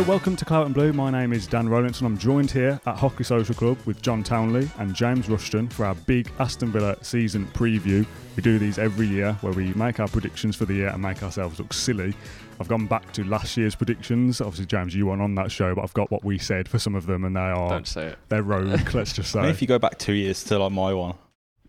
[0.00, 0.94] Hello, welcome to Claret and Blue.
[0.94, 2.06] My name is Dan Rolinson.
[2.06, 5.94] I'm joined here at Hockley Social Club with John Townley and James Rushton for our
[5.94, 8.06] big Aston Villa season preview.
[8.34, 11.22] We do these every year where we make our predictions for the year and make
[11.22, 12.14] ourselves look silly.
[12.58, 14.40] I've gone back to last year's predictions.
[14.40, 16.94] Obviously, James, you weren't on that show, but I've got what we said for some
[16.94, 18.18] of them, and they are Don't say it.
[18.30, 18.94] they're rogue.
[18.94, 19.38] let's just say.
[19.40, 21.14] I mean, if you go back two years to like my one,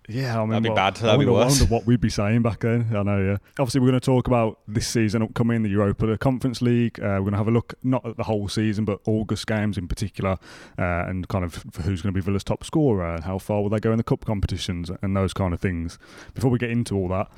[0.10, 0.98] Yeah, I mean, That'd be what- bad.
[0.98, 1.60] I That'd be wonder, I worse.
[1.60, 2.88] wonder what we'd be saying back then.
[2.96, 3.38] I know, yeah.
[3.60, 7.00] Obviously, we're going to talk about this season upcoming, the Europa Conference League.
[7.00, 9.78] Uh, we're going to have a look not at the whole season, but August games
[9.78, 10.38] in particular,
[10.78, 13.62] uh, and kind of for who's going to be Villa's top scorer and how far
[13.62, 15.98] will they go in the cup competitions and those kind of things.
[16.34, 17.32] Before we get into all that,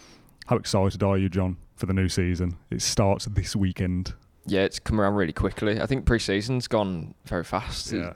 [0.48, 2.58] how excited are you, John, for the new season?
[2.72, 4.14] It starts this weekend.
[4.46, 5.80] Yeah, it's come around really quickly.
[5.80, 7.92] I think pre-season's gone very fast.
[7.92, 8.14] Yeah.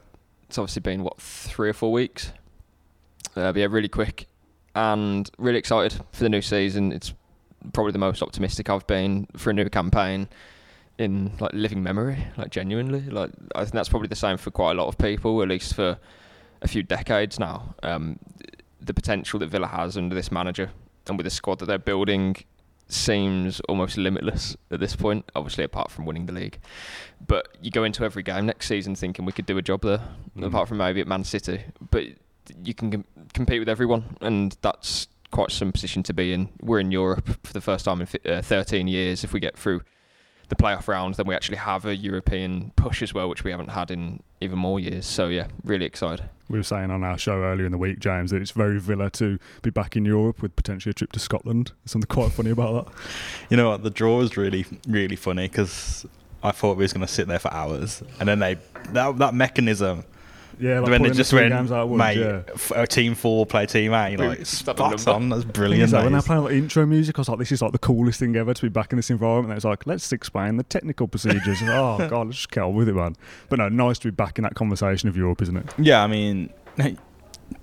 [0.48, 2.32] It's obviously been what three or four weeks.
[3.36, 4.28] Uh, but yeah, really quick,
[4.78, 6.92] and really excited for the new season.
[6.92, 7.12] It's
[7.74, 10.30] probably the most optimistic I've been for a new campaign
[11.00, 13.02] in like living memory, like genuinely.
[13.02, 15.74] Like I think that's probably the same for quite a lot of people, at least
[15.74, 15.98] for
[16.62, 17.74] a few decades now.
[17.82, 18.20] Um,
[18.80, 20.70] the potential that Villa has under this manager
[21.08, 22.36] and with the squad that they're building
[22.88, 25.26] seems almost limitless at this point.
[25.36, 26.60] Obviously, apart from winning the league,
[27.26, 30.02] but you go into every game next season thinking we could do a job there.
[30.38, 30.46] Mm.
[30.46, 32.04] Apart from maybe at Man City, but
[32.64, 36.50] you can com- compete with everyone, and that's quite some position to be in.
[36.62, 39.24] We're in Europe for the first time in fi- uh, 13 years.
[39.24, 39.82] If we get through
[40.50, 43.70] the playoff round, then we actually have a European push as well, which we haven't
[43.70, 45.06] had in even more years.
[45.06, 46.30] So yeah, really excited.
[46.50, 49.10] We were saying on our show earlier in the week, James, that it's very Villa
[49.12, 51.74] to be back in Europe with potentially a trip to Scotland.
[51.84, 52.94] There's something quite funny about that.
[53.50, 53.84] you know what?
[53.84, 56.06] The draw is really, really funny because
[56.42, 58.58] I thought we was going to sit there for hours, and then they
[58.92, 60.06] that that mechanism
[60.60, 62.42] Yeah, like when they pulling the just three went, games out at mate, yeah.
[62.54, 65.30] f- uh, team four play team A, We- like stop the spot on.
[65.30, 65.92] That's Thing is brilliant.
[65.92, 68.20] that when they're playing like intro music, I was like, this is like the coolest
[68.20, 69.52] thing ever to be back in this environment.
[69.52, 71.60] And it's like, let's explain the technical procedures.
[71.64, 73.16] oh, God, let's just get on with it, man.
[73.50, 75.66] But no, nice to be back in that conversation of Europe, isn't it?
[75.78, 76.52] Yeah, I mean,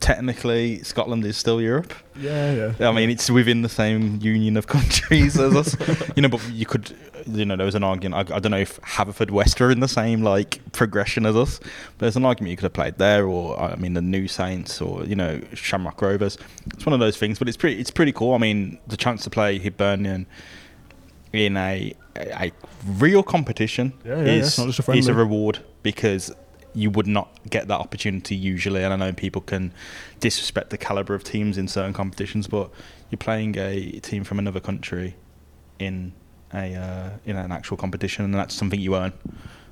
[0.01, 1.93] technically Scotland is still Europe.
[2.17, 2.89] Yeah, yeah.
[2.89, 5.77] I mean, it's within the same union of countries as us,
[6.17, 6.29] you know.
[6.29, 6.95] But you could,
[7.27, 8.31] you know, there was an argument.
[8.31, 11.99] I, I don't know if Haverfordwest are in the same like progression as us, but
[11.99, 15.05] there's an argument you could have played there, or I mean, the New Saints, or
[15.05, 16.39] you know, Shamrock Rovers.
[16.75, 18.35] It's one of those things, but it's pretty, it's pretty cool.
[18.35, 20.27] I mean, the chance to play Hibernian
[21.33, 22.53] in a a
[22.87, 26.33] real competition Yeah, yeah, yeah, is it's not just a is a reward because
[26.75, 28.83] you would not get that opportunity usually.
[28.83, 29.73] And I know people can
[30.21, 32.71] disrespect the caliber of teams in certain competitions, but
[33.11, 35.15] you're playing a team from another country
[35.79, 36.13] in
[36.53, 39.13] a uh, in an actual competition, and that's something you earn,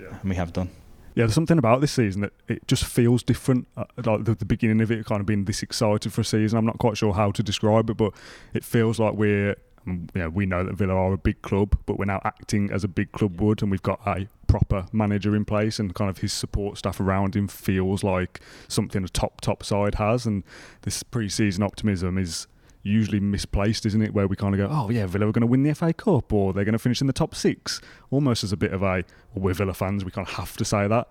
[0.01, 0.19] Yeah.
[0.21, 0.71] and we have done.
[1.15, 3.69] Yeah, there's something about this season that it just feels different.
[3.77, 6.59] Uh, like the, the beginning of it, kind of being this excited for a season.
[6.59, 8.13] I'm not quite sure how to describe it, but
[8.55, 9.57] it feels like we're,
[9.87, 12.71] Mm, you know, we know that Villa are a big club, but we're now acting
[12.71, 16.11] as a big club would, and we've got a proper manager in place, and kind
[16.11, 20.27] of his support staff around him feels like something a top top side has.
[20.27, 20.45] And
[20.83, 22.47] this pre-season optimism is
[22.83, 24.13] usually misplaced, isn't it?
[24.13, 26.33] Where we kind of go, oh yeah, Villa are going to win the FA Cup,
[26.33, 29.05] or they're going to finish in the top six, almost as a bit of a,
[29.35, 31.09] well, we're Villa fans, we kind of have to say that.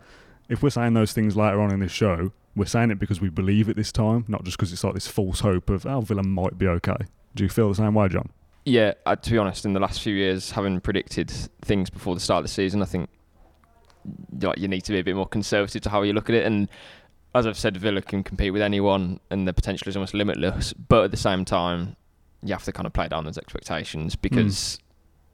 [0.49, 3.29] If we're saying those things later on in this show, we're saying it because we
[3.29, 6.23] believe it this time, not just because it's like this false hope of, oh, Villa
[6.23, 6.97] might be okay.
[7.35, 8.29] Do you feel the same way, John?
[8.65, 12.21] Yeah, uh, to be honest, in the last few years, having predicted things before the
[12.21, 13.09] start of the season, I think
[14.41, 16.45] like you need to be a bit more conservative to how you look at it.
[16.45, 16.69] And
[17.33, 20.73] as I've said, Villa can compete with anyone, and the potential is almost limitless.
[20.73, 21.95] But at the same time,
[22.43, 24.79] you have to kind of play down those expectations because.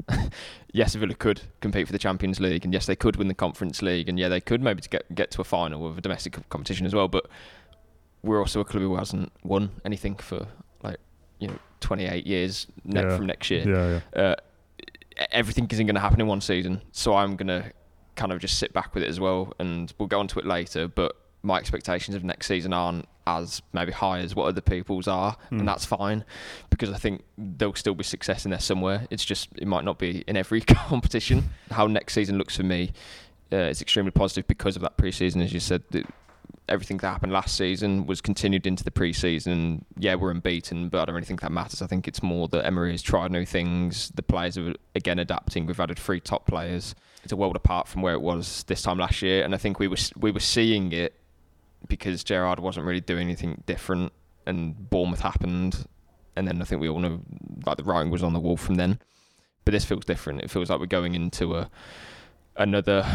[0.71, 3.81] yes, Villa could compete for the Champions League, and yes, they could win the Conference
[3.81, 6.37] League, and yeah, they could maybe to get get to a final of a domestic
[6.49, 7.09] competition as well.
[7.09, 7.27] But
[8.23, 10.47] we're also a club who hasn't won anything for
[10.83, 10.97] like
[11.39, 13.15] you know 28 years ne- Yeah.
[13.15, 14.21] from next year Yeah, yeah.
[14.21, 14.35] uh,
[15.31, 16.81] everything isn't going to happen in one season.
[16.91, 17.71] So I'm going to
[18.15, 20.45] kind of just sit back with it as well, and we'll go on to it
[20.45, 20.87] later.
[20.87, 25.35] But my expectations of next season aren't as maybe high as what other people's are,
[25.51, 25.59] Mm.
[25.59, 26.23] and that's fine
[26.69, 29.05] because I think there'll still be success in there somewhere.
[29.09, 31.49] It's just it might not be in every competition.
[31.71, 32.91] How next season looks for me
[33.51, 35.83] uh, is extremely positive because of that preseason, as you said.
[35.91, 36.03] The,
[36.69, 39.83] everything that happened last season was continued into the preseason.
[39.97, 41.81] Yeah, we're unbeaten, but I don't really think that matters.
[41.81, 44.09] I think it's more that Emery has tried new things.
[44.15, 45.65] The players are again adapting.
[45.65, 46.95] We've added three top players.
[47.23, 49.79] It's a world apart from where it was this time last year, and I think
[49.79, 51.13] we were we were seeing it
[51.87, 54.11] because Gerrard wasn't really doing anything different,
[54.45, 55.85] and Bournemouth happened,
[56.35, 57.21] and then I think we all know
[57.65, 58.99] like the writing was on the wall from then.
[59.65, 60.41] But this feels different.
[60.41, 61.69] It feels like we're going into a
[62.55, 63.05] another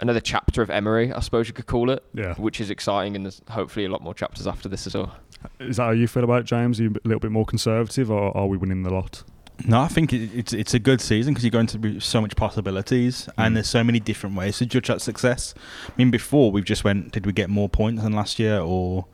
[0.00, 2.34] another chapter of Emery, I suppose you could call it Yeah.
[2.34, 5.14] which is exciting, and there's hopefully a lot more chapters after this as well.
[5.58, 6.80] Is that how you feel about it, James?
[6.80, 9.22] Are you a little bit more conservative, or are we winning the lot?
[9.66, 12.20] No, I think it, it's it's a good season because you're going to be so
[12.22, 13.32] much possibilities, Mm.
[13.46, 15.54] and there's so many different ways to judge that success.
[15.88, 19.06] I mean, before we've just went, did we get more points than last year, or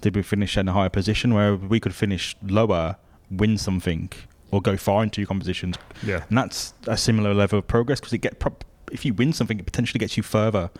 [0.00, 2.96] did we finish in a higher position where we could finish lower,
[3.30, 4.10] win something,
[4.50, 6.24] or go far in two competitions, Yeah.
[6.30, 9.58] and that's a similar level of progress because it get prop- if you win something,
[9.58, 10.70] it potentially gets you further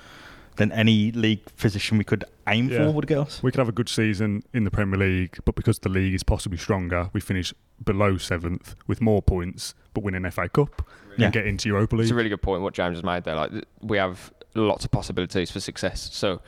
[0.56, 2.78] than any league position we could aim Yeah.
[2.86, 3.42] for would get us.
[3.42, 6.22] We could have a good season in the Premier League, but because the league is
[6.22, 10.86] possibly stronger, we finish below seventh with more points, but win an FA Cup
[11.16, 11.26] Yeah.
[11.26, 12.04] and get into Europa League.
[12.04, 13.36] It's a really good point what James has made there.
[13.36, 16.10] Like we have lots of possibilities for success.
[16.12, 16.42] So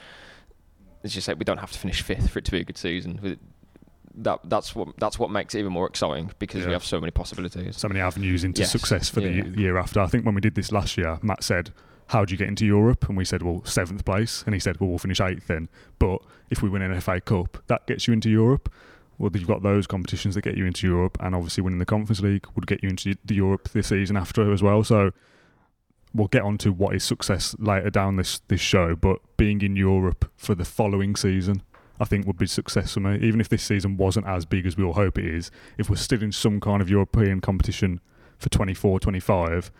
[1.04, 2.76] as you say, we don't have to finish fifth for it to be a good
[2.78, 3.38] season.
[4.14, 6.66] That that's what that's what makes it even more exciting because Yeah.
[6.68, 7.76] we have so many possibilities.
[7.78, 8.70] so many avenues into Yes.
[8.72, 9.42] success for the Yeah.
[9.44, 10.00] y- year after.
[10.00, 11.70] I think when we did this last year, Matt said,
[12.08, 14.78] "How do you get into Europe?" And we said, "Well, seventh place." And he said,
[14.80, 15.68] "Well, we'll finish eighth then."
[15.98, 16.18] But
[16.50, 18.68] if we win an FA Cup, that gets you into Europe.
[19.18, 22.20] Well, you've got those competitions that get you into Europe, and obviously winning the Conference
[22.20, 24.82] League would get you into the Europe this season after as well.
[24.84, 25.12] So
[26.14, 28.94] we'll get on to what is success later down this this show.
[28.94, 31.62] But being in Europe for the following season.
[32.02, 34.76] I think would be success for me, even if this season wasn't as big as
[34.76, 35.52] we all hope it is.
[35.78, 38.00] If we're still in some kind of European competition
[38.38, 39.70] for 24, 25,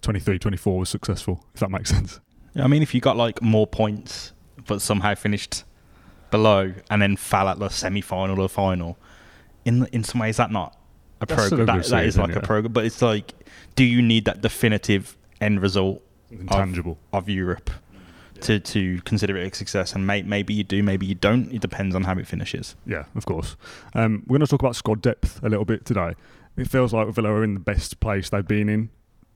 [0.00, 2.20] 23, 24 was successful, if that makes sense.
[2.54, 4.32] Yeah, I mean, if you got like more points,
[4.66, 5.64] but somehow finished
[6.30, 8.96] below and then fell at the semi-final or final,
[9.66, 10.74] in in some ways, that not
[11.20, 11.66] a program.
[11.66, 12.38] That, good that is like yeah.
[12.38, 13.34] a program, but it's like,
[13.76, 16.98] do you need that definitive end result Intangible.
[17.12, 17.70] of Europe
[18.42, 19.94] to to consider it a success?
[19.94, 21.52] And may, maybe you do, maybe you don't.
[21.52, 22.76] It depends on how it finishes.
[22.86, 23.56] Yeah, of course.
[23.94, 26.14] Um, we're going to talk about squad depth a little bit today.
[26.56, 28.90] It feels like Villa are in the best place they've been in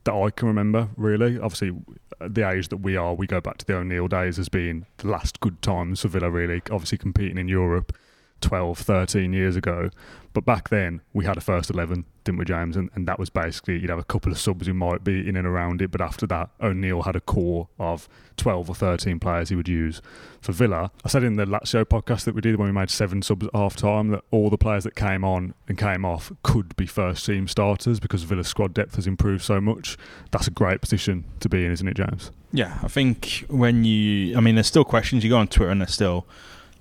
[0.04, 1.38] that I can remember, really.
[1.38, 1.72] Obviously,
[2.20, 5.08] the age that we are, we go back to the O'Neill days as being the
[5.08, 6.62] last good times for Villa, really.
[6.70, 7.96] Obviously, competing in Europe
[8.40, 9.90] 12, 13 years ago.
[10.32, 12.76] But back then, we had a first 11, didn't we, James?
[12.76, 15.34] And, and that was basically, you'd have a couple of subs who might be in
[15.34, 15.90] and around it.
[15.90, 18.06] But after that, O'Neill had a core of
[18.36, 20.02] 12 or 13 players he would use.
[20.42, 23.22] For Villa, I said in the Lazio podcast that we did when we made seven
[23.22, 26.76] subs at half time that all the players that came on and came off could
[26.76, 29.96] be first team starters because Villa's squad depth has improved so much.
[30.32, 32.30] That's a great position to be in, isn't it, James?
[32.52, 35.24] Yeah, I think when you, I mean, there's still questions.
[35.24, 36.26] You go on Twitter and there's still,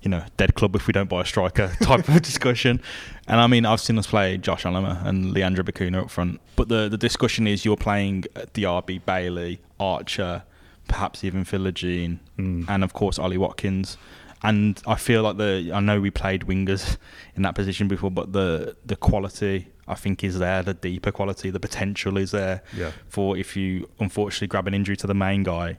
[0.06, 2.80] you know, dead club if we don't buy a striker type of discussion.
[3.26, 6.68] And I mean, I've seen us play Josh Alama and Leandro Bacuna up front, but
[6.68, 8.22] the the discussion is you're playing
[8.54, 10.44] DRB, Bailey, Archer,
[10.86, 12.66] perhaps even Philogene, Mm.
[12.68, 13.98] and of course Ollie Watkins.
[14.44, 16.98] And I feel like the I know we played wingers
[17.34, 21.50] in that position before, but the the quality I think is there, the deeper quality,
[21.50, 22.92] the potential is there yeah.
[23.08, 25.78] for if you unfortunately grab an injury to the main guy.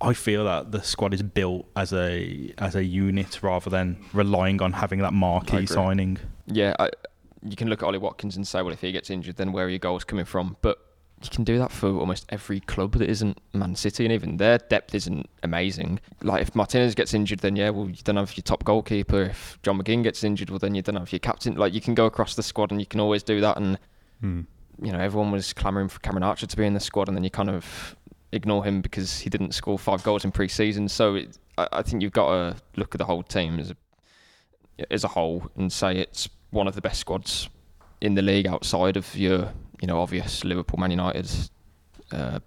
[0.00, 4.62] I feel that the squad is built as a as a unit rather than relying
[4.62, 6.18] on having that marquee signing.
[6.46, 6.90] Yeah, I,
[7.42, 9.66] you can look at Ollie Watkins and say, well, if he gets injured, then where
[9.66, 10.56] are your goals coming from?
[10.62, 10.78] But
[11.22, 14.56] you can do that for almost every club that isn't Man City, and even their
[14.56, 16.00] depth isn't amazing.
[16.22, 19.24] Like if Martinez gets injured, then yeah, well, you don't have your top goalkeeper.
[19.24, 21.56] If John McGinn gets injured, well, then you don't have your captain.
[21.56, 23.56] Like you can go across the squad, and you can always do that.
[23.58, 23.78] And
[24.22, 24.46] Mm.
[24.82, 27.24] you know, everyone was clamouring for Cameron Archer to be in the squad, and then
[27.24, 27.96] you kind of
[28.32, 30.88] ignore him because he didn't score five goals in pre-season.
[30.88, 34.92] So it, I, I think you've got to look at the whole team as a,
[34.92, 37.48] as a whole and say it's one of the best squads
[38.00, 41.30] in the league outside of your, you know, obvious Liverpool, Man United,
[42.12, 42.40] uh,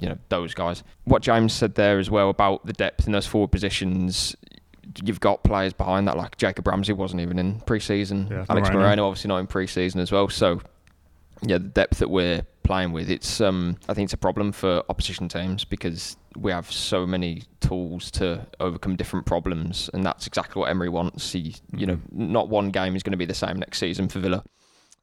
[0.00, 0.82] you know, those guys.
[1.04, 4.34] What James said there as well about the depth in those forward positions.
[5.02, 8.28] You've got players behind that, like Jacob Ramsey wasn't even in pre-season.
[8.30, 8.80] Yeah, Alex Moreno.
[8.80, 10.28] Moreno obviously not in pre-season as well.
[10.28, 10.60] So
[11.42, 14.82] yeah, the depth that we're playing with, it's um, I think it's a problem for
[14.88, 20.60] opposition teams because we have so many tools to overcome different problems, and that's exactly
[20.60, 21.32] what Emery wants.
[21.32, 24.18] He, you know, not one game is going to be the same next season for
[24.18, 24.42] Villa,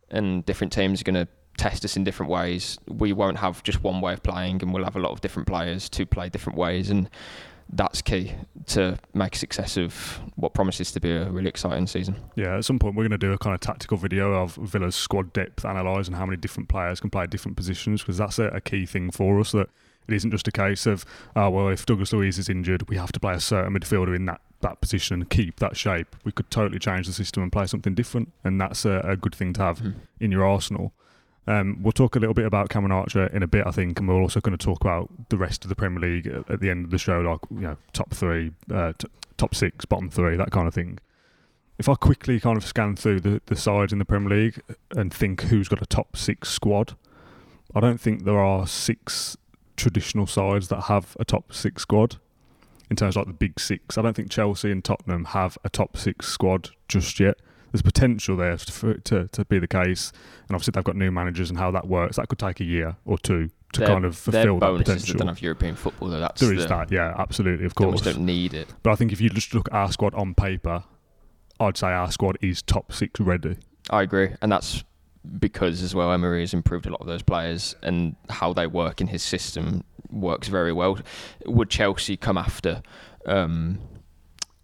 [0.09, 1.27] and different teams are going to
[1.57, 2.77] test us in different ways.
[2.87, 5.47] We won't have just one way of playing, and we'll have a lot of different
[5.47, 7.09] players to play different ways, and
[7.73, 8.33] that's key
[8.67, 12.15] to make success of what promises to be a really exciting season.
[12.35, 14.95] Yeah, at some point we're going to do a kind of tactical video of Villa's
[14.95, 18.45] squad depth analyse and how many different players can play different positions because that's a,
[18.47, 19.69] a key thing for us that
[20.07, 23.11] it isn't just a case of, oh, well, if Douglas Luiz is injured, we have
[23.13, 26.15] to play a certain midfielder in that, that position and keep that shape.
[26.23, 29.35] We could totally change the system and play something different, and that's a, a good
[29.35, 29.91] thing to have hmm.
[30.19, 30.93] in your arsenal.
[31.47, 34.07] Um, we'll talk a little bit about Cameron Archer in a bit, I think, and
[34.07, 36.85] we're also going to talk about the rest of the Premier League at, the end
[36.85, 39.07] of the show, like you know, top three, uh, t-
[39.37, 40.99] top six, bottom three, that kind of thing.
[41.79, 45.11] If I quickly kind of scan through the, the sides in the Premier League and
[45.11, 46.95] think who's got a top six squad,
[47.73, 49.35] I don't think there are six
[49.77, 52.17] traditional sides that have a top six squad
[52.91, 53.97] in terms of like the big six.
[53.97, 57.39] I don't think Chelsea and Tottenham have a top six squad just yet.
[57.71, 60.11] There's potential there for to, to be the case.
[60.47, 62.17] And obviously they've got new managers and how that works.
[62.17, 64.83] That could take a year or two to Their- kind of fulfil that is they
[64.83, 65.17] potential.
[65.17, 66.19] don't have European football though.
[66.19, 68.01] That's There is the, that, yeah, absolutely, of They course.
[68.01, 68.67] don't need it.
[68.83, 70.83] But I think if you just look at our squad on paper,
[71.59, 73.57] I'd say our squad is top six ready.
[73.89, 74.83] I agree, and that's
[75.39, 78.99] because as well Emery has improved a lot of those players and how they work
[79.01, 80.97] in his system works very well.
[81.45, 82.81] Would Chelsea come after
[83.27, 83.79] um,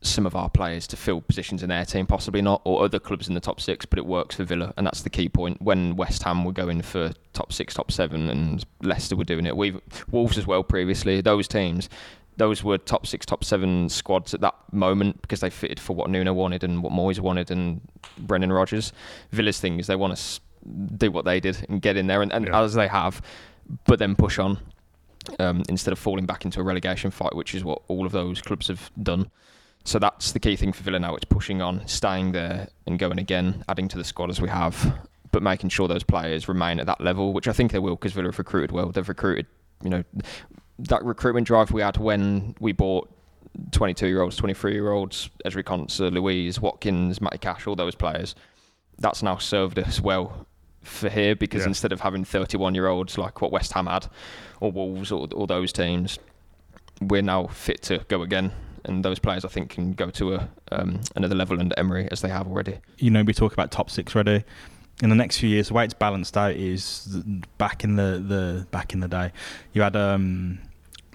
[0.07, 2.05] some of our players to fill positions in their team?
[2.07, 3.85] Possibly not, or other clubs in the top six.
[3.85, 5.61] But it works for Villa, and that's the key point.
[5.61, 9.55] When West Ham were going for top six, top seven, and Leicester were doing it,
[9.57, 9.79] we
[10.11, 11.21] Wolves as well previously.
[11.21, 11.89] Those teams.
[12.37, 16.07] Those were top six, top seven squads at that moment because they fitted for what
[16.09, 17.81] Nuno wanted and what Moyes wanted and
[18.19, 18.93] Brendan Rodgers.
[19.31, 20.39] Villa's thing is they want to
[20.97, 22.61] do what they did and get in there, and, and Yeah.
[22.61, 23.23] as they have,
[23.85, 24.59] but then push on
[25.39, 28.39] um, instead of falling back into a relegation fight, which is what all of those
[28.41, 29.31] clubs have done.
[29.87, 31.15] So that's the key thing for Villa now.
[31.15, 34.99] It's pushing on, staying there, and going again, adding to the squad as we have,
[35.31, 38.11] but making sure those players remain at that level, which I think they will because
[38.11, 38.89] Villa have recruited well.
[38.91, 39.45] They've recruited,
[39.81, 40.03] you know,
[40.79, 43.09] that recruitment drive we had when we bought
[43.71, 48.35] 22 year olds, 23 year olds, Ezri Konsa, Luiz, Watkins, Matty Cash, all those players.
[48.99, 50.47] That's now served us well
[50.81, 51.67] for here because Yeah.
[51.69, 54.07] instead of having 31 year olds like what West Ham had
[54.59, 56.19] or Wolves or, or those teams,
[56.99, 58.51] we're now fit to go again.
[58.87, 62.21] And those players, I think, can go to a um, another level under Emery as
[62.21, 62.79] they have already.
[62.97, 64.43] you know, we talk about top six ready.
[65.03, 67.05] In the next few years, the way it's balanced out is
[67.59, 69.31] back in the, the back in the day,
[69.73, 70.57] you had um,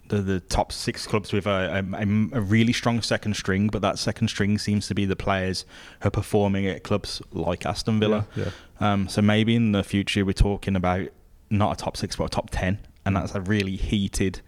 [0.06, 3.98] the the top six clubs with a, a, a really strong second string, but that
[3.98, 5.64] second string seems to be the players
[6.00, 8.26] who are performing at clubs like Aston Villa.
[8.36, 11.08] Yeah, Um, so maybe in the future we're talking about
[11.50, 14.42] not a top six but a top ten, and that's a really heated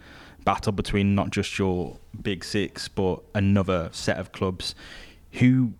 [0.45, 4.75] battle between not just your big six but another set of clubs
[5.33, 5.73] who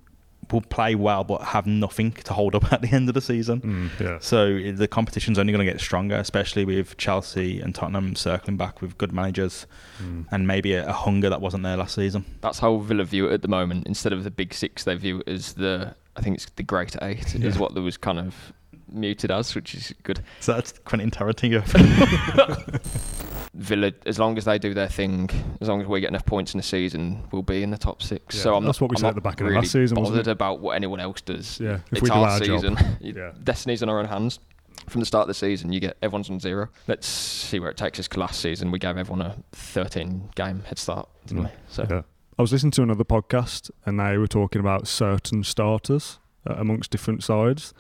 [0.53, 3.61] will play well but have nothing to hold up at the end of the season.
[3.63, 4.19] Mm, yeah.
[4.21, 8.81] So the competition's only going to get stronger, especially with Chelsea and Tottenham circling back
[8.83, 9.67] with good managers
[10.03, 10.27] Mm.
[10.33, 12.25] and maybe a, a hunger that wasn't there last season.
[12.41, 13.87] That's how Villa view it at the moment.
[13.87, 16.95] Instead of the big six, they view it as the I think it's the great
[17.03, 18.53] eight is what there was kind of
[18.93, 20.21] muted as, which is good.
[20.41, 21.63] So that's Quentin Tarantino.
[23.55, 25.31] Villa, as long as they do their thing,
[25.61, 28.03] as long as we get enough points in the season, we'll be in the top
[28.03, 28.35] six.
[28.37, 29.57] Yeah, so I'm that's not, what we I'm said at the back of the really
[29.57, 31.61] last season, Bothered about what anyone else does.
[31.61, 32.77] Yeah, if it's we do our our season.
[33.01, 33.33] Yeah.
[33.43, 34.41] Destiny's in our own hands.
[34.89, 36.69] From the start of the season, you get everyone's on zero.
[36.89, 38.09] Let's see where it takes us.
[38.17, 41.47] Last season, we gave everyone a 13 game head start, didn't Mm.
[41.47, 41.53] we?
[41.69, 42.03] So Yeah.
[42.39, 46.91] I was listening to another podcast and they were talking about certain starters uh, amongst
[46.91, 47.73] different sides.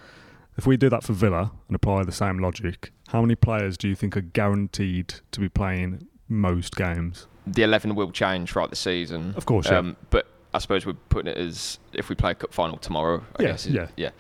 [0.56, 3.88] If we do that for Villa and apply the same logic, how many players do
[3.88, 7.26] you think are guaranteed to be playing most games?
[7.46, 9.34] the 11 will change throughout the season.
[9.37, 9.76] Of course, yeah.
[9.76, 13.23] Um, but I suppose we're putting it as if we play a cup final tomorrow.
[13.38, 13.66] I Yeah, guess.
[13.66, 13.88] yeah.
[13.99, 14.11] yeah.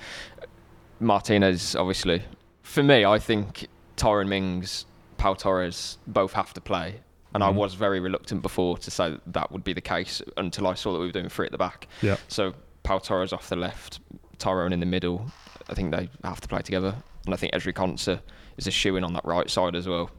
[1.00, 2.22] Martinez, obviously.
[2.62, 4.84] For me, I think Tyrone Mings,
[5.16, 7.00] Pau Torres both have to play.
[7.32, 7.54] And I Mhm.
[7.54, 10.92] was very reluctant before to say that, that would be the case until I saw
[10.92, 11.88] that we were doing three at the back.
[12.02, 12.16] Yeah.
[12.28, 14.00] So Pau Torres off the left,
[14.38, 15.30] Tyrone in the middle.
[15.68, 16.94] I think they have to play together.
[17.24, 18.20] And I think Ezri Konsa
[18.56, 20.10] is a shoe in on that right side as well.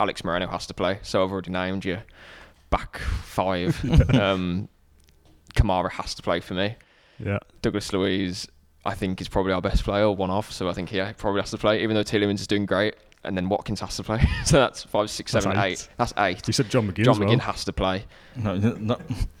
[0.00, 0.98] Alex Moreno has to play.
[1.02, 1.98] So I've already named you
[2.70, 3.76] back five.
[4.14, 4.68] um,
[5.56, 6.76] Kamara has to play for me.
[7.18, 7.38] Yeah.
[7.62, 8.46] Douglas Luiz,
[8.84, 10.52] I think, is probably our best player, one off.
[10.52, 12.94] So I think he probably has to play, even though Tielemans is doing great.
[13.24, 14.22] And then Watkins has to play.
[14.44, 15.56] so that's five, six, That's eight.
[15.58, 15.88] eight.
[15.96, 16.46] That's eight.
[16.46, 17.28] You said John McGinn John as well.
[17.28, 18.04] McGinn has to play.
[18.36, 18.96] no, no,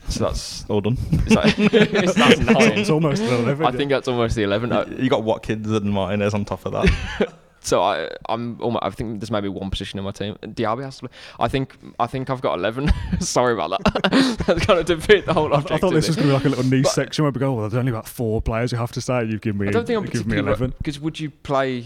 [0.08, 0.94] So that's, all done.
[0.94, 1.54] is that,
[2.16, 2.72] that's nine.
[2.78, 3.64] It's almost an 11.
[3.66, 4.72] I think that's almost the 11.
[4.72, 7.32] Uh, You got Watkins and Martinez on top of that.
[7.60, 10.36] So I, I'm almost, I think there's maybe one position in my team.
[10.42, 11.16] Diaby has to play.
[11.38, 12.90] I think I think I've got 11.
[13.20, 14.44] Sorry about that.
[14.46, 15.58] That's kind of defeat the whole I.
[15.58, 17.38] I thought this was going to be like a little niche But- section where we
[17.40, 19.24] go, well, there's only about four players you have to say.
[19.24, 20.74] You've given me, I don't think I'm you've me 11.
[20.78, 21.84] because would you play?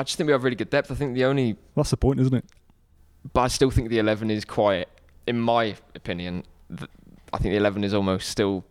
[0.00, 0.90] I just think we have really good depth.
[0.90, 2.44] I think the only, That's the point, isn't it?
[3.32, 4.88] but I still think the 11 is quite,
[5.26, 6.90] in my opinion, th-
[7.32, 8.64] I think the 11 is almost still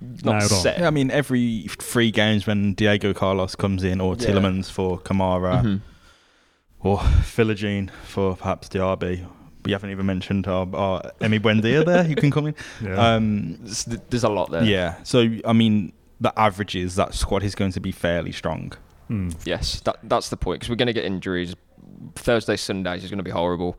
[0.00, 0.58] not Nailed on.
[0.60, 0.78] set.
[0.80, 4.26] yeah, I mean, every three games when Diego Carlos comes in, or Yeah.
[4.28, 5.80] Tielemans for Kamara, Mhm.
[6.80, 9.26] or Philogene for perhaps Diaby.
[9.64, 12.54] We haven't even mentioned our, our Emi Buendia there, who can come in.
[12.82, 12.94] Yeah.
[13.14, 14.62] Um, There's, there's a lot there.
[14.64, 18.72] yeah, so I mean, the averages, that squad is going to be fairly strong.
[19.08, 19.30] Hmm.
[19.44, 21.54] Yes, that that's the point because we're going to get injuries.
[22.14, 23.78] Thursday, Sundays is going to be horrible.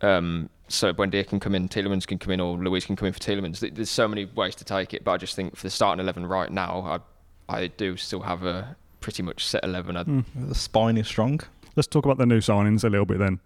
[0.00, 3.12] Um, so Buendia can come in, Tielemans can come in, or Luiz can come in
[3.12, 3.60] for Tielemans.
[3.60, 6.00] Th- There's so many ways to take it, but I just think for the starting
[6.02, 7.00] eleven right now,
[7.48, 9.96] I I do still have a pretty much set eleven.
[9.96, 10.20] I, Hmm.
[10.36, 11.40] The spine is strong.
[11.76, 13.40] Let's talk about the new signings a little bit then.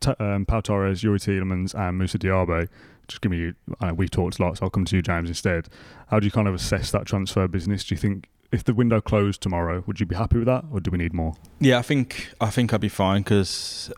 [0.00, 2.68] T- um, Pau Torres, Youri Tielemans, and Moussa Diaby.
[3.08, 3.52] just give me.
[3.80, 5.68] I know we've talked a lot, so I'll come to you, James, instead.
[6.08, 7.84] How do you kind of assess that transfer business?
[7.84, 10.80] Do you think if the window closed tomorrow, would you be happy with that, or
[10.80, 11.34] do we need more?
[11.60, 13.92] Yeah, I think I think I'd be fine because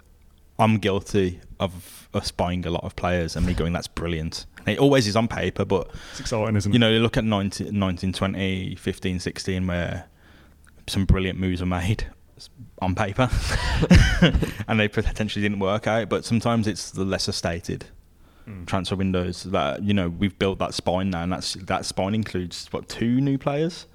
[0.59, 4.69] I'm guilty of us buying a lot of players and me going, "That's brilliant." And
[4.69, 6.75] it always is on paper, but It's exciting, isn't it?
[6.75, 10.05] you know, you look at 19, 19 20, 15, 16, where
[10.87, 12.07] some brilliant moves are made
[12.81, 13.29] on paper
[14.69, 16.09] and they potentially didn't work out.
[16.09, 17.87] But sometimes it's the lesser stated
[18.49, 18.67] Mm.
[18.67, 22.67] transfer windows that you know we've built that spine now, and that's that spine includes
[22.73, 23.87] what two new players?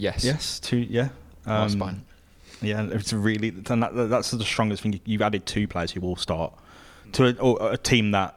[0.00, 0.24] Yes.
[0.24, 0.78] Yes, two.
[0.78, 1.10] Yeah,
[1.46, 2.02] Our Um, spine.
[2.62, 5.00] Yeah, it's really and that, that's the strongest thing.
[5.04, 6.52] You've added two players who will start
[7.12, 8.34] to a, or a team that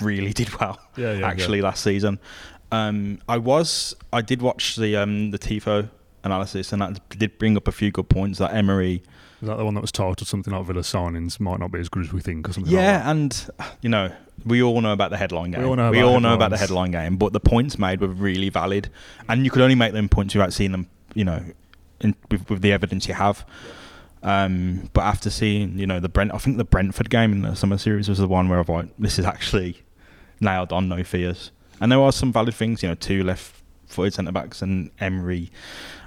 [0.00, 0.78] really did well.
[0.96, 2.18] Yeah, yeah, actually last season.
[2.70, 5.88] Um, I was I did watch the um, the Tifo
[6.24, 9.02] analysis and that did bring up a few good points that Emery.
[9.42, 11.88] Is that the one that was titled something like Villa signings might not be as
[11.88, 12.72] good as we think, or something?
[12.72, 13.10] Yeah, like that?
[13.10, 13.50] and
[13.82, 14.12] you know
[14.46, 15.62] we all know about the headline game.
[15.62, 18.00] We all know we about all know about the headline game, but the points made
[18.00, 18.88] were really valid,
[19.28, 20.88] and you could only make them points without seeing them.
[21.14, 21.44] You know,
[22.02, 23.44] in, with, with the evidence you have.
[24.22, 27.54] Um, but after seeing, you know, the Brent, I think the Brentford game in the
[27.54, 29.82] summer series was the one where I've like, this is actually
[30.40, 31.50] nailed on, no fears.
[31.80, 33.24] And there are some valid things, you know, two
[33.92, 35.50] left-footed centre backs and Emery.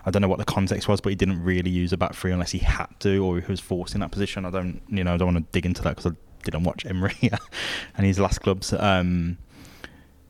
[0.05, 2.31] I don't know what the context was, but he didn't really use a back three
[2.31, 4.45] unless he had to or he was forced in that position.
[4.45, 6.85] I don't, you know, I don't want to dig into that because I didn't watch
[6.85, 7.15] Emery
[7.97, 8.73] and his last clubs.
[8.73, 9.37] Um,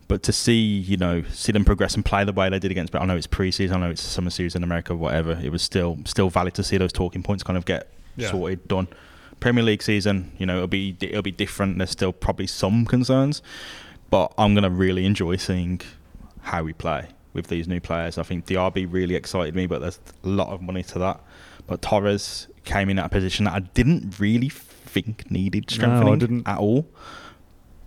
[0.07, 2.91] but to see, you know, see them progress and play the way they did against,
[2.93, 5.39] but I know it's pre-season, I know it's a summer series in America, whatever.
[5.41, 8.31] It was still still valid to see those talking points kind of get Yeah.
[8.31, 8.87] sorted, done.
[9.39, 11.77] Premier League season, you know, it'll be it'll be different.
[11.79, 13.41] There's still probably some concerns,
[14.09, 15.81] but I'm gonna really enjoy seeing
[16.43, 18.17] how we play with these new players.
[18.17, 21.19] I think DRB really excited me, but there's a lot of money to that.
[21.67, 26.47] But Torres came in at a position that I didn't really think needed strengthening didn't.
[26.47, 26.87] at all.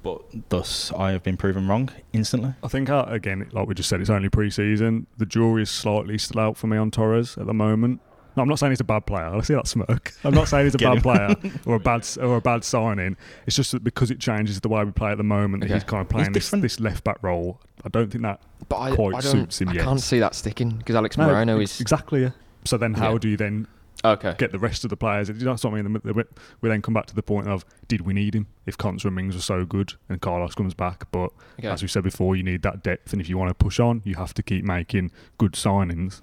[0.03, 2.55] But thus, I have been proven wrong instantly.
[2.63, 5.07] I think uh, again, like we just said, it's only pre-season.
[5.17, 8.01] The jury is slightly still out for me on Torres at the moment.
[8.37, 9.27] No, I'm not saying he's a bad player.
[9.35, 10.13] I see that smirk.
[10.23, 11.35] I'm not saying he's a bad player
[11.67, 13.17] or a bad or a bad signing.
[13.47, 15.75] It's just that because it changes the way we play at the moment, that Okay.
[15.75, 17.61] he's kind of playing this, this left back role.
[17.85, 19.85] I don't think that But I, quite I don't, suits him I yet.
[19.85, 22.23] can't see that sticking because Alex No, Moreno ex- is exactly.
[22.23, 22.31] Yeah.
[22.65, 23.19] So then, how Yeah.
[23.19, 23.67] do you then
[24.05, 24.35] okay.
[24.37, 25.29] get the rest of the players?
[25.31, 25.93] You know what I mean?
[26.05, 26.27] The- the-
[26.61, 28.47] We then come back to the point of did we need him?
[28.67, 31.69] If Konsa and Mings were so good and Carlos comes back, but okay.
[31.69, 34.03] as we said before, you need that depth, and if you want to push on,
[34.05, 36.21] you have to keep making good signings.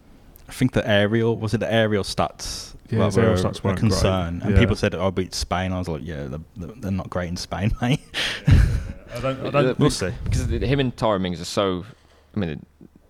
[0.48, 3.80] I think the aerial was it the aerial stats Yeah, that aerial were stats weren't
[3.80, 4.46] concern, great.
[4.46, 4.60] and Yeah.
[4.62, 7.72] people said, "Oh, beat Spain." I was like, "Yeah, they're, they're not great in Spain,
[7.82, 8.02] mate."
[9.16, 10.12] I don't, I don't we'll see.
[10.24, 11.86] because the- him and Tyra Mings are so.
[12.36, 12.65] I mean,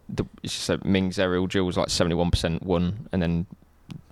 [0.09, 3.45] the, it's just a Mings aerial duel was like seventy-one percent one, and then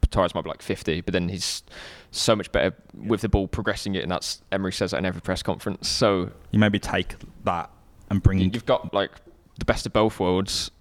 [0.10, 1.64] Tyra's might be like fifty, but then he's
[2.12, 5.22] so much better with the ball progressing it, and that's Emery says that in every
[5.22, 5.88] press conference.
[5.88, 7.70] So You maybe take that
[8.10, 8.40] and bring.
[8.40, 9.12] you- you've got like
[9.60, 10.72] the best of both worlds,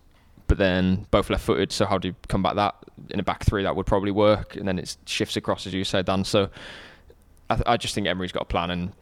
[0.47, 1.73] but then both left-footed.
[1.73, 2.75] So how do you combat that
[3.11, 3.63] in a back three?
[3.63, 6.25] That would probably work, and then it shifts across as you said, Dan.
[6.25, 6.49] So
[7.51, 8.93] I, th- I just think Emery's got a plan, and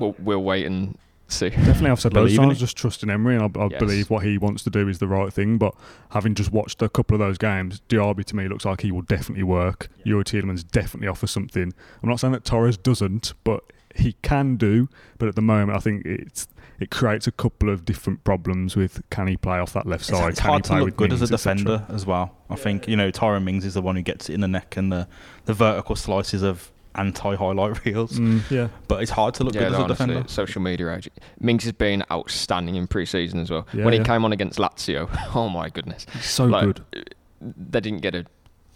[0.00, 0.96] we'll, we'll wait and
[1.32, 1.50] see.
[1.50, 3.68] Definitely, I've said loads Believe of in times, just trust in Emery, and I, I
[3.70, 3.78] Yes.
[3.78, 5.58] believe what he wants to do is the right thing.
[5.58, 5.74] But
[6.10, 9.02] having just watched a couple of those games, Diaby to me looks like he will
[9.02, 9.88] definitely work.
[10.06, 11.72] Youri Tielemans definitely offers something.
[12.02, 13.62] I'm not saying that Torres doesn't, but
[13.94, 14.88] he can do.
[15.18, 16.48] But at the moment, I think it's
[16.80, 20.30] it creates a couple of different problems with can he play off that left side?
[20.30, 21.56] it's can hard he to play look with good as a Mings, et cetera?
[21.64, 22.34] defender as well.
[22.50, 24.76] I think you know Tyrone Mings is the one who gets it in the neck
[24.76, 25.06] and the
[25.44, 28.18] the vertical slices of anti-highlight reels.
[28.18, 30.24] Mm, yeah, But it's hard to look good as no, a defender.
[30.26, 31.08] Social media age.
[31.40, 33.66] Mings has been outstanding in pre-season as well.
[33.72, 34.00] Yeah, when yeah.
[34.00, 37.14] he came on against Lazio, oh my goodness, so Like, good.
[37.40, 38.24] they didn't get a,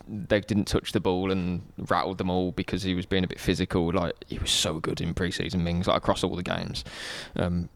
[0.08, 3.40] they didn't touch the ball and rattled them all because he was being a bit
[3.40, 3.92] physical.
[3.92, 6.84] Like he was so good in pre-season Mings, like across all the games.
[7.36, 7.68] Um,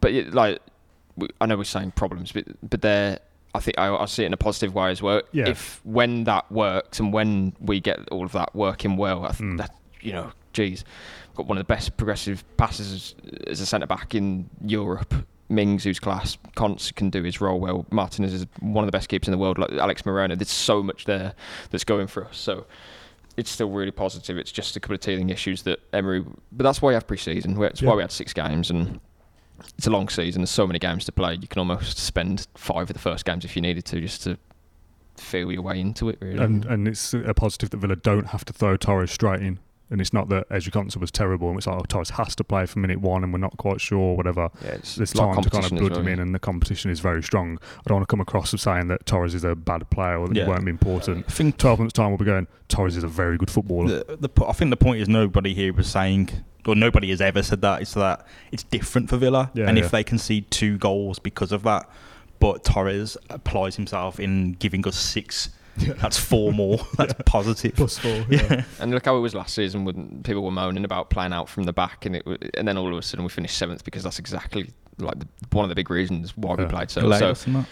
[0.00, 0.60] but it, like,
[1.40, 3.20] I know we're saying problems, but but they're.
[3.58, 5.20] I think I, I see it in a positive way as well.
[5.32, 5.48] Yeah.
[5.48, 9.54] If when that works and when we get all of that working well, I think
[9.54, 9.58] Mm.
[9.58, 10.84] that you know, geez,
[11.34, 13.14] got one of the best progressive passes
[13.46, 15.12] as a centre back in Europe.
[15.50, 17.86] Mings, who's class, Konsa can do his role well.
[17.90, 19.58] Martinez is one of the best keepers in the world.
[19.58, 21.32] Like Alex Moreno, there's so much there
[21.70, 22.36] that's going for us.
[22.36, 22.66] So
[23.38, 24.36] it's still really positive.
[24.36, 26.22] It's just a couple of teething issues that Emery.
[26.52, 27.60] But that's why we have pre-season.
[27.62, 27.88] It's Yeah.
[27.88, 29.00] why we had six games and.
[29.76, 30.42] It's a long season.
[30.42, 31.34] There's so many games to play.
[31.40, 34.38] You can almost spend five of the first games if you needed to, just to
[35.16, 36.18] feel your way into it.
[36.20, 36.42] Really.
[36.42, 39.58] And and it's a positive that Villa don't have to throw Torres straight in.
[39.90, 42.44] And it's not that Ezri Konsa was terrible and it's like, oh, Torres has to
[42.44, 44.50] play for minute one and we're not quite sure, whatever.
[44.62, 46.22] yeah, it's, it's time to kind of competition blood well, him in yeah.
[46.24, 47.58] and the competition is very strong.
[47.62, 50.28] I don't want to come across as saying that Torres is a bad player or
[50.28, 50.44] that Yeah.
[50.44, 51.24] he won't be important.
[51.26, 54.04] I think 12 months' time, we'll be going, Torres is a very good footballer.
[54.04, 56.28] the, the I think the point is nobody here was saying
[56.66, 57.82] or nobody has ever said that.
[57.82, 59.84] It's that it's different for Villa, Yeah, and yeah.
[59.84, 61.88] if they concede two goals because of that,
[62.40, 65.50] but Torres applies himself in giving us six.
[65.78, 66.78] That's four more.
[66.96, 67.74] That's positive.
[67.76, 68.26] Plus four.
[68.28, 68.64] Yeah.
[68.80, 71.64] And look how it was last season when people were moaning about playing out from
[71.64, 74.02] the back, and it, wa- and then all of a sudden we finished seventh because
[74.02, 76.68] that's exactly like the, one of the big reasons why we Yeah.
[76.70, 77.06] played so.
[77.06, 77.66] Like So us and that.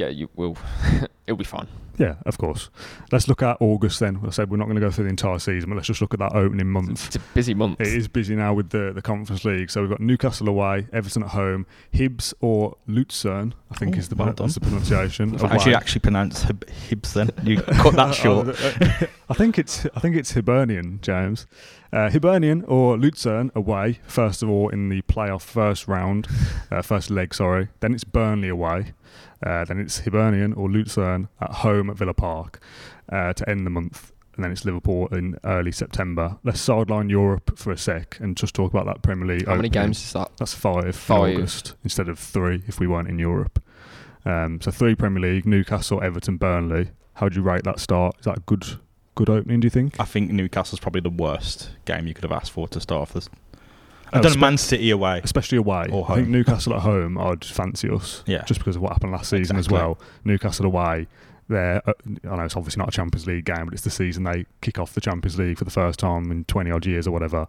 [0.00, 0.56] Yeah, you will.
[1.26, 1.68] it'll be fine.
[1.98, 2.70] Yeah, of course.
[3.12, 4.20] Let's look at August then.
[4.26, 6.14] I said we're not going to go through the entire season, but let's just look
[6.14, 7.06] at that opening month.
[7.08, 7.78] It's a busy month.
[7.78, 9.70] It is busy now with the, the Conference League.
[9.70, 14.08] So we've got Newcastle away, Everton at home, Hibs or Luzern, I think Oh, is
[14.08, 15.34] the, well that's the pronunciation.
[15.36, 17.30] How do you actually pronounce Hib- Hibs then?
[17.42, 18.48] You cut that short.
[19.28, 21.46] I think it's I think it's Hibernian, James.
[21.92, 26.28] Uh, Hibernian or Luzern away, first of all in the playoff first round,
[26.70, 27.68] uh, first leg, sorry.
[27.80, 28.92] Then it's Burnley away.
[29.44, 32.62] Uh, then it's Hibernian or Luzern at home at Villa Park
[33.10, 34.12] uh, to end the month.
[34.36, 36.38] And then it's Liverpool in early September.
[36.44, 39.46] Let's sideline Europe for a sec and just talk about that Premier League.
[39.46, 40.30] How many games is that?
[40.38, 41.30] That's five, Five.
[41.30, 43.62] in August instead of three if we weren't in Europe.
[44.24, 46.90] Um, so three Premier League: Newcastle, Everton, Burnley.
[47.14, 48.16] How would you rate that start?
[48.20, 48.64] Is that a good
[49.24, 49.60] good opening?
[49.60, 49.98] Do you think?
[50.00, 53.12] I think Newcastle's probably the worst game you could have asked for to start off
[53.12, 53.28] this.
[54.12, 55.20] I've done spe- Man City away.
[55.22, 55.86] Especially away.
[55.92, 56.32] Or I think home.
[56.32, 58.42] Newcastle at home, I'd fancy us Yeah.
[58.44, 59.98] just because of what happened last season as well.
[60.24, 61.06] Newcastle away.
[61.48, 61.92] There, uh,
[62.30, 64.78] I know it's obviously not a Champions League game, but it's the season they kick
[64.78, 67.46] off the Champions League for the first time in twenty odd years or whatever.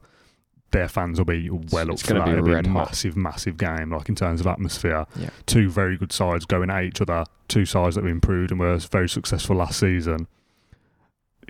[0.72, 2.26] Their fans will be well it's up for gonna that.
[2.26, 2.88] be It'll be a red hot.
[2.88, 5.06] massive, massive game, like in terms of atmosphere.
[5.16, 5.30] Yeah.
[5.46, 8.78] two very good sides going at each other, two sides that were improved and were
[8.78, 10.28] very successful last season.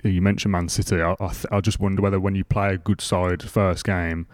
[0.02, 1.00] You mentioned Man City.
[1.00, 4.26] I, I, th- I just wonder whether when you play a good side first game,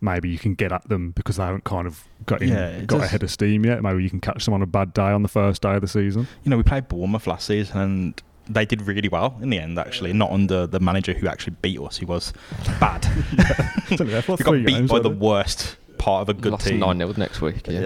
[0.00, 2.98] maybe you can get at them because they haven't kind of got in, Yeah, got
[2.98, 3.82] does- ahead of steam yet.
[3.82, 5.88] Maybe you can catch them on a bad day on the first day of the
[5.88, 6.26] season.
[6.42, 9.78] You know, we played Bournemouth last season and they did really well in the end,
[9.78, 10.12] actually.
[10.12, 11.98] Not under the manager who actually beat us.
[11.98, 12.32] He was
[12.80, 13.06] bad.
[13.90, 16.34] It's only there for we got beat games, by the weren't worst part of a
[16.34, 16.80] good Lost team.
[16.80, 17.68] nine 0 next week.
[17.68, 17.80] Yeah.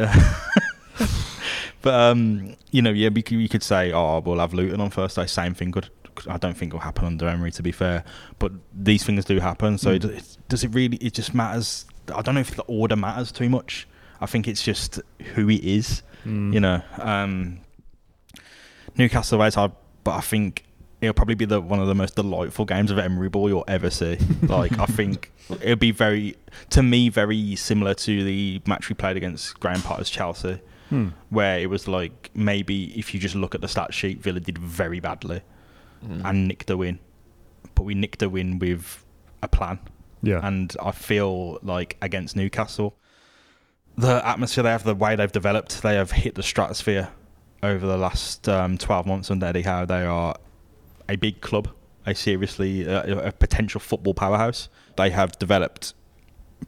[0.98, 1.06] Yeah.
[1.82, 4.90] but um, you know, yeah, we could, we could say, oh, we'll have Luton on
[4.90, 5.26] first day.
[5.26, 5.90] Same thing could.
[6.28, 8.04] I don't think it will happen under Emery, to be fair.
[8.38, 9.78] But these things do happen.
[9.78, 9.96] So Mm.
[9.96, 10.96] it, it, does it really?
[10.98, 11.86] It just matters.
[12.14, 13.86] I don't know if the order matters too much.
[14.20, 15.00] I think it's just
[15.34, 16.02] who he is.
[16.24, 16.54] Mm.
[16.54, 17.60] You know, um,
[18.96, 19.72] Newcastle away is hard,
[20.04, 20.64] but I think
[21.00, 23.90] it'll probably be the one of the most delightful games of Emery ball you'll ever
[23.90, 24.16] see.
[24.42, 26.36] like I think it'll be very,
[26.70, 31.08] to me, very similar to the match we played against Graham Potter's Chelsea, Hmm.
[31.30, 34.56] where it was like maybe if you just look at the stat sheet, Villa did
[34.58, 35.40] very badly
[36.04, 36.24] Mm.
[36.24, 36.98] and nicked a win,
[37.74, 39.04] but we nicked a win with
[39.42, 39.78] a plan.
[40.22, 40.40] Yeah.
[40.42, 42.96] And I feel like against Newcastle,
[43.96, 47.08] the atmosphere they have, the way they've developed, they have hit the stratosphere
[47.62, 49.84] over the last um, 12 months under Eddie Howe.
[49.84, 50.36] They are
[51.08, 51.68] a big club,
[52.04, 54.68] a seriously uh, a potential football powerhouse.
[54.96, 55.94] They have developed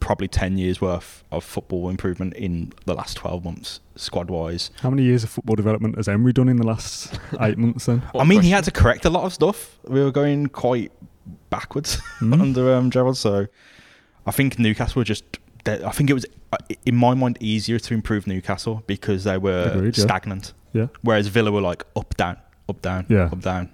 [0.01, 4.71] probably 10 years worth of football improvement in the last 12 months, squad wise.
[4.81, 8.01] How many years of football development has Emery done in the last eight months then?
[8.13, 9.79] What I mean, he had to correct a lot of stuff.
[9.89, 10.93] We were going quite
[11.51, 11.99] backwards.
[12.19, 12.33] Hmm?
[12.41, 13.17] under um, Gerrard.
[13.17, 13.47] So
[14.27, 15.25] I think Newcastle were just.
[15.67, 19.71] I think it was, uh, in my mind, easier to improve Newcastle because they were
[19.75, 20.05] Agreed, yeah.
[20.05, 20.55] stagnant.
[20.73, 20.87] Yeah.
[21.03, 22.39] Whereas Villa were like up, down,
[22.71, 23.25] up, down, Yeah.
[23.25, 23.69] up, down.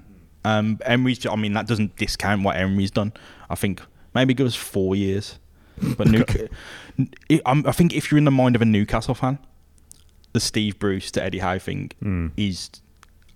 [0.44, 1.24] Um, Emery's.
[1.26, 3.12] I mean, that doesn't discount what Emery's done.
[3.48, 3.80] I think
[4.14, 5.38] maybe give us four years.
[5.96, 6.24] But New,
[7.44, 9.38] I, think if you're in the mind of a Newcastle fan,
[10.32, 12.32] the Steve Bruce to Eddie Howe thing Mm.
[12.36, 12.70] is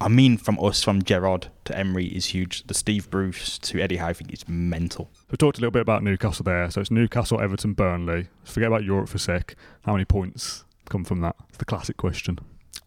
[0.01, 2.64] I mean from us from Gerrard to Emery is huge.
[2.68, 5.11] The Steve Bruce to Eddie Howe thing is mental.
[5.31, 6.70] We talked a little bit about Newcastle there.
[6.70, 8.29] So it's Newcastle, Everton, Burnley.
[8.44, 9.57] Forget about Europe for a sec.
[9.85, 11.35] How many points come from that?
[11.48, 12.38] It's the classic question.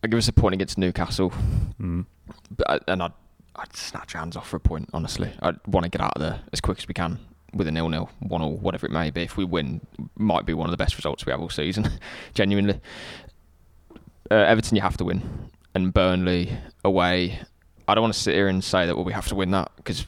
[0.03, 1.31] I give us a point against Newcastle,
[1.81, 2.05] Mm.
[2.55, 3.11] but I, and I'd,
[3.57, 4.89] I'd snatch hands off for a point.
[4.93, 7.19] Honestly, I'd want to get out of there as quick as we can
[7.53, 9.23] with a nil-nil, one or whatever it may be.
[9.23, 9.81] If we win,
[10.17, 11.89] might be one of the best results we have all season.
[12.33, 12.79] Genuinely,
[14.29, 16.51] uh, Everton, you have to win, and Burnley
[16.83, 17.39] away.
[17.87, 19.71] I don't want to sit here and say that well we have to win that
[19.75, 20.05] because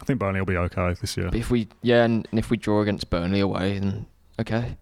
[0.00, 1.30] I think Burnley will be okay this year.
[1.32, 4.06] if we yeah and, and if we draw against Burnley away then
[4.38, 4.76] okay,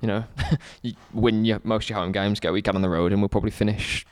[0.00, 0.24] you know,
[0.82, 3.22] you win your most of your home games, get a weekend on the road, and
[3.22, 4.04] we'll probably finish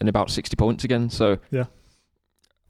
[0.00, 1.08] in about sixty points again.
[1.08, 1.64] So Yeah.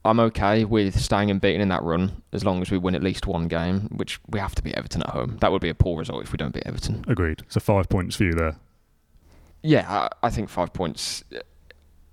[0.05, 3.27] I'm okay with staying unbeaten in that run as long as we win at least
[3.27, 5.39] one game, which we have to beat Everton at home.
[5.41, 7.05] That would be a poor result if we don't beat Everton.
[7.09, 7.43] Agreed.
[7.49, 8.57] So five points for you there.
[9.63, 11.39] Yeah, I, I think five points, uh,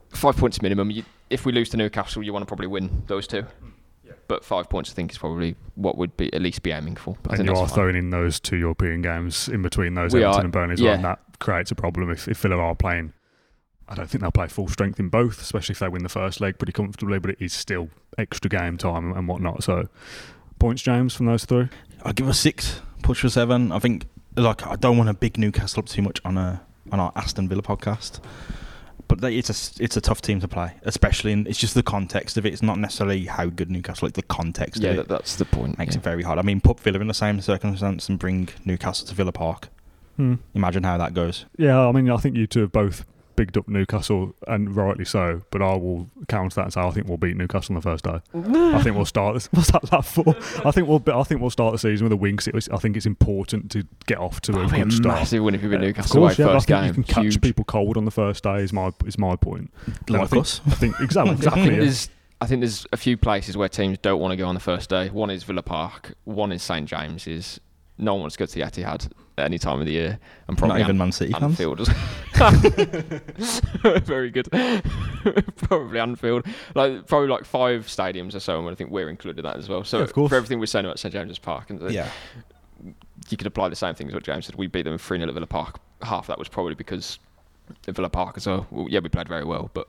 [0.10, 0.90] five points minimum.
[0.90, 3.46] You, if we lose to Newcastle, you want to probably win those two.
[4.30, 7.18] But five points, I think, is probably what would be at least be aiming for.
[7.28, 7.76] I and think you are fine.
[7.76, 10.82] throwing in those two European games in between those We Everton are, and Burnley as
[10.82, 10.96] well, yeah.
[10.96, 13.12] and that creates a problem if, if Villa are playing.
[13.92, 16.40] I don't think they'll play full strength in both, especially if they win the first
[16.40, 19.64] leg pretty comfortably, but it is still extra game time and whatnot.
[19.64, 19.90] So,
[20.60, 21.68] points, James, from those three?
[22.04, 23.72] I'll give a six, push for seven.
[23.72, 24.06] I think
[24.38, 27.50] like I don't want to big Newcastle up too much on a on our Aston
[27.50, 28.20] Villa podcast,
[29.08, 31.74] but they, it's a s- it's a tough team to play, especially in it's just
[31.74, 32.54] the context of it.
[32.54, 35.46] It's not necessarily how good Newcastle, like the context Yeah, of that, it that's the
[35.46, 35.78] point.
[35.78, 36.00] makes yeah.
[36.00, 36.40] it very hard.
[36.40, 39.68] I mean, put Villa in the same circumstance and bring Newcastle to Villa Park.
[40.16, 40.36] Hmm.
[40.56, 41.46] Imagine how that goes.
[41.58, 43.06] Yeah, I mean, I think you two have both
[43.42, 45.42] bigged up Newcastle, and rightly so.
[45.50, 48.04] But I will counter that and say I think we'll beat Newcastle on the first
[48.04, 48.20] day.
[48.36, 49.34] I think we'll start.
[49.34, 50.36] This, what's that, that for?
[50.68, 51.02] I think we'll.
[51.12, 52.38] I think we'll start the season with a win.
[52.38, 54.94] 'cause it was, I think it's important to get off to a That'd a good
[54.94, 55.16] start.
[55.16, 56.88] massive win if you beat Uh, Newcastle away yeah, first I think game.
[56.88, 57.42] you can catch Huge.
[57.42, 58.58] people cold on the first day.
[58.62, 59.72] Is my is my point.
[60.08, 60.62] And I think, us.
[60.68, 61.62] I think exactly I exactly.
[61.64, 61.80] think yeah.
[61.82, 64.60] there's I think there's a few places where teams don't want to go on the
[64.62, 65.10] first day.
[65.10, 66.14] One is Villa Park.
[66.26, 67.60] One is St James's.
[68.02, 70.58] No one wants to go to the Etihad at any time of the year, and
[70.58, 71.44] probably Not even An- Man City fans.
[71.60, 71.88] Anfield.
[74.06, 74.50] Very good.
[75.58, 76.46] probably Anfield.
[76.76, 79.70] Like probably like five stadiums or so, and I think we're included in that as
[79.70, 79.84] well.
[79.84, 80.30] So Yeah, of course.
[80.30, 82.10] for everything we're saying about St James's Park, and Yeah,
[83.30, 84.56] you could apply the same thing things what James said.
[84.56, 85.80] We beat them 3 0 at Villa Park.
[86.02, 87.20] Half of that was probably because
[87.88, 88.66] of Villa Park as well.
[88.72, 88.88] well.
[88.90, 89.88] Yeah, we played very well, but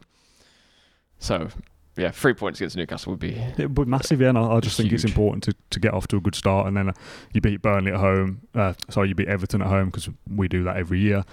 [1.19, 1.49] so
[1.97, 4.31] yeah, three points against Newcastle would be It would be massive, yeah.
[4.31, 6.67] And I, I just think it's important to, to get off to a good start,
[6.67, 6.93] and then uh,
[7.33, 8.41] you beat Burnley at home.
[8.55, 11.25] Uh, sorry, you beat Everton at home because we do that every year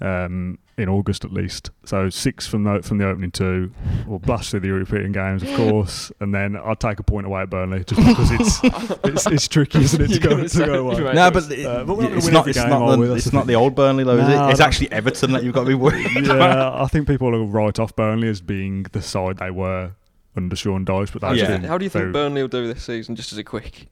[0.00, 1.70] um, in August at least.
[1.84, 3.72] So six from the from the opening two.
[4.06, 7.42] We'll blast through the European games, of course, and then I'll take a point away
[7.42, 8.60] at Burnley just because it's
[9.04, 11.00] it's, it's tricky, isn't it, to go gonna go away.
[11.02, 12.48] Right, no, but, it- uh, but we're not gonna it's not.
[12.48, 13.14] It's not the.
[13.14, 14.52] It's not the old Burnley though, is Nah, it?
[14.52, 16.06] It's actually Everton that you've got to be worried.
[16.24, 16.38] about.
[16.38, 19.92] Yeah, I think people will write off Burnley as being the side they were
[20.36, 21.48] under Sean Dyche, but How, that's do you Yeah.
[21.58, 23.16] think, how do you think very- Burnley will do this season?
[23.16, 23.88] Just as a quick,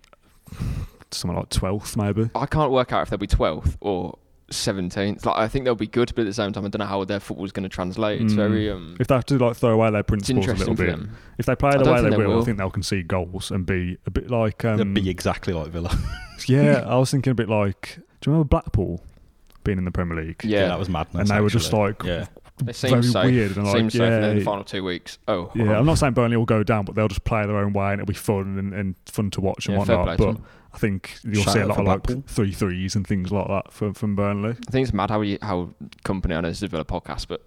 [1.10, 2.30] something like twelfth maybe.
[2.34, 4.18] I can't work out if they'll be 12th or
[4.50, 5.24] 17th.
[5.24, 7.02] Like I think they'll be good, but at the same time, I don't know how
[7.04, 8.20] their football's going to translate.
[8.20, 8.36] It's Mm.
[8.36, 10.84] very um, If they have to like throw away their principles a little interesting for
[10.84, 11.16] bit, them.
[11.38, 12.42] if they play I the way they they will, will.
[12.42, 14.58] I think they'll concede goals and be a bit like.
[14.62, 15.96] They'd Um, be exactly like Villa.
[16.46, 17.96] yeah, I was thinking a bit like.
[18.20, 19.02] Do you remember Blackpool
[19.64, 20.42] being in the Premier League?
[20.44, 21.20] Yeah, that was madness.
[21.20, 22.26] and they were just like yeah.
[22.62, 23.24] They seem very safe.
[23.24, 25.18] weird and seem like safe and then the final two weeks.
[25.26, 25.76] Oh, yeah.
[25.78, 28.00] I'm not saying Burnley will go down, but they'll just play their own way and
[28.00, 30.16] it'll be fun and, and fun to watch and Yeah, fair whatnot.
[30.18, 30.40] play But.
[30.72, 33.46] I think you'll Shout see a lot for of like three threes and things like
[33.46, 34.50] that from from Burnley.
[34.66, 35.70] I think it's mad how we, how
[36.04, 36.36] Kompany.
[36.36, 37.44] I know this is a Villa podcast, but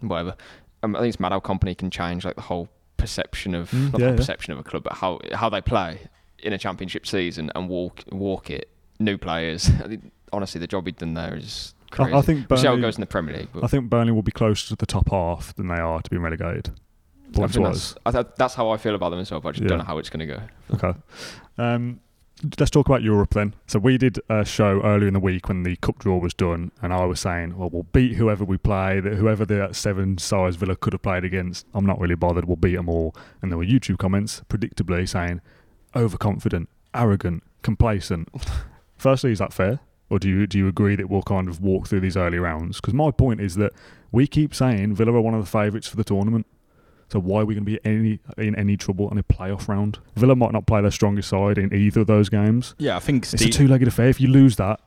[0.00, 0.36] whatever.
[0.82, 3.84] Um, I think it's mad how Kompany can change like the whole perception of Mm,
[3.84, 4.16] not the yeah, whole yeah.
[4.16, 6.00] perception of a club, but how how they play
[6.40, 8.68] in a championship season and walk walk it.
[9.00, 9.68] New players.
[9.84, 12.12] I think, honestly, the job he'd done there is crazy.
[12.12, 13.48] I, I think how it goes in the Premier League.
[13.52, 16.10] But I think Burnley will be closer to the top half than they are to
[16.10, 16.70] being relegated.
[17.32, 17.94] Points wise.
[18.04, 19.40] that's, I th- that's how I feel about them as well.
[19.40, 19.68] But I just Yeah.
[19.70, 20.40] don't know how it's going to go.
[20.74, 20.98] Okay.
[21.58, 22.00] Um,
[22.58, 23.54] let's talk about Europe then.
[23.66, 26.70] So we did a show earlier in the week when the cup draw was done,
[26.82, 30.56] and I was saying, well, we'll beat whoever we play, that whoever the seven size
[30.56, 31.66] Villa could have played against.
[31.74, 32.44] I'm not really bothered.
[32.44, 33.14] We'll beat them all.
[33.42, 35.40] And there were YouTube comments, predictably, saying
[35.96, 38.28] overconfident, arrogant, complacent.
[38.96, 39.80] Firstly, is that fair?
[40.14, 42.80] Or do you do you agree that we'll kind of walk through these early rounds?
[42.80, 43.72] Because my point is that
[44.12, 46.46] we keep saying Villa are one of the favourites for the tournament.
[47.08, 49.98] So why are we going to be any in any trouble in a playoff round?
[50.14, 52.76] Villa might not play their strongest side in either of those games.
[52.78, 54.08] Yeah, I think It's a two-legged affair.
[54.08, 54.78] If you lose that,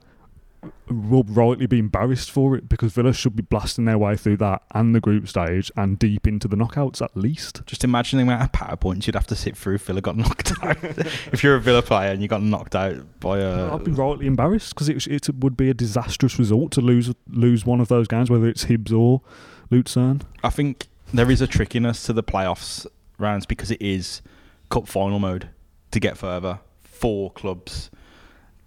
[0.89, 4.63] we'll rightly be embarrassed for it because Villa should be blasting their way through that
[4.71, 7.65] and the group stage and deep into the knockouts at least.
[7.65, 10.17] just imagine the amount of power points you'd have to sit through if Villa got
[10.17, 10.77] knocked out.
[10.83, 13.73] if you're a Villa player and you got knocked out by a.
[13.73, 17.65] I'd be rightly embarrassed because it, it would be a disastrous result to lose lose
[17.65, 19.21] one of those games, whether it's Hibs or
[19.69, 20.21] Lucerne.
[20.43, 22.85] I think there is a trickiness to the playoffs
[23.17, 24.21] rounds because it is
[24.69, 25.49] cup final mode
[25.91, 27.89] to get further for clubs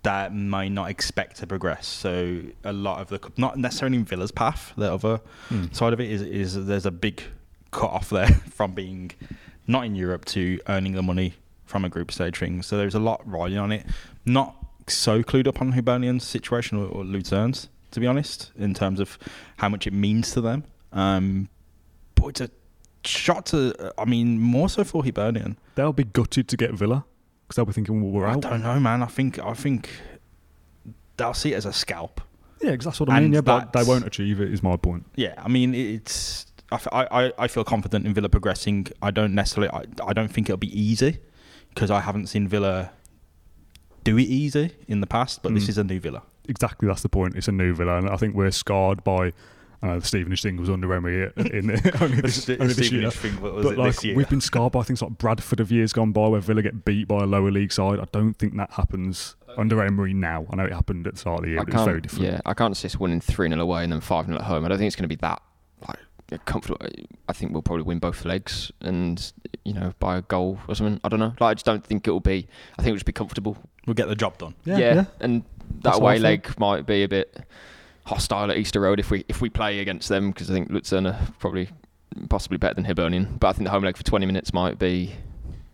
[0.03, 1.87] that might not expect to progress.
[1.87, 5.21] So a lot of the not necessarily in Villa's path, the other
[5.73, 7.23] side of it is is there's a big
[7.71, 9.13] cut off there from being
[9.67, 11.35] not in Europe to earning the money
[11.65, 12.63] from a group stage thing.
[12.63, 13.87] So there's a lot riding on it.
[14.27, 14.57] Not
[14.89, 19.19] so clued up on Hibernian's situation or, or Lucerne's, to be honest, in terms of
[19.59, 20.65] how much it means to them.
[20.93, 21.49] Um,
[22.17, 22.51] but it's a
[23.05, 25.57] shot to, I mean, more so for Hibernian.
[25.77, 27.05] They'll be gutted to get Villa
[27.51, 28.43] because they'll be thinking, well, we're I out.
[28.43, 29.03] don't know, man.
[29.03, 29.91] I think I think
[31.17, 32.21] they'll see it as a scalp.
[32.63, 33.25] Yeah, 'cause that's what I mean.
[33.25, 34.53] And Yeah, but they that's- won't achieve it.
[34.53, 35.05] Is my point.
[35.17, 36.47] Yeah, I mean it's.
[36.71, 38.87] I, f- I- I- I feel confident in Villa progressing.
[39.03, 39.69] I don't necessarily.
[39.73, 41.19] I, I don't think it'll be easy
[41.75, 42.93] because I haven't seen Villa
[44.05, 45.43] do it easy in the past.
[45.43, 45.71] But this Mm.
[45.71, 46.23] is a new Villa.
[46.49, 47.35] Exactly, that's the point.
[47.35, 49.33] It's a new Villa, and I think we're scarred by.
[49.83, 52.93] I know the Stevenage thing was under Emery uh, in the, only this, only this
[52.93, 53.11] year.
[53.41, 56.61] But like we've been scarred by things like Bradford of years gone by, where Villa
[56.63, 57.99] get beat by a lower league side.
[57.99, 60.47] I don't think that happens under Emery now.
[60.51, 62.25] I know it happened at the start of the year, I but it's very different.
[62.25, 64.65] Yeah, I can't see us winning three 0 away and then five 0 at home.
[64.65, 65.41] I don't think it's going to be that
[65.89, 66.87] like comfortable.
[67.29, 69.33] I think we'll probably win both legs and
[69.65, 71.01] you know by a goal or something.
[71.03, 71.35] I don't know.
[71.41, 72.47] Like I just don't think it will be.
[72.79, 73.57] I think it'll just be comfortable.
[73.87, 74.55] We'll get the job done.
[74.65, 75.05] Yeah, yeah.
[75.21, 77.45] and that That's away leg might be a bit
[78.11, 81.07] hostile at Easter Road if we if we play against them because I think Luzern
[81.07, 81.69] are probably
[82.29, 83.37] possibly better than Hibernian.
[83.39, 85.13] But I think the home leg for 20 minutes might be,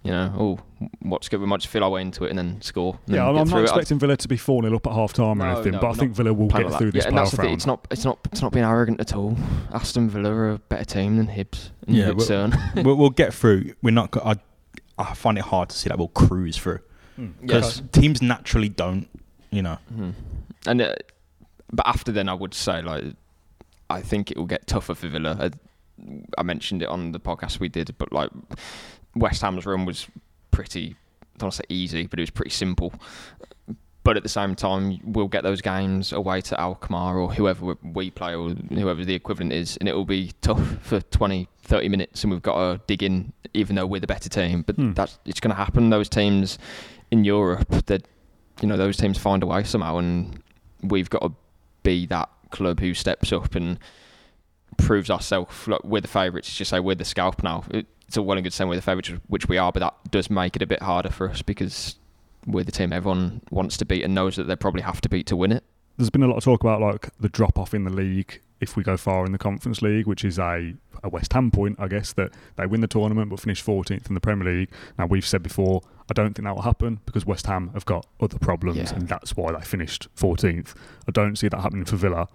[0.03, 1.41] you know, oh, what's good?
[1.41, 2.99] We might just feel our way into it and then score.
[3.07, 3.61] and Yeah, then I'm, get I'm not it.
[3.61, 5.81] I- expecting Villa to be 4 0 up at half time or No, anything, no,
[5.81, 6.93] but I think Villa will get like through that.
[6.93, 7.55] this yeah, and that's the playoff round.
[7.55, 7.87] It's not.
[7.91, 8.19] It's not.
[8.33, 9.37] It's not being arrogant at all.
[9.73, 11.71] Aston Villa are a better team than Hibs.
[11.87, 12.53] And Yeah, Luzern.
[12.77, 13.73] we'll, we'll get through.
[13.83, 14.15] We're not.
[14.25, 14.37] I,
[14.99, 16.81] I find it hard to see that we'll cruise through
[17.41, 19.09] because teams naturally don't.
[19.51, 19.79] You know.
[19.95, 20.13] Mhm.
[20.67, 20.95] And uh,
[21.73, 23.05] but after then, I would say like
[23.91, 25.37] I think it will get tougher for Villa.
[25.41, 25.51] I,
[26.39, 28.31] I mentioned it on the podcast we did, but like
[29.15, 30.07] West Ham's run was
[30.51, 30.97] pretty.
[31.23, 32.93] I don't want to say easy, but it was pretty simple.
[34.03, 37.91] But at the same time, we'll get those games away to Alkmaar or whoever we-
[37.93, 41.89] we play or whoever the equivalent is, and it will be tough for 20, 30
[41.89, 44.63] minutes, and we've got to dig in, even though we're the better team.
[44.63, 44.93] But Hmm.
[44.93, 45.91] that's it's going to happen.
[45.91, 46.57] Those teams
[47.11, 48.07] in Europe, that
[48.63, 50.41] you know, those teams find a way somehow, and
[50.83, 51.33] we've got to
[51.87, 53.79] be that club who steps up and
[54.77, 55.69] proves ourselves.
[55.69, 56.55] Like we're the favourites.
[56.55, 57.65] Just say we're the scalp now.
[57.71, 60.29] It's all well and good saying we're the favourites, which we are, but that does
[60.29, 61.97] make it a bit harder for us because
[62.45, 65.27] we're the team everyone wants to beat and knows that they probably have to beat
[65.27, 65.65] to win it.
[65.97, 68.77] There's been a lot of talk about like the drop off in the league if
[68.77, 71.89] we go far in the Conference League, which is a, a West Ham point, I
[71.89, 74.71] guess, that they win the tournament but finish 14th in the Premier League.
[74.99, 78.07] Now, we've said before, I don't think that will happen because West Ham have got
[78.21, 78.95] other problems Yeah.
[78.95, 80.75] and that's why they finished 14th.
[81.07, 82.29] I don't see that happening for Villa.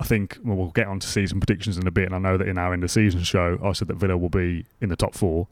[0.00, 2.36] I think well, we'll get on to season predictions in a bit, and I know
[2.36, 4.96] that in our end of season show, I said that Villa will be in the
[4.96, 5.46] top four.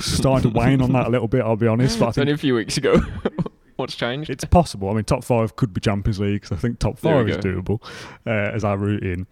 [0.00, 2.32] Starting to wane on that a little bit, I'll be honest, but I think Only
[2.32, 2.96] a few weeks ago.
[3.76, 4.30] What's changed?
[4.30, 4.88] it's possible.
[4.88, 6.46] I mean, top five could be Champions League.
[6.46, 7.42] So I think top five is go.
[7.42, 7.82] doable
[8.26, 9.26] uh, as our route in.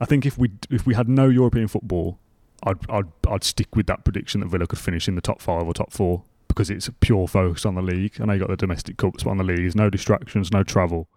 [0.00, 2.18] I think if we if we had no European football,
[2.64, 5.62] I'd I'd I'd stick with that prediction that Villa could finish in the top five
[5.66, 8.20] or top four because it's a pure focus on the league.
[8.20, 10.64] I know you got the domestic cups, but on the league, there's no distractions, no
[10.64, 11.08] travel.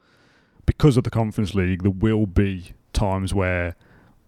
[0.67, 3.75] Because of the Conference League, there will be times where,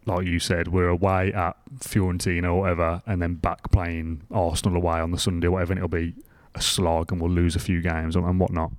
[0.07, 4.99] like you said, we're away at Fiorentina or whatever, and then back playing Arsenal away
[4.99, 6.15] on the Sunday, or whatever, and it'll be
[6.55, 8.71] a slog, and we'll lose a few games and, and whatnot.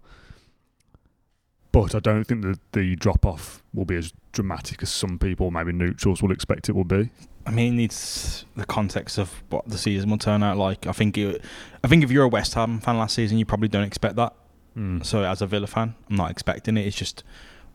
[1.73, 5.51] But I don't think that the drop off will be as dramatic as some people,
[5.51, 7.11] maybe neutrals, will expect it will be.
[7.47, 10.87] I mean, it's the context of what the season will turn out like.
[10.87, 11.43] I think it,
[11.83, 14.35] I think if you're a West Ham fan last season, you probably don't expect that.
[14.77, 15.05] Mm.
[15.05, 16.87] So as a Villa fan, I'm not expecting it.
[16.87, 17.25] It's just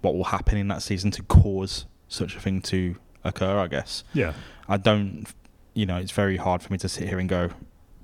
[0.02, 3.60] what will happen in that season to cause such a thing to occur.
[3.60, 4.34] I guess Yeah,
[4.68, 5.26] I don't.
[5.74, 7.50] You know, it's very hard for me to sit here and go.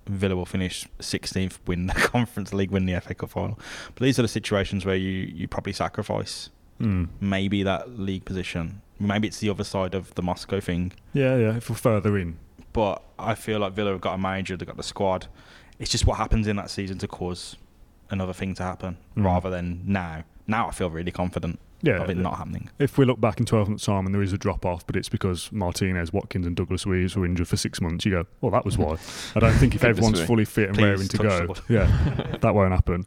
[0.08, 3.60] Villa will finish 16th, win the Conference League, win the FA Cup final.
[3.94, 7.08] But these are the situations where you, you probably sacrifice mm.
[7.20, 8.82] maybe that league position.
[9.00, 10.94] Maybe it's the other side of the Moscow thing.
[11.14, 11.56] yeah, yeah.
[11.58, 12.38] If we're further in,
[12.72, 15.28] But I feel like Villa have got a manager, they've got the squad.
[15.80, 17.58] It's just what happens in that season to cause
[18.10, 19.26] another thing to happen Mm.
[19.26, 20.24] rather than now.
[20.48, 22.02] Now I feel really confident yeah.
[22.02, 22.70] of it not happening.
[22.80, 24.96] If we look back in 12 months' time and there is a drop off, but
[24.96, 28.52] it's because Martinez, Watkins, and Douglas Luiz were injured for six months, you go, well,
[28.52, 28.98] that was why.
[29.36, 32.72] I don't think if everyone's fully fit and Please raring to go, yeah, that won't
[32.72, 33.06] happen.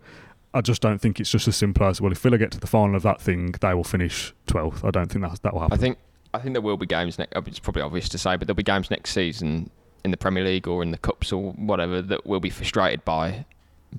[0.55, 2.67] I just don't think it's just as simple as, well, if Villa get to the
[2.67, 4.85] final of that thing, they will finish 12th.
[4.85, 5.75] I don't think that, that will happen.
[5.75, 5.99] I think
[6.35, 7.35] I think there will be games next.
[7.47, 9.71] It's probably obvious to say, but there'll be games next season
[10.05, 13.45] in the Premier League or in the cups or whatever that we'll be frustrated by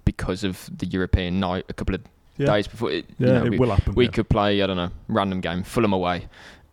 [0.05, 2.01] because of the European night a couple of
[2.39, 2.91] yeah, days before.
[2.91, 3.93] It, you yeah know, it we, will happen.
[3.93, 4.11] we yeah.
[4.11, 6.27] could play I don't know random game Fulham away,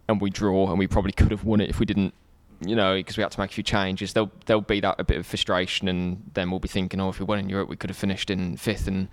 [0.08, 2.14] and we draw, and we probably could have won it if we didn't.
[2.66, 4.14] You know, because we had to make a few changes.
[4.14, 7.18] There'll there'll be that a bit of frustration, and then we'll be thinking, oh, if
[7.18, 8.88] we won in Europe, we could have finished in fifth.
[8.88, 9.08] And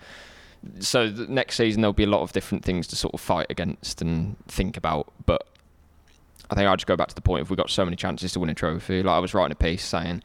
[0.80, 3.48] so the next season there'll be a lot of different things to sort of fight
[3.50, 5.12] against and think about.
[5.26, 5.46] But
[6.50, 8.32] I think I'll just go back to the point if we've got so many chances
[8.34, 9.04] to win a trophy.
[9.04, 10.24] Like I was writing a piece saying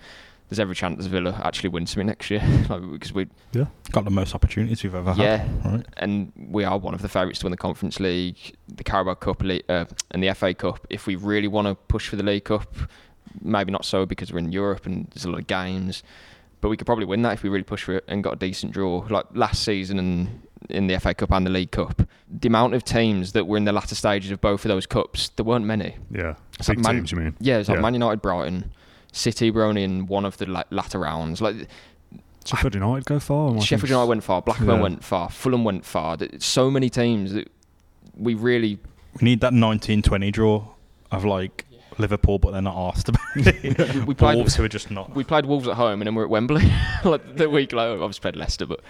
[0.49, 4.11] there's every chance Villa actually win something next year like, because we yeah Got the
[4.11, 5.65] most opportunities we've ever yeah had.
[5.65, 5.87] Right.
[5.99, 9.43] and we are one of the favourites to win the Conference League, the Carabao Cup,
[9.43, 10.87] uh, and the FA Cup.
[10.91, 12.75] If we really want to push for the League Cup,
[13.43, 16.03] maybe not so because we're in Europe and there's a lot of games,
[16.61, 18.37] but we could probably win that if we really push for it and got a
[18.37, 19.07] decent draw.
[19.09, 22.83] Like last season and in the FA Cup and the League Cup, the amount of
[22.85, 25.97] teams that were in the latter stages of both of those cups, there weren't many.
[26.11, 27.37] Yeah, It's like big Man- teams, you mean?
[27.41, 27.83] Yeah, it's like Yeah.
[27.83, 28.73] Man United, Brighton,
[29.13, 31.41] City were only in one of the la- latter rounds.
[31.41, 31.69] Like
[32.45, 33.61] Sheffield United go far?
[33.61, 34.81] Sheffield United went far, Blackburn Yeah.
[34.83, 36.17] went far, Fulham went far.
[36.39, 37.51] So many teams that
[38.17, 38.79] we really
[39.21, 40.65] We need that 1920 draw
[41.11, 41.65] of like
[41.99, 43.95] Liverpool, but they're not asked about it.
[43.95, 45.15] we, we played Wolves who are just not.
[45.15, 46.71] we played Wolves at home and then we're at Wembley
[47.05, 47.93] like the week later.
[48.03, 48.81] Obviously played Leicester, but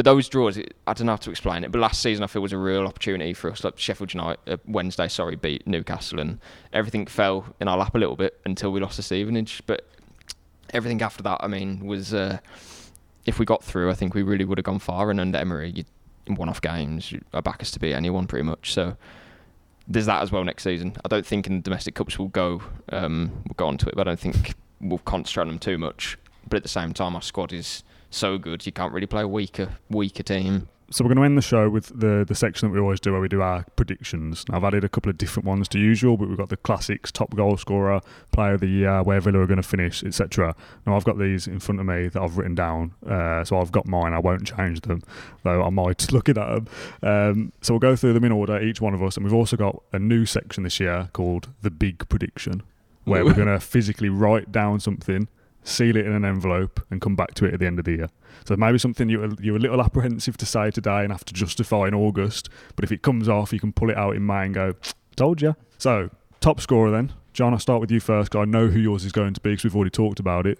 [0.00, 1.70] but those draws, it- I don't know how to explain it.
[1.70, 3.62] But last season I feel was a real opportunity for us.
[3.62, 6.38] Like Sheffield United uh, Wednesday, sorry, beat Newcastle and
[6.72, 9.60] everything fell in our lap a little bit until we lost to Stevenage.
[9.66, 9.86] But
[10.72, 12.38] everything after that, I mean, was uh,
[13.26, 15.10] if we got through, I think we really would have gone far.
[15.10, 15.84] And under Emery,
[16.26, 17.12] one-off games.
[17.34, 18.72] I back us to beat anyone pretty much.
[18.72, 18.96] So
[19.86, 20.96] there's that as well next season.
[21.04, 23.96] I don't think in the domestic cups we'll go um, we'll go on to it,
[23.96, 26.16] but I don't think we'll concentrate on them too much.
[26.48, 29.28] But at the same time, our squad is so good you can't really play a
[29.28, 30.68] weaker weaker team.
[30.92, 33.12] So we're going to end the show with the the section that we always do,
[33.12, 34.44] where we do our predictions.
[34.50, 37.36] I've added a couple of different ones to usual, but we've got the classics: top
[37.36, 38.00] goal scorer,
[38.32, 40.56] player of the year, where Villa are going to finish, etc.
[40.86, 43.70] Now I've got these in front of me that I've written down, uh, so I've
[43.70, 44.12] got mine.
[44.12, 45.04] I won't change them,
[45.44, 46.66] though I might look at them.
[47.04, 49.56] Um, so we'll go through them in order, each one of us, and we've also
[49.56, 52.64] got a new section this year called the Big Prediction,
[53.04, 55.28] where we're going to physically write down something
[55.62, 57.92] seal it in an envelope, and come back to it at the end of the
[57.92, 58.08] year.
[58.46, 61.34] So maybe something you were, you're a little apprehensive to say today and have to
[61.34, 64.46] justify in August, but if it comes off, you can pull it out in May
[64.46, 64.74] and go,
[65.16, 65.56] told you.
[65.78, 67.12] So, top scorer then.
[67.32, 69.50] John, I'll start with you first because I know who yours is going to be
[69.50, 70.58] because we've already talked about it.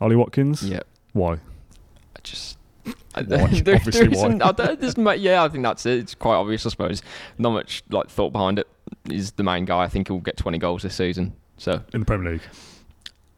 [0.00, 0.68] Ollie Watkins?
[0.68, 0.80] Yeah.
[1.12, 1.34] Why?
[1.34, 2.58] I just.
[2.84, 3.22] Why?
[3.22, 3.42] there,
[3.76, 5.14] Obviously, why?
[5.14, 5.98] Yeah, I think that's it.
[6.00, 7.02] It's quite obvious, I suppose.
[7.38, 8.68] Not much like thought behind it.
[9.08, 9.82] He's the main guy.
[9.82, 11.34] I think he'll get 20 goals this season.
[11.56, 12.42] So In the Premier League.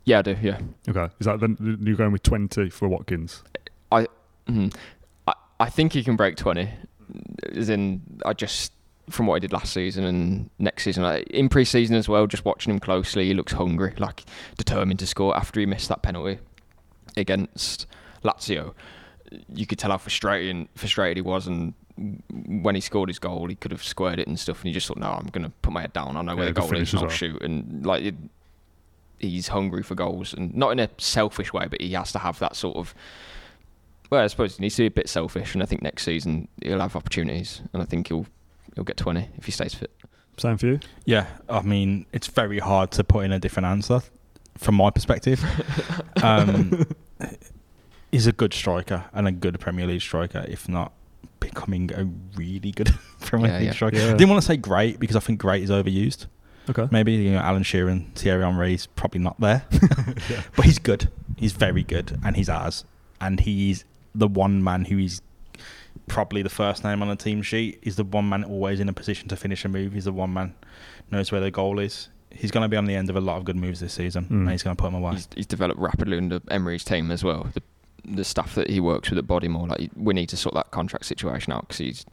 [0.05, 0.37] Yeah, I do.
[0.43, 0.61] Yeah.
[0.89, 1.13] Okay.
[1.19, 3.43] Is that then you're going with 20 for Watkins?
[3.93, 4.75] Mhm.
[5.27, 6.69] I, I think he can break 20.
[7.55, 8.73] As in, I just
[9.11, 12.27] from what he did last season and next season, like, in pre-season as well.
[12.27, 14.25] Just watching him closely, he looks hungry, like
[14.57, 16.39] determined to score after he missed that penalty
[17.17, 17.87] against
[18.23, 18.75] Lazio.
[19.53, 21.75] You could tell how frustrating frustrated he was, and
[22.47, 24.87] when he scored his goal, he could have squared it and stuff, and he just
[24.87, 26.17] thought, "No, I'm going to put my head down.
[26.17, 27.17] I know where Yeah, the goal is, finish and as I'll well.
[27.17, 28.15] shoot." And like, it,
[29.19, 32.39] he's hungry for goals, and not in a selfish way, but he has to have
[32.41, 32.95] that sort of.
[34.11, 36.49] Well, I suppose he needs to be a bit selfish, and I think next season
[36.63, 38.27] he'll have opportunities, and I think he'll
[38.75, 39.91] he'll get 20 if he stays fit.
[40.37, 40.81] Same for you?
[41.05, 44.01] Yeah, I mean, it's very hard to put in a different answer
[44.59, 45.43] from my perspective.
[46.23, 46.85] um,
[48.11, 50.93] he's a good striker and a good Premier League striker, if not
[51.41, 52.05] becoming a
[52.37, 52.91] really good
[53.21, 53.73] Premier Yeah, League yeah.
[53.73, 53.97] striker.
[53.97, 54.05] Yeah.
[54.09, 56.27] I didn't want to say great because I think great is overused.
[56.71, 56.89] Okay.
[56.91, 59.65] Maybe you know Alan Shearer and Thierry Henry's probably not there,
[60.57, 61.11] but he's good.
[61.37, 62.85] He's very good, and he's ours.
[63.21, 63.85] And he's
[64.15, 65.21] the one man who is
[66.09, 67.79] probably the first name on the team sheet.
[67.83, 69.93] He's the one man always in a position to finish a move.
[69.93, 70.55] He's the one man
[71.11, 72.09] knows where the goal is.
[72.31, 74.25] He's going to be on the end of a lot of good moves this season,
[74.25, 74.31] Mm.
[74.31, 75.13] and he's going to put them away.
[75.15, 77.47] He's, he's developed rapidly under Emery's team as well.
[77.55, 77.63] The,
[78.05, 81.05] the staff that he works with at Bodymoor, like we need to sort that contract
[81.07, 82.07] situation out because he's.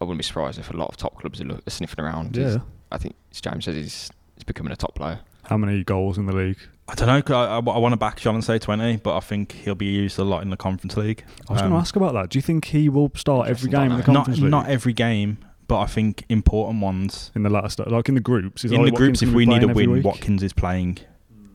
[0.00, 2.36] I wouldn't be surprised if a lot of top clubs are, look, are sniffing around.
[2.36, 2.60] He's- Yeah.
[2.94, 5.20] I think James says he's he's becoming a top player.
[5.44, 6.58] How many goals in the league?
[6.88, 7.20] I don't know.
[7.22, 9.74] 'cause I, I, I want to back John and say 20, but I think he'll
[9.74, 11.24] be used a lot in the Conference League.
[11.48, 12.28] I was Um, going to ask about that.
[12.30, 14.08] Do you think he will start every game in the dynamic.
[14.08, 14.50] Not Conference League?
[14.50, 17.30] not every game, but I think important ones.
[17.34, 18.64] in the last, like in the groups.
[18.64, 20.04] Is in Ollie the groups, if we need a win, week?
[20.04, 20.98] Watkins is playing.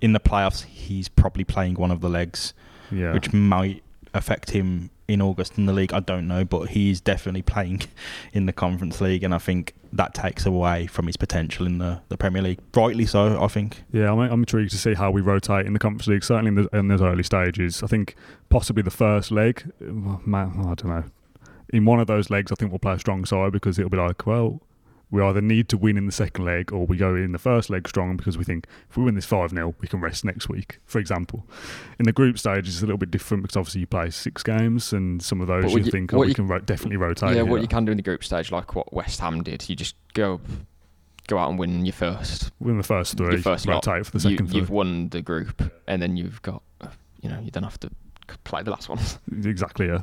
[0.02, 2.54] In the playoffs, he's probably playing one of the legs,
[2.92, 3.14] yeah.
[3.14, 3.84] which might
[4.14, 5.94] affect him in August in the league.
[5.94, 7.82] I don't know, but he's definitely playing
[8.34, 12.02] in the Conference League, and I think that takes away from his potential in the,
[12.10, 12.60] the Premier League.
[12.76, 13.84] Rightly so, I think.
[13.92, 16.24] Yeah, I'm, I'm intrigued to see how we rotate in the Conference League.
[16.24, 18.16] Certainly in, the, in those early stages, I think
[18.50, 19.72] possibly the first leg.
[19.82, 20.18] uh,
[20.72, 21.04] I don't know.
[21.72, 23.98] In one of those legs, I think we'll play a strong side because it'll be
[23.98, 24.62] like, well,
[25.12, 27.70] we either need to win in the second leg or we go in the first
[27.70, 30.50] leg strong because we think if we win this 5 0, we can rest next
[30.50, 31.46] week, for example.
[31.98, 34.94] In the group stage, it's a little bit different because obviously you play six games
[34.94, 37.36] and some of those you, you- think, oh, what we you- can ro- definitely rotate.
[37.36, 39.76] yeah, what you can do in the group stage, like what West Ham did, you
[39.76, 40.40] just go
[41.28, 42.52] go out and win your first.
[42.60, 43.86] Win the first three, Your first lot.
[43.86, 44.60] rotate for the second three.
[44.60, 46.64] you've won the group, and then you've got,
[47.22, 47.90] you know, you don't have to
[48.44, 48.98] play the last one.
[49.44, 50.02] Exactly, yeah.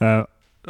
[0.00, 0.24] Uh,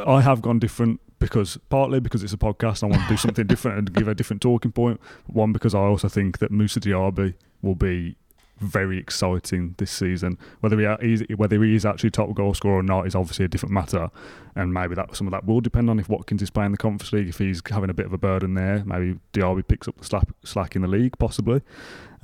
[0.07, 3.47] I have gone different because partly because it's a podcast, I want to do something
[3.47, 5.01] different and give a different talking point.
[5.27, 8.17] One because I also think that Moussa Diaby will be
[8.63, 10.39] very exciting this season.
[10.61, 13.49] Whether he is whether he is actually top goal scorer or not is obviously a
[13.49, 14.11] different matter,
[14.55, 17.13] and maybe that some of that will depend on if Watkins is playing the Conference
[17.13, 17.29] League.
[17.29, 20.29] If he's having a bit of a burden there, maybe Diaby picks up the slack,
[20.45, 21.63] slack in the league, possibly.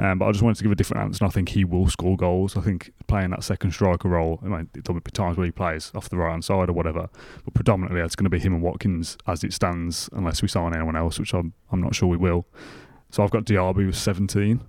[0.00, 1.88] Um, but I just wanted to give a different answer, and I think he will
[1.88, 2.56] score goals.
[2.56, 5.90] I think playing that second striker role, I mean, there'll be times where he plays
[5.94, 7.08] off the right hand side or whatever,
[7.44, 10.72] but predominantly it's going to be him and Watkins as it stands, unless we sign
[10.72, 12.46] anyone else, which I'm, I'm not sure we will.
[13.10, 14.60] So I've got Diaby with 17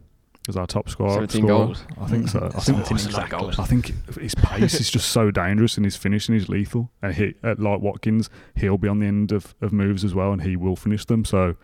[0.49, 1.11] as our top scorer.
[1.11, 1.65] 17 scorer.
[1.65, 1.83] goals.
[1.99, 2.39] I think so.
[2.39, 3.39] I think, 17 that's a lot of exactly.
[3.39, 3.59] goals.
[3.59, 6.91] I think his pace is just so dangerous and his finishing is lethal.
[7.01, 10.33] And he, uh, like Watkins, he'll be on the end of, of moves as well
[10.33, 11.23] and he will finish them.
[11.23, 11.55] So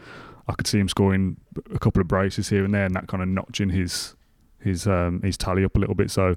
[0.48, 1.38] I could see him scoring
[1.74, 4.16] a couple of braces here and there and that kind of notching his
[4.60, 6.10] his um, his tally up a little bit.
[6.12, 6.36] So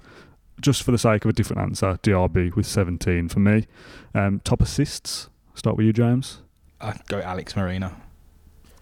[0.60, 3.66] just for the sake of a different answer, DRB with 17 for me.
[4.14, 5.28] Um, top assists.
[5.54, 6.42] Start with you, James.
[6.80, 7.94] I'd go Alex Moreno.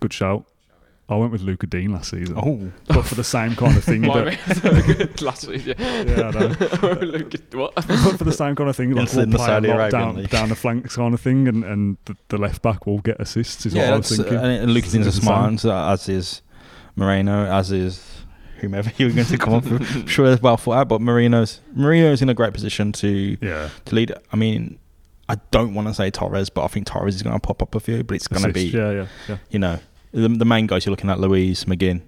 [0.00, 0.46] Good shout.
[1.08, 4.02] I went with Lucas Digne last season, Oh, but for the same kind of thing.
[4.02, 5.24] that, Blimey.
[5.24, 5.74] Last week, yeah.
[5.78, 6.92] Yeah, I know.
[7.00, 7.74] Look what?
[7.76, 7.86] but
[8.18, 10.30] for the same kind of thing, like we'll play a lot down, league.
[10.30, 13.66] down the flanks kind of thing, and, and the, the left back will get assists.
[13.66, 14.38] Is what yeah, I was that's, uh, thinking.
[14.38, 15.58] and Lucas Digne's a smart, same.
[15.58, 16.42] so as is
[16.96, 18.04] Moreno, as is
[18.58, 19.82] whomever you're going to come up with.
[19.94, 23.68] I'm sure as well for that, but Moreno's Moreno's in a great position to Yeah,
[23.84, 24.12] to lead.
[24.32, 24.80] I mean,
[25.28, 27.74] I don't want to say Torres, but I think Torres is going to pop up
[27.76, 28.02] a few.
[28.02, 29.36] But it's going to be, yeah, yeah, yeah.
[29.50, 29.78] you know,
[30.12, 32.02] the, the main guys you're looking at: Luiz, McGinn,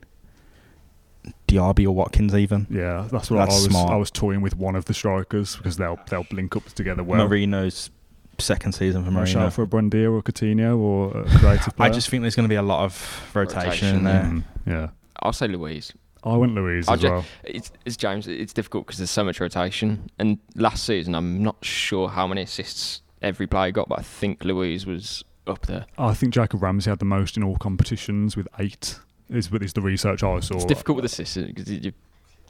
[1.46, 2.66] Diaby, or Watkins, even.
[2.70, 3.64] Yeah, that's what That's I was.
[3.64, 3.90] smart.
[3.90, 7.26] I was toying with one of the strikers because they'll they'll link up together well.
[7.26, 7.90] Moreno's
[8.38, 9.26] second season for I Marino.
[9.26, 11.90] shout for a Buendia or Coutinho or a creative player.
[11.90, 13.60] I just think there's going to be a lot of rotation,
[13.98, 14.22] in Rotation, there.
[14.22, 14.88] Mm, yeah.
[15.20, 15.92] I'll say Luiz.
[16.22, 17.24] I went Luiz I as ju- well.
[17.44, 18.26] It's, it's James.
[18.28, 20.08] It's difficult because there's so much rotation.
[20.18, 24.44] And last season, I'm not sure how many assists every player got, but I think
[24.44, 25.86] Luiz was up there.
[25.96, 28.98] I think Jacob Ramsey had the most in all competitions with eight.
[29.30, 30.54] Is is the research I saw.
[30.56, 31.92] It's difficult with assists because you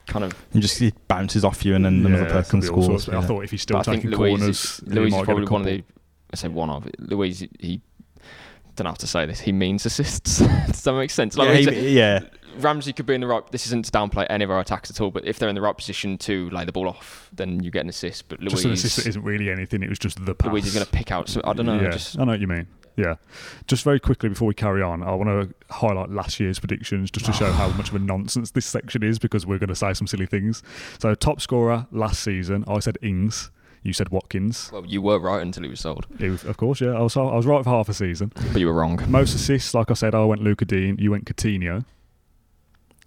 [0.06, 0.32] kind of.
[0.52, 3.04] And just it bounces off you, and then another person it could scores.
[3.04, 3.08] sorts.
[3.08, 5.66] I thought if he's still but taking Luiz, corners, is, Luiz is probably one of
[5.66, 5.84] the.
[6.32, 6.96] I say one of it.
[6.98, 7.80] Luiz, he.
[8.76, 9.40] Don't have to say this.
[9.40, 10.38] He means assists.
[10.38, 11.36] Does that make sense?
[11.36, 12.20] Like yeah, he- say- yeah.
[12.58, 13.48] Ramsey could be in the right.
[13.52, 15.60] This isn't to downplay any of our attacks at all, but if they're in the
[15.60, 18.28] right position to lay the ball off, then you get an assist.
[18.28, 19.82] But Luiz, Just an assist that isn't really anything.
[19.82, 20.50] It was just the pass.
[20.50, 21.28] Luiz is going to pick out.
[21.28, 21.80] So I don't know.
[21.80, 22.66] Yeah, Just I know what you mean.
[22.98, 23.14] Yeah.
[23.66, 27.24] Just very quickly before we carry on, I want to highlight last year's predictions just
[27.26, 29.94] to show how much of a nonsense this section is because we're going to say
[29.94, 30.62] some silly things.
[30.98, 33.50] So, top scorer last season, I said Ings.
[33.84, 34.70] You said Watkins.
[34.72, 36.90] well, you were right until he was sold, He was- of course, yeah.
[36.90, 38.32] I was, I was right for half a season.
[38.34, 39.00] but you were wrong.
[39.08, 40.96] Most assists, like I said, I went Lucas Digne.
[40.98, 41.84] You went Coutinho,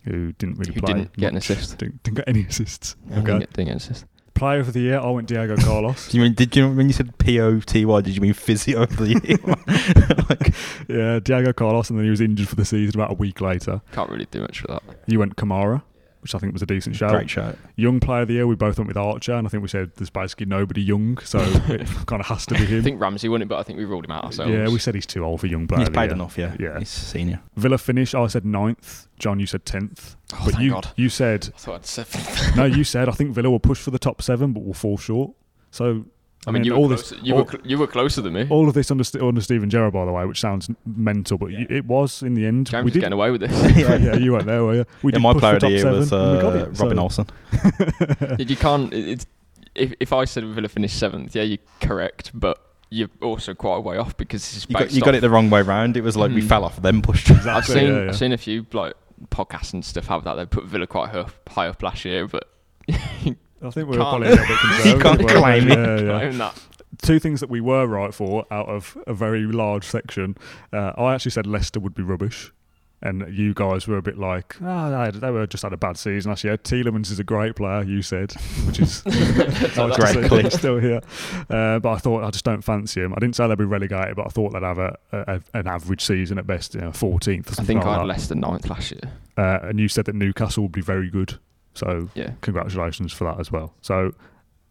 [0.05, 0.93] who didn't really Who play.
[0.93, 1.49] didn't get an much.
[1.49, 1.77] assist.
[1.77, 2.95] Didn't, didn't get any assists.
[3.07, 3.39] Didn't Okay.
[3.39, 4.05] get- didn't get an assist.
[4.41, 6.07] Player of the year, I went Diego Carlos.
[6.07, 6.33] Do you mean?
[6.33, 8.01] Did you when you said P O T Y?
[8.01, 9.37] Did you mean physio of the year?
[10.29, 10.55] like,
[10.87, 13.81] yeah, Diego Carlos, and then he was injured for the season about a week later.
[13.91, 14.81] Can't really do much for that.
[15.05, 15.83] You went Kamara,
[16.22, 17.11] which I think was a decent shout.
[17.11, 17.57] great shout.
[17.76, 19.91] Young player of the year, we both went with Archer, and I think we said
[19.95, 22.80] there's basically nobody young, so it kind of has to be him.
[22.80, 24.51] I think Ramsey won it, but I think we ruled him out ourselves.
[24.51, 25.80] yeah, we said he's too old for young player.
[25.80, 26.15] He's of the played year.
[26.15, 26.55] enough, yeah.
[26.59, 26.80] Yeah.
[26.80, 27.41] He's senior.
[27.55, 29.07] Villa finish, I said ninth.
[29.19, 30.15] John, you said tenth.
[30.34, 30.88] Oh, but thank you God.
[30.95, 32.55] you said I thought I'd seventh.
[32.55, 32.65] no.
[32.72, 35.32] You said I think Villa will push for the top seven, but will fall short.
[35.72, 36.05] So
[36.47, 38.33] I mean, you all were this, closer, you, all, were cl- you were closer than
[38.33, 38.47] me.
[38.49, 41.67] all of this under, under Steven Gerrard, by the way, which sounds mental, but you,
[41.69, 42.65] it was in the end.
[42.67, 43.01] James we did.
[43.01, 43.51] getting away with this.
[43.77, 44.85] yeah, yeah, you weren't there, were you?
[45.03, 46.57] We yeah, did my push player of the year was seven, and we got uh,
[46.57, 47.27] it, Robin so- Olsen.
[48.39, 48.91] you can't.
[48.93, 49.27] It's,
[49.75, 53.81] if if I said Villa finished seventh, yeah, you're correct, but you're also quite a
[53.81, 55.95] way off because this is You got, based you got it the wrong way round.
[55.95, 56.49] It was like we Mm.
[56.49, 57.29] fell off, then pushed.
[57.31, 58.09] I've seen yeah, yeah.
[58.09, 58.95] I've seen a few like
[59.29, 60.33] podcasts and stuff have that.
[60.35, 62.49] They put Villa quite high up, high up last year, but
[63.64, 65.78] I think we were Can't- probably a little bit You can't claim it.
[65.78, 66.20] Yeah, yeah.
[66.20, 66.59] claim that.
[67.01, 70.36] Two things that we were right for out of a very large section.
[70.74, 72.51] Uh, I actually said Leicester would be rubbish.
[73.03, 75.97] And you guys were a bit like, ah, they, they were just had a bad
[75.97, 76.55] season last year.
[76.55, 78.32] Tielemans is a great player, you said,
[78.68, 80.43] which is nice to Great see clip.
[80.43, 81.01] he's still here.
[81.49, 83.12] Uh, but I thought I just don't fancy him.
[83.14, 86.01] I didn't say they'd be relegated, but I thought they'd have a, a, an average
[86.05, 87.47] season at best, you know, 14th.
[87.47, 88.05] Or I something think I had that.
[88.05, 89.01] Leicester ninth last year.
[89.36, 91.39] Uh, and you said that Newcastle would be very good.
[91.74, 92.32] So Yeah.
[92.41, 93.74] congratulations for that as well.
[93.82, 94.13] So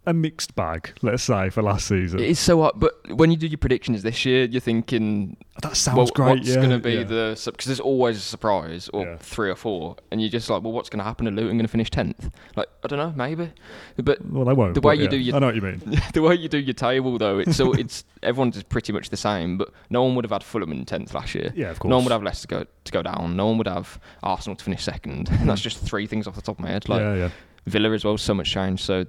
[0.06, 2.20] a mixed bag, let's say, for last season.
[2.20, 5.76] It is so hard, but when you do your predictions this year, you're thinking, that
[5.76, 6.38] sounds well, great.
[6.38, 7.04] what's yeah, going to be yeah.
[7.04, 9.16] the because there's always a surprise or Yeah.
[9.18, 11.28] three or four, and you're just like, well, what's going to happen?
[11.28, 12.30] Are Luton going to finish tenth?
[12.56, 13.52] Like, I don't know, maybe,
[13.96, 14.74] but Well, they won't.
[14.74, 15.80] the way you do your- I know what you mean.
[16.14, 19.18] the way you do your table though, it's so it's everyone's is pretty much the
[19.18, 19.58] same.
[19.58, 21.52] But no one would have had Fulham in tenth last year.
[21.54, 21.90] Yeah, of course.
[21.90, 23.36] No one would have Leicester go to go down.
[23.36, 25.28] No one would have Arsenal to finish second.
[25.28, 25.64] And that's mm.
[25.64, 26.88] just three things off the top of my head.
[26.88, 27.30] Like yeah, yeah.
[27.66, 28.82] Villa as well, so much change.
[28.82, 29.04] So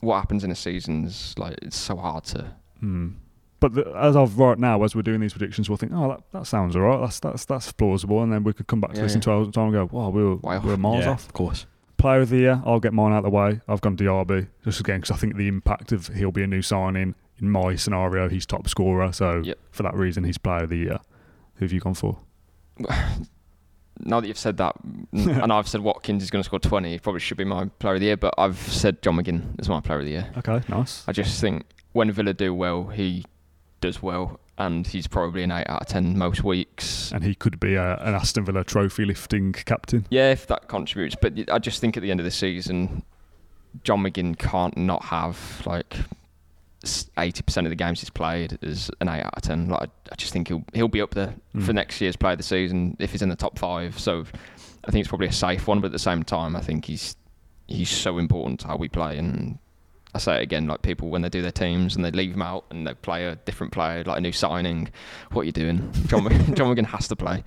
[0.00, 2.52] what happens in a season's like it's so hard to.
[2.80, 3.08] Hmm.
[3.60, 6.22] But the, as of right now, as we're doing these predictions, we'll think, oh, that,
[6.32, 6.98] that sounds all right.
[7.00, 9.44] That's that's that's plausible, and then we could come back to Yeah, this in twelve
[9.46, 11.26] hours' time and go, wow, we were, we were miles yeah, off.
[11.26, 11.66] of course.
[11.98, 13.60] Player of the year, I'll get mine out of the way.
[13.68, 16.62] I've gone Diaby just again because I think the impact of he'll be a new
[16.62, 17.14] signing.
[17.42, 19.58] In my scenario, he's top scorer, so Yep.
[19.70, 20.98] for that reason, he's player of the year.
[21.56, 22.18] Who have you gone for?
[24.04, 24.74] Now that you've said that,
[25.12, 27.94] and I've said Watkins is going to score twenty, he probably should be my player
[27.94, 28.16] of the year.
[28.16, 30.30] But I've said John McGinn is my player of the year.
[30.38, 31.04] Okay, nice.
[31.06, 33.24] I just think when Villa do well, he
[33.80, 37.12] does well, and he's probably an eight out of ten most weeks.
[37.12, 40.06] And he could be a, an Aston Villa trophy lifting captain.
[40.10, 41.16] Yeah, if that contributes.
[41.20, 43.02] But I just think at the end of the season,
[43.84, 45.96] John McGinn can't not have like
[47.18, 49.68] eighty percent of the games he's played is an eight out of ten.
[49.68, 51.74] Like I just think he'll he'll be up there for Mm.
[51.74, 53.98] next year's play of the season if he's in the top five.
[53.98, 54.24] So
[54.86, 57.16] I think it's probably a safe one, but at the same time, I think he's
[57.66, 59.18] he's so important to how we play.
[59.18, 59.58] And
[60.14, 62.42] I say it again, like people when they do their teams and they leave him
[62.42, 64.88] out and they play a different player, like a new signing,
[65.32, 65.92] what are you doing?
[66.06, 67.44] John Mc- John McGinn has to play.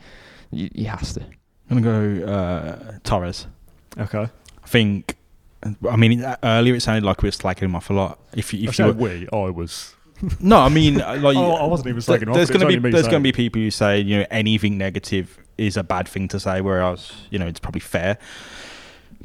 [0.52, 1.26] He, he has to.
[1.72, 3.48] I'm gonna go uh, Torres.
[3.98, 4.28] Okay.
[4.64, 5.16] I think.
[5.90, 8.20] I mean, uh, earlier it sounded like we were slacking him off a lot.
[8.36, 9.96] If you, if say you, we, I was.
[10.40, 12.36] no, I mean, uh, like, Oh, I wasn't even th- slagging off.
[12.36, 15.38] There's going to be there's going to be people who say you know anything negative
[15.58, 18.18] is a bad thing to say, whereas you know it's probably fair.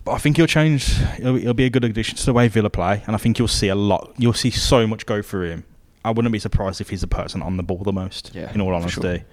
[0.04, 0.86] But I think he'll change.
[1.16, 3.48] He'll, he'll be a good addition to the way Villa play, and I think you'll
[3.48, 4.12] see a lot.
[4.16, 5.64] You'll see so much go through him.
[6.04, 8.30] I wouldn't be surprised if he's the person on the ball the most.
[8.34, 9.00] Yeah, in all for honesty.
[9.00, 9.24] sure.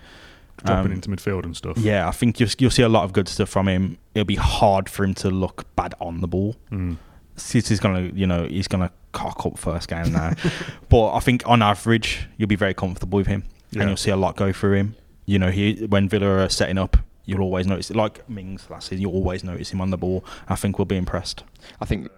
[0.63, 1.77] Dropping Um, into midfield and stuff.
[1.77, 3.97] Yeah, I think you'll, you'll see a lot of good stuff from him.
[4.13, 6.55] It'll be hard for him to look bad on the ball.
[6.71, 6.97] Mm.
[7.35, 10.33] City's gonna, you know, he's gonna cock up first game now.
[10.89, 13.81] but I think on average, you'll be very comfortable with him, Yeah.
[13.81, 14.95] and you'll see a lot go through him.
[15.25, 16.95] You know, he when Villa are setting up,
[17.25, 17.89] you'll always notice.
[17.89, 20.23] Like Mings last season, You'll always notice him on the ball.
[20.47, 21.43] I think we'll be impressed.
[21.81, 22.09] I think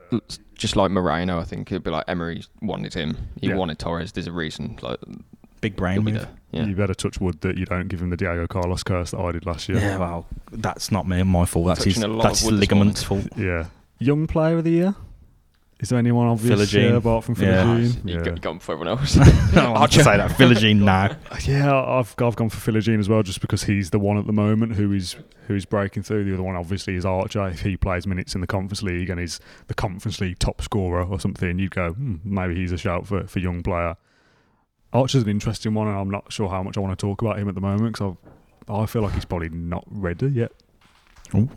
[0.56, 3.18] just like Moreno, I think it'd be like Emery wanted him.
[3.42, 3.56] He Yeah.
[3.56, 4.12] wanted Torres.
[4.12, 4.78] There's a reason.
[4.82, 5.00] Like
[5.62, 6.28] Big brain move.
[6.52, 6.66] Yeah.
[6.66, 9.32] You better touch wood that you don't give him the Diego Carlos curse that I
[9.34, 9.80] did last year.
[9.80, 9.98] Yeah.
[9.98, 11.68] well, that's not me, my fault.
[11.68, 13.26] That's his, Touching a lot that's his ligaments fault.
[13.36, 13.66] Yeah.
[14.00, 14.96] Young player of the year?
[15.80, 16.90] Is there anyone obvious Philogene.
[16.90, 17.64] yeah, apart from Yeah.
[17.66, 18.06] Philogene?
[18.08, 18.24] You Yeah.
[18.24, 19.18] got, you got him for everyone else.
[19.58, 21.16] I'll to say that Philogene now.
[21.46, 24.34] Yeah, I've I've gone for Philogene as well, just because he's the one at the
[24.34, 25.16] moment who is
[25.48, 26.24] who's breaking through.
[26.24, 27.48] The other one, obviously, is Archer.
[27.50, 31.04] If he plays minutes in the Conference League and is the Conference League top scorer
[31.04, 33.98] or something, you'd go, hmm, maybe he's a shout for for young player.
[34.94, 37.38] Archer's an interesting one, and I'm not sure how much I want to talk about
[37.38, 38.16] him at the moment because
[38.70, 40.52] I feel like he's probably not ready yet.
[41.36, 41.50] Ooh.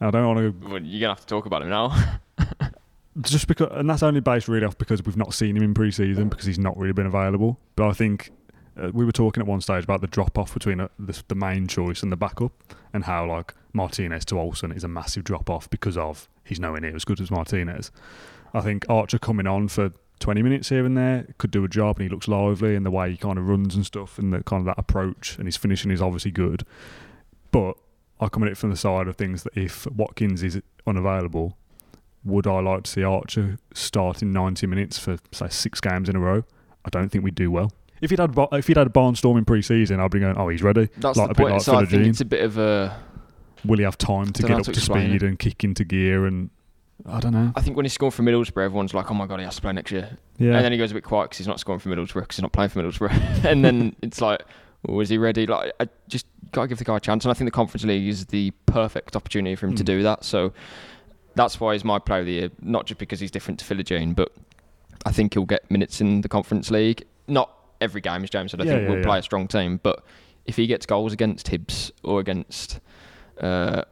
[0.00, 2.18] I don't want to Well, You're gonna have to talk about him now.
[3.20, 6.28] just because, and that's only based really off because we've not seen him in pre-season
[6.28, 7.58] because he's not really been available.
[7.76, 8.30] But I think
[8.80, 11.34] uh, we were talking at one stage about the drop off between uh, the, the
[11.34, 12.52] main choice and the backup,
[12.92, 16.80] and how like Martinez to Olsen is a massive drop off because of he's nowhere
[16.80, 17.90] near as good as Martinez.
[18.52, 21.98] I think Archer coming on for 20 minutes here and there could do a job,
[21.98, 24.42] and he looks lively, and the way he kind of runs and stuff, and the
[24.44, 26.64] kind of that approach, and his finishing is obviously good.
[27.50, 27.76] But
[28.20, 31.56] I come at it from the side of things that if Watkins is unavailable,
[32.24, 36.16] would I like to see Archer start in 90 minutes for say six games in
[36.16, 36.44] a row?
[36.84, 37.72] I don't think we'd do well.
[38.00, 40.88] If he'd had if he'd had Barnstorm in pre-season, I'd be going, oh, he's ready.
[40.98, 41.52] That's Like the a bit point.
[41.54, 42.96] like so I think it's a bit of a.
[43.64, 45.22] Will he have time to get up to to speed it.
[45.22, 46.26] and kick into gear?
[46.26, 46.50] And
[47.06, 47.52] I don't know.
[47.56, 49.62] I think when he's scoring for Middlesbrough, everyone's like, "Oh my god, he has to
[49.62, 51.80] play next year." Yeah, And then he goes a bit quiet because he's not scoring
[51.80, 53.44] for Middlesbrough because he's not playing for Middlesbrough.
[53.44, 54.42] and then it's like,
[54.86, 55.46] well, is he ready?
[55.46, 57.24] Like, I just gotta give the guy a chance.
[57.24, 59.86] And I think the Conference League is the perfect opportunity for him to Mm.
[59.86, 60.24] do that.
[60.24, 60.52] So
[61.34, 62.50] that's why he's my player of the year.
[62.62, 64.30] Not just because he's different to Philogene, but
[65.04, 67.04] I think he'll get minutes in the Conference League.
[67.28, 68.60] Not every game, as James said.
[68.60, 69.04] I Yeah, think yeah, we'll yeah.
[69.04, 70.04] play a strong team, but
[70.46, 72.78] if he gets goals against Hibs or against
[73.40, 73.82] uh,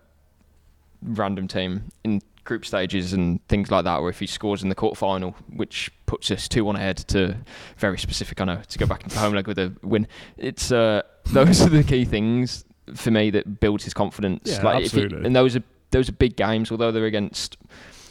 [1.03, 4.75] random team in group stages and things like that, or if he scores in the
[4.75, 7.37] quarter final, which puts us two one ahead to
[7.77, 10.07] very specific, I know, to go back into home leg with a win.
[10.37, 12.65] It's uh, those are the key things
[12.95, 14.51] for me that builds his confidence.
[14.51, 15.25] Yeah, like he- absolutely.
[15.25, 17.57] and those are those are big games, although they're against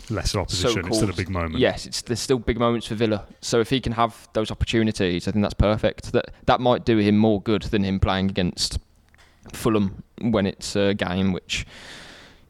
[0.10, 0.86] lesser opposition.
[0.88, 1.58] It's still a big moment.
[1.58, 3.26] Yes, it's there's still big moments for Villa.
[3.42, 6.12] So if he can have those opportunities, I think that's perfect.
[6.14, 8.80] That that might do him more good than him playing against
[9.54, 11.66] Fulham when it's a game which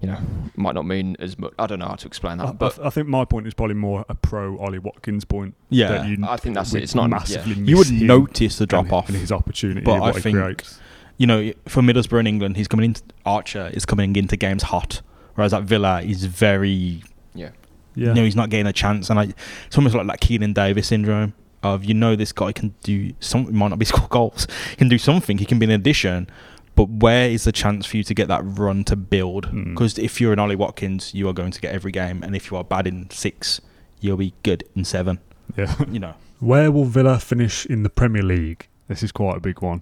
[0.01, 0.17] you know
[0.55, 1.53] might not mean as much.
[1.59, 3.47] I don't know how to explain that, I, I but th- I think my point
[3.47, 5.55] is probably more a pro Ollie Watkins point.
[5.69, 5.87] Yeah.
[5.89, 6.83] that you, I think that's it.
[6.83, 7.53] It's not- massively.
[7.53, 9.07] You would notice the and- drop off.
[9.09, 9.81] and his opportunity.
[9.81, 10.79] But I think- creates.
[11.17, 12.95] you know, for Middlesbrough in England, he's coming in.
[13.25, 15.01] Archer is coming into games hot,
[15.35, 17.03] whereas at Villa, he's very.
[17.35, 17.49] yeah,
[17.95, 19.33] Yeah, You know, he's not getting a chance, and I,
[19.67, 21.33] it's almost like that Keinan Davis syndrome
[21.63, 23.55] of you know this guy can do something.
[23.55, 24.47] Might not be score goals.
[24.71, 25.37] He can do something.
[25.37, 26.27] He can be an addition.
[26.75, 29.47] But where is the chance for you to get that run to build?
[29.47, 29.71] Mm.
[29.71, 32.49] Because if you're an Ollie Watkins, you are going to get every game, and if
[32.49, 33.59] you are bad in six,
[33.99, 35.19] you'll be good in seven.
[35.57, 35.75] yeah.
[35.89, 38.67] You know, Where will Villa finish in the Premier League?
[38.87, 39.81] This is quite a big one.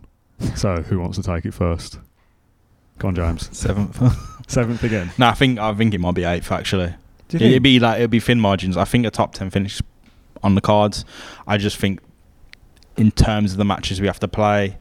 [0.56, 2.00] So, who wants to take it first?
[2.98, 3.50] Go on, James.
[3.58, 4.02] seventh.
[4.50, 5.12] Seventh again.
[5.20, 6.96] no, I think I think it might be eighth actually.
[7.32, 8.76] It'd be like it'd be thin margins.
[8.78, 9.80] I think a top ten finish
[10.42, 11.06] on the cards.
[11.46, 12.02] I just think
[12.98, 14.80] in terms of the matches we have to play,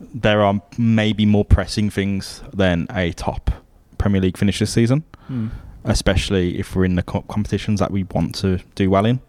[0.00, 3.50] there are maybe more pressing things than a top
[3.98, 5.48] Premier League finish this season, Hmm.
[5.84, 9.20] especially if we're in the co- competitions that we want to do well in.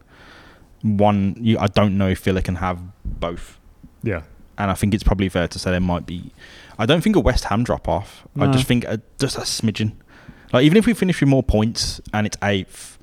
[0.82, 3.58] One, you, I don't know if Villa can have both,
[4.04, 4.22] Yeah.
[4.58, 6.32] and I think it's probably fair to say there might be.
[6.78, 8.26] I don't think a West Ham drop off.
[8.40, 9.94] I just think a, just a smidgen.
[10.54, 12.98] Like even if we finish with more points and it's eighth,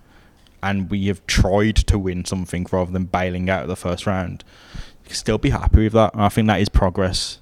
[0.62, 4.42] and we have tried to win something rather than bailing out of the first round,
[5.02, 6.14] you can still be happy with that.
[6.14, 7.40] And I think that is progress,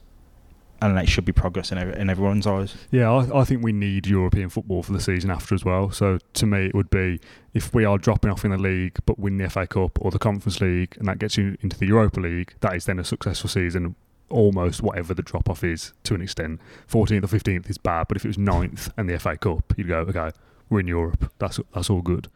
[0.84, 2.74] and that should be progress in, in everyone's eyes.
[2.90, 5.90] Yeah, I, I think we need European football for the season after as well.
[5.90, 7.20] So to me, it would be
[7.54, 10.18] if we are dropping off in the league but win the FA Cup or the
[10.18, 12.52] Conference League, and that gets you into the Europa League.
[12.60, 13.96] That is then a successful season
[14.28, 16.60] almost whatever the drop off is to an extent.
[16.90, 19.88] 14th or 15th is bad, but if it was 9th and the FA Cup, you'd
[19.88, 20.32] go, okay,
[20.68, 21.32] we're in Europe.
[21.38, 22.28] That's that's all good.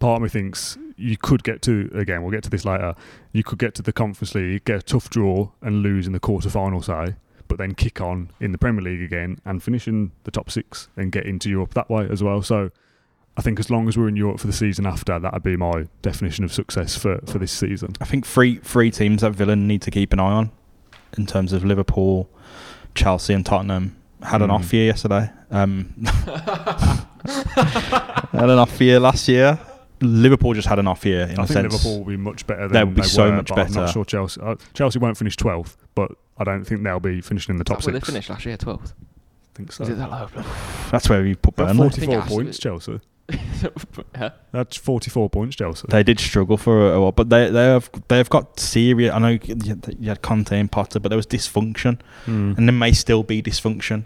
[0.00, 2.22] Part of me thinks you could get to again.
[2.22, 2.96] We'll get to this later.
[3.32, 6.20] You could get to the Conference League, get a tough draw, and lose in the
[6.20, 7.14] quarter final, say,
[7.48, 10.88] but then kick on in the Premier League again and finish in the top six
[10.96, 12.42] and get into Europe that way as well.
[12.42, 12.70] So
[13.36, 15.86] I think as long as we're in Europe for the season after, that'd be my
[16.02, 17.94] definition of success for, for this season.
[18.00, 20.50] I think three three teams that Villa need to keep an eye on
[21.16, 22.28] in terms of Liverpool,
[22.94, 24.54] Chelsea, and Tottenham had an Mm.
[24.54, 25.30] off year yesterday.
[25.50, 25.94] Um,
[27.26, 29.58] had an off year last year.
[30.00, 31.72] Liverpool just had an off year in I a think sense.
[31.72, 33.72] Liverpool will be much better than They would be they so were, much but I'm
[33.72, 33.92] not better.
[33.92, 34.40] sure Chelsea.
[34.40, 37.78] Uh, Chelsea won't finish 12th, but I don't think they'll be finishing in the top
[37.78, 38.92] That's where they finished last year, 12th.
[38.92, 39.82] I think so.
[39.84, 40.28] Is it that low?
[40.90, 41.90] That's where we put They're Burnley.
[41.90, 42.62] 44 it has to points, be.
[42.62, 43.00] Chelsea.
[44.16, 44.30] Huh?
[44.52, 45.86] That's 44 points, Chelsea.
[45.88, 49.12] They did struggle for a while, but they they have they've got serious.
[49.12, 52.56] I know you had, Conte and Potter, but there was dysfunction, Mm.
[52.56, 54.04] and there may still be dysfunction.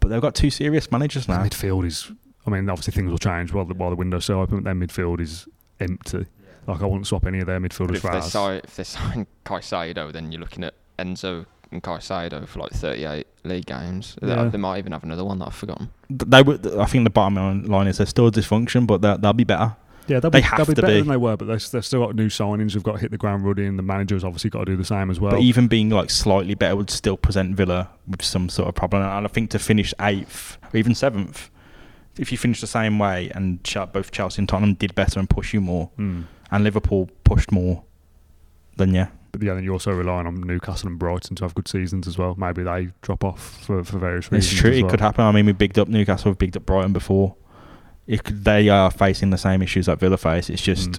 [0.00, 1.44] But they've got two serious managers Their now.
[1.44, 2.10] midfield is.
[2.46, 4.58] I mean, obviously things will change while the, while the window's still open.
[4.58, 5.46] But their midfield is
[5.80, 6.26] empty.
[6.66, 8.30] Like I wouldn't swap any of their But midfielders if for they, ours.
[8.32, 13.26] sign, if they sign Caicedo, then you're looking at Enzo and Caicedo for like 38
[13.44, 14.16] league games.
[14.20, 14.44] They- Yeah.
[14.44, 15.90] They might even have another one that I've forgotten.
[16.10, 16.66] They would.
[16.78, 19.76] I think the bottom line is they're still dysfunction, but they'll, they'll be better.
[20.08, 20.98] Yeah, they'll They be, have they'll be to better be.
[21.00, 23.16] than they were, but they've, they've still got new signings who've got to hit the
[23.18, 23.76] ground running.
[23.76, 25.30] The manager's obviously got to do the same as well.
[25.32, 29.02] but even being like slightly better would still present Villa with some sort of problem.
[29.02, 31.50] And I think to finish eighth or even seventh,
[32.18, 35.52] if you finish the same way and both Chelsea and Tottenham did better and push
[35.54, 36.24] you more, Mm.
[36.50, 37.82] and Liverpool pushed more,
[38.76, 41.68] then yeah, But yeah, then you're also relying on Newcastle and Brighton to have good
[41.68, 42.34] seasons as well.
[42.36, 44.52] Maybe they drop off for, for various reasons.
[44.52, 44.70] it's true.
[44.72, 45.24] as It could happen.
[45.24, 47.34] I mean, we bigged up Newcastle, we've bigged up Brighton before.
[48.06, 50.50] It could, they are facing the same issues that Villa face.
[50.50, 50.98] It's just Mm.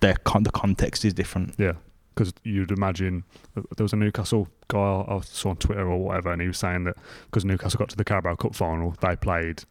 [0.00, 1.54] their con- the context is different.
[1.58, 1.72] Yeah,
[2.14, 3.22] because you'd imagine
[3.56, 6.48] uh, there was a Newcastle guy I I saw on Twitter or whatever, and he
[6.48, 6.96] was saying that
[7.26, 9.64] because Newcastle got to the Carabao Cup final, they played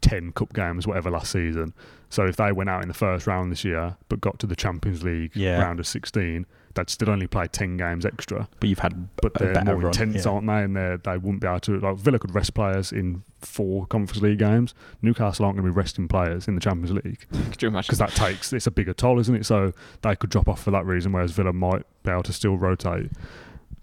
[0.00, 1.72] ten cup games, whatever, last season.
[2.08, 4.56] So if they went out in the first round this year, but got to the
[4.56, 5.60] Champions League Yeah.
[5.60, 6.44] round of sixteen,
[6.74, 8.48] they'd still only play ten games extra.
[8.58, 10.32] But you've had But they're better more run, intense, yeah.
[10.32, 10.62] aren't they?
[10.64, 11.78] And they they wouldn't be able to.
[11.78, 14.74] Like Villa could rest players in four Conference League games.
[15.02, 17.86] Newcastle aren't going to be resting players in the Champions League Could you imagine?
[17.88, 19.46] because that takes it's a bigger toll, isn't it?
[19.46, 19.72] So
[20.02, 23.10] they could drop off for that reason, whereas Villa might be able to still rotate.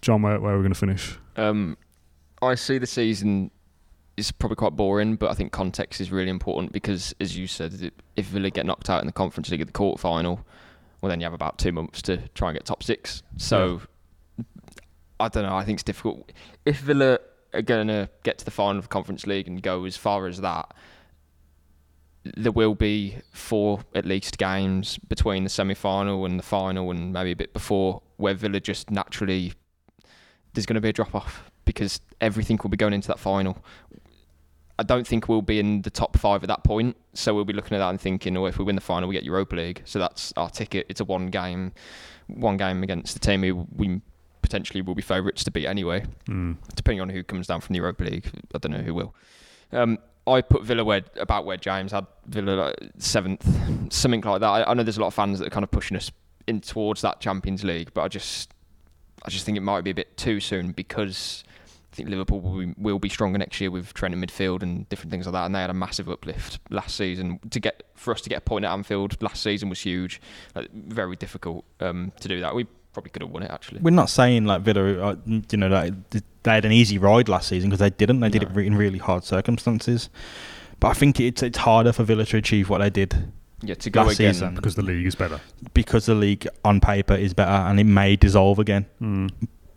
[0.01, 1.17] John, where, where are we going to finish?
[1.37, 1.77] Um,
[2.41, 3.49] I see the season
[4.17, 7.91] is probably quite boring, but I think context is really important because, as you said,
[8.15, 10.45] if Villa get knocked out in the Conference League at the quarter final,
[11.01, 13.21] well, then you have about two months to try and get top six.
[13.37, 13.81] So
[15.19, 15.55] I don't know.
[15.55, 16.31] I think it's difficult.
[16.65, 17.19] If Villa
[17.53, 20.27] are going to get to the final of the Conference League and go as far
[20.27, 20.73] as that,
[22.35, 27.31] there will be four at least games between the semi-final and the final, and maybe
[27.31, 29.53] a bit before, where Villa just naturally
[30.53, 33.63] there's going to be a drop off because everything will be going into that final.
[34.79, 37.53] I don't think we'll be in the top five at that point, so we'll be
[37.53, 39.81] looking at that and thinking, oh, if we win the final, we get Europa League.
[39.85, 40.85] So that's our ticket.
[40.89, 41.73] It's a one game,
[42.27, 44.01] one game against the team who we
[44.43, 46.55] potentially will be favourites to beat anyway Mm.
[46.75, 48.29] depending on who comes down from the Europa League.
[48.55, 49.13] I don't know who will.
[49.73, 53.43] Um, I put Villa where about where James had Villa like seventh,
[53.91, 54.47] something like that.
[54.47, 56.11] I, I know there's a lot of fans that are kind of pushing us
[56.47, 58.53] in towards that Champions League, but I just,
[59.25, 61.43] I just think it might be a bit too soon because
[61.97, 65.11] think Liverpool will be, will be stronger next year with Trent in midfield and different
[65.11, 65.45] things like that.
[65.45, 67.39] And they had a massive uplift last season.
[67.49, 70.21] To get for us to get a point at Anfield last season was huge.
[70.55, 72.55] Like, very difficult um, to do that.
[72.55, 73.81] We probably could have won it actually.
[73.81, 75.93] We're not saying like Villa, uh, you know, like,
[76.43, 78.21] they had an easy ride last season because they didn't.
[78.21, 78.47] They did No.
[78.49, 80.09] it re- in really hard circumstances.
[80.79, 83.31] But I think it's it's harder for Villa to achieve what they did
[83.63, 84.33] Yeah, to go last again.
[84.33, 84.55] season.
[84.55, 85.41] Because the league is better.
[85.73, 88.85] because the league on paper is better and it may dissolve again.
[89.01, 89.29] Mm.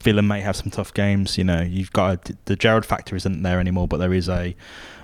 [0.03, 1.37] Villa may have some tough games.
[1.39, 4.55] You know, you've got a, the Gerrard factor isn't there anymore, but there is a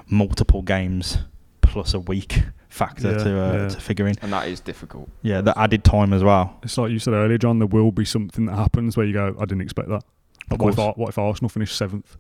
[0.09, 1.19] multiple games
[1.61, 3.69] plus a week factor Yeah, to uh, yeah.
[3.69, 4.17] to figure in.
[4.23, 5.09] and that is difficult.
[5.23, 6.59] Yeah, the added time as well.
[6.63, 7.59] It's like you said earlier, John.
[7.59, 10.05] There will be something that happens where you go, I didn't expect that.
[10.51, 10.87] Of Like, what, if, course.
[10.87, 12.17] Ar- what if Arsenal finish seventh?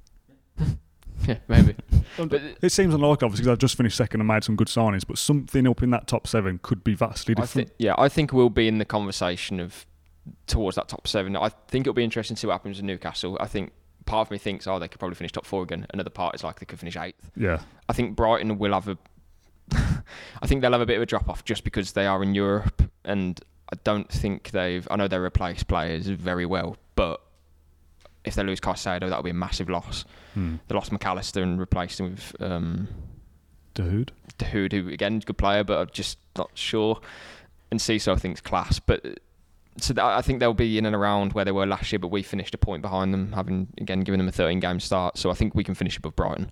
[1.26, 1.74] Yeah, maybe.
[2.18, 5.04] but It seems unlikely, obviously, because I've just finished second and made some good signings,
[5.06, 7.72] but something up in that top seven could be vastly I different.
[7.78, 9.86] yeah, I think we'll be in the conversation of
[10.46, 11.36] towards that top seven.
[11.36, 13.36] I think it'll be interesting to see what happens with Newcastle.
[13.40, 13.72] I think
[14.06, 15.86] part of me thinks, oh, they could probably finish top four again.
[15.92, 17.30] Another part is like they could finish eighth.
[17.36, 17.60] yeah.
[17.88, 18.98] I think Brighton will have a.
[20.42, 22.34] I think they'll have a bit of a drop off just because they are in
[22.34, 23.40] Europe, and
[23.72, 24.86] I don't think they've.
[24.90, 27.20] I know they replace players very well, but
[28.24, 30.04] if they lose Caicedo, that'll be a massive loss.
[30.34, 30.56] Hmm.
[30.66, 32.88] They lost McAllister and replaced him with um,
[33.74, 34.12] Dude.
[34.38, 37.00] Dahoud, who again good player, but I'm just not sure.
[37.70, 39.18] And Cecil I think, think's class, but
[39.78, 42.08] so th- I think they'll be in and around where they were last year, but
[42.08, 45.18] we finished a point behind them, having again given them a 13 game start.
[45.18, 46.50] So I think we can finish above Brighton.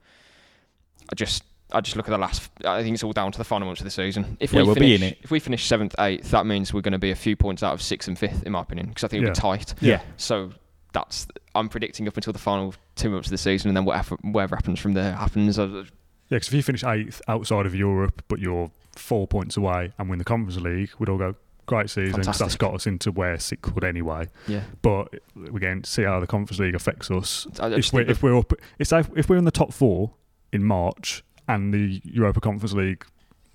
[1.10, 2.50] I just I just look at the last.
[2.64, 4.36] I think it's all down to the final months of the season.
[4.40, 5.18] If Yeah, we we'll be finish, in it.
[5.22, 7.72] if we finish seventh, eighth, that means we're going to be a few points out
[7.72, 9.34] of sixth and fifth, in my opinion, because I think it'll Yeah.
[9.34, 9.74] be tight.
[9.80, 10.00] Yeah.
[10.16, 10.50] So
[10.92, 14.16] that's I'm predicting up until the final two months of the season, and then whatever
[14.22, 15.58] whatever happens from there happens.
[15.58, 15.82] I- Yeah,
[16.30, 20.18] because if you finish eighth outside of Europe, but you're four points away and win
[20.18, 21.34] the Conference League, we'd all go,
[21.66, 24.26] great season, 'cause that's got us into where sixth would anyway.
[24.46, 24.62] Yeah.
[24.82, 25.14] But
[25.54, 27.46] again, see how the Conference League affects us.
[27.60, 30.12] If we're, if we're up, it's like if we're in the top four
[30.52, 33.04] in March and the Europa Conference League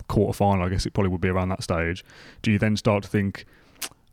[0.08, 2.04] quarter final, I guess it probably would be around that stage.
[2.42, 3.46] Do you then start to think,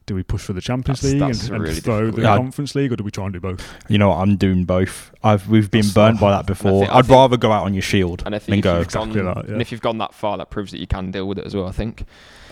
[0.06, 2.22] do we push for the Champions That's- League that's and, and really throw the difficult.
[2.24, 2.36] Yeah.
[2.36, 3.68] Conference League, or do we try and do both?
[3.88, 5.12] You know, what, I'm doing both.
[5.22, 6.82] I've we've been That's burnt by that before.
[6.82, 8.64] think- I I'd think- rather go out on your shield and I than think if
[8.64, 8.78] go.
[8.78, 9.52] you've gone, Exactly that, yeah.
[9.54, 11.54] and if you've gone that far, that proves that you can deal with it as
[11.56, 11.66] well.
[11.66, 12.04] I think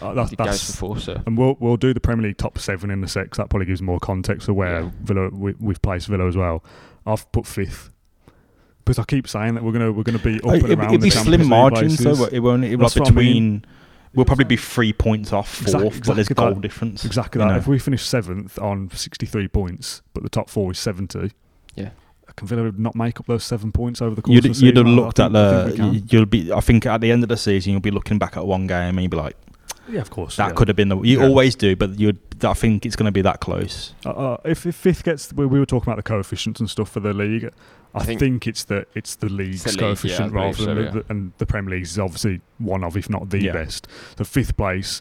[0.02, 0.98] Uh, that's, it that's before.
[0.98, 3.38] So And we'll we'll do the Premier League top seven in the six.
[3.38, 4.90] That probably gives more context of where Yeah.
[5.02, 6.64] Villa we, we've placed Villa as well.
[7.07, 7.90] I've put fifth
[8.84, 10.88] because I keep saying that we're gonna we're gonna be up Uh, and It'd, around
[10.88, 12.18] it'd the be Champions slim League margins, places.
[12.18, 12.26] though.
[12.26, 12.64] It won't.
[12.64, 13.64] It will That's what I between.
[14.14, 16.60] We'll probably be three points off fourth, Exactly- but there's exactly goal that.
[16.60, 17.04] difference.
[17.04, 17.46] Exactly that.
[17.48, 17.56] know.
[17.56, 21.32] If we finish seventh on sixty three points, but the top four is seventy,
[21.76, 21.90] Yeah.
[22.36, 24.76] can Villa not make up those seven points over the course You'd, of the you'd
[24.76, 24.98] have season?
[24.98, 26.00] I- I looked at think- I think we the.
[26.00, 26.08] can.
[26.10, 26.52] You'll be.
[26.52, 28.96] I think at the end of the season, you'll be looking back at one game
[28.96, 29.36] and you'll be like,
[29.88, 30.36] yeah, of course.
[30.36, 30.52] "That yeah.
[30.54, 31.26] could have been the." You Yeah.
[31.26, 32.12] always do, but you.
[32.42, 33.94] I think it's going to be that close.
[34.04, 36.90] Uh, uh, if, if fifth gets, we, we were talking about the coefficients and stuff
[36.90, 37.48] for the league.
[37.95, 40.64] I, I think, think- it's the it's the league's the league, coefficient believe rather so,
[40.66, 40.90] than the, yeah.
[40.90, 43.53] the, and the Premier League is obviously one of, if not the Yeah.
[43.53, 43.86] best.
[44.16, 45.01] The fifth place,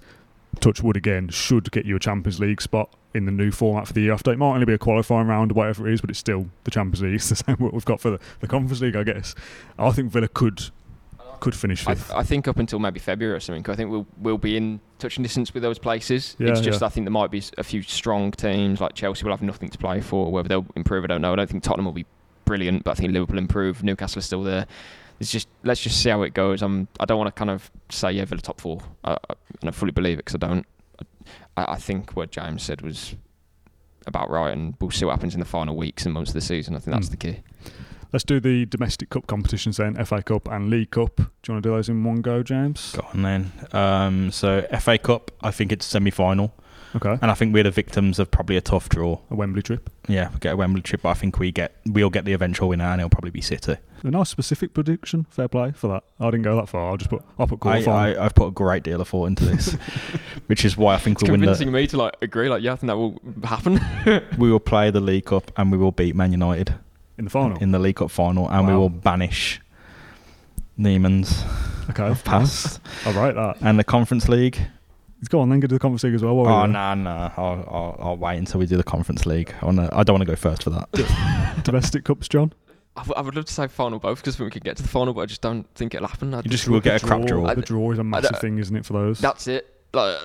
[0.60, 4.02] Touchwood again, should get you a Champions League spot in the new format for the
[4.02, 4.32] year after.
[4.32, 6.72] It might only be a qualifying round or whatever it is, but it's still the
[6.72, 7.14] Champions League.
[7.16, 9.34] It's the same what we've got for the, the Conference League, I guess.
[9.78, 10.70] I think Villa could
[11.40, 12.12] could finish I, fifth.
[12.12, 15.24] I think up until maybe February or something, I think we'll we'll be in touching
[15.24, 16.38] distance with those places.
[16.40, 16.88] Yeah, it's just yeah.
[16.88, 19.78] I think there might be a few strong teams like Chelsea will have nothing to
[19.78, 20.32] play for.
[20.32, 21.34] Whether they'll improve, I don't know.
[21.34, 22.06] I don't think Tottenham will be
[22.46, 23.84] brilliant, but I think Liverpool improve.
[23.84, 24.66] Newcastle is still there.
[25.20, 26.62] It's just let's just see how it goes.
[26.62, 29.16] I'm I don't want to kind of say yeah Villa top four, uh,
[29.62, 30.66] and I fully believe it because I don't.
[31.56, 33.16] I, I think what James said was
[34.06, 36.42] about right, and we'll see what happens in the final weeks and months of the
[36.42, 36.76] season.
[36.76, 37.12] I think that's Mm.
[37.12, 37.40] the key.
[38.12, 41.16] Let's do the domestic cup competitions then, FA Cup and League Cup.
[41.16, 42.92] Do you want to do those in one go, James?
[42.96, 43.52] Go on then.
[43.72, 46.54] Um, so FA Cup, I think it's semi-final,
[46.96, 47.18] Okay.
[47.22, 49.20] and I think we're the victims of probably a tough draw.
[49.32, 49.90] A Wembley trip.
[50.08, 52.70] Yeah, we get a Wembley trip, but I think we get we'll get the eventual
[52.70, 53.78] winner, and it'll probably be City.
[54.04, 55.26] A nice specific prediction.
[55.30, 56.04] Fair play for that.
[56.20, 56.90] I didn't go that far.
[56.90, 57.24] I'll just put.
[57.40, 59.74] I'll put I, I, I've put a great deal of thought into this,
[60.48, 62.50] which is why I think It's we'll win convincing the, me to like agree.
[62.50, 63.80] Like yeah, I think that will happen.
[64.38, 66.76] we will play the League Cup and we will beat Man United
[67.18, 67.58] in the final.
[67.60, 69.62] in the League Cup final, and we will banish
[70.78, 71.44] Neiman's
[71.90, 72.14] okay.
[72.24, 73.58] past I'll write that.
[73.62, 74.60] and the Conference League.
[75.30, 75.60] Go on then.
[75.60, 76.36] go to the Conference League as well.
[76.36, 79.54] while Oh we're no, no, I'll, I'll, I'll wait until we do the Conference League.
[79.62, 81.62] I, wanna, I don't want to go first for that.
[81.64, 82.54] Domestic cups, John.
[82.96, 84.90] I, w- I would love to say final both because we could get to the
[84.90, 86.34] final, but I just don't think it'll happen.
[86.34, 87.54] I You just will get a crap draw.
[87.56, 89.20] The draw is a massive thing, isn't it, for those?
[89.20, 89.68] That's it.
[89.94, 90.18] Like,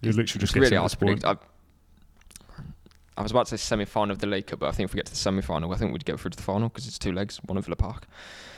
[0.00, 1.22] You're literally it's just really hard to point.
[1.22, 1.42] predict.
[1.42, 1.46] I,
[3.16, 4.98] I was about to say semi-final of the League Cup, but I think if we
[4.98, 7.12] get to the semi-final, I think we'd get through to the final because it's two
[7.12, 8.06] legs, one of Villa Park.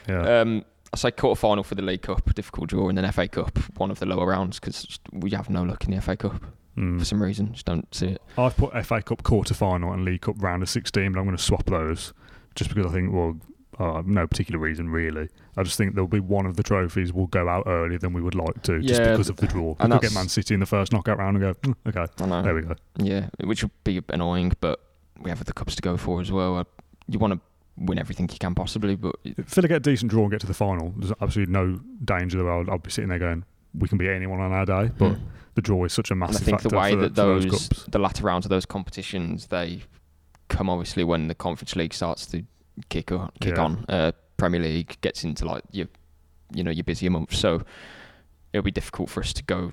[0.09, 0.41] Yeah.
[0.41, 0.65] Um,
[0.95, 3.99] I say quarter-final for the League Cup, difficult draw, and then FA Cup, one of
[3.99, 6.43] the lower rounds because we have no luck in the FA Cup
[6.77, 6.99] Mm.
[6.99, 7.53] for some reason.
[7.53, 8.23] Just don't see it.
[8.39, 11.37] I've put FA Cup quarter final and League Cup round of 16, but I'm going
[11.37, 12.13] to swap those
[12.55, 13.37] just because I think, well,
[13.79, 15.29] uh, no particular reason really.
[15.57, 18.23] I just think there'll be one of the trophies will go out earlier than we
[18.23, 19.77] would like to, just Yeah, because of the draw.
[19.81, 22.27] We could get Man City in the first knockout round and go, "Hmm, okay, I
[22.27, 22.43] know.
[22.43, 22.75] there we go.
[22.97, 24.81] Yeah, which would be annoying, but
[25.21, 26.67] we have the cups to go for as well.
[27.07, 27.41] You want to
[27.77, 30.47] win everything you can possibly, but If Villa get a decent draw and get to
[30.47, 33.45] the final, there's absolutely no danger that I'll, I'll be sitting there going,
[33.75, 35.21] we can beat anyone on our day, but Mm.
[35.55, 38.25] the draw is such a and I think the way the- that those, the latter
[38.25, 39.83] rounds of those competitions they
[40.49, 42.45] come obviously when the Conference League starts to
[42.91, 43.63] kick on, kick Yeah.
[43.65, 43.85] on.
[43.89, 45.87] Uh, Premier League gets into like your
[46.55, 47.63] you know your busier months, so
[48.53, 49.73] it'll be difficult for us to go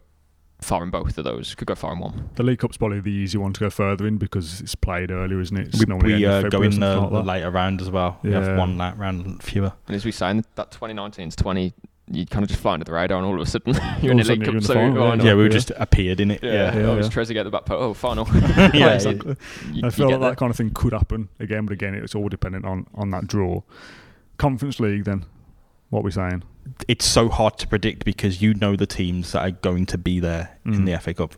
[0.61, 1.55] far in both of those.
[1.55, 2.29] Could go far in one.
[2.35, 5.39] The League Cup's probably the easy one to go further in because it's played earlier,
[5.39, 5.67] isn't it?
[5.69, 8.19] It's We, normally we end of uh, go in the, like later round as well.
[8.23, 8.43] We Yeah.
[8.43, 9.71] have one late round fewer.
[9.87, 11.73] And as we say, in that 2019 to 20,
[12.11, 14.19] you kind of just fly under the radar, and all of a sudden you're All
[14.19, 14.63] in the a League Cup.
[14.63, 15.23] So final, yeah.
[15.23, 15.49] yeah, we yeah.
[15.49, 16.43] just appeared in it.
[16.43, 16.79] Yeah, Yeah.
[16.79, 17.11] Yeah, I was yeah.
[17.11, 17.81] trying to get the back post.
[17.81, 18.25] Oh, final.
[18.33, 19.35] Yeah, yeah, exactly.
[19.71, 20.29] You, I you feel like there.
[20.31, 23.27] that kind of thing could happen again, but again, it's all dependent on, on that
[23.27, 23.61] draw.
[24.37, 25.25] Conference League, then,
[25.89, 26.43] what are we saying?
[26.87, 30.19] it's so hard to predict because you know the teams that are going to be
[30.19, 30.75] there Mm.
[30.75, 31.33] in the FA Cup.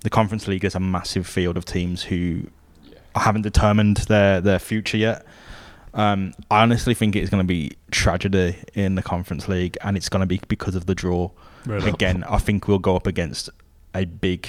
[0.00, 2.42] The Conference League is a massive field of teams who
[3.16, 5.24] haven't determined their, their future yet.
[5.94, 10.08] Um, I honestly think it's going to be tragedy in the Conference League, and it's
[10.10, 11.30] going to be because of the draw.
[11.64, 11.88] Really?
[11.90, 13.48] Again, I think we'll go up against
[13.94, 14.48] a big.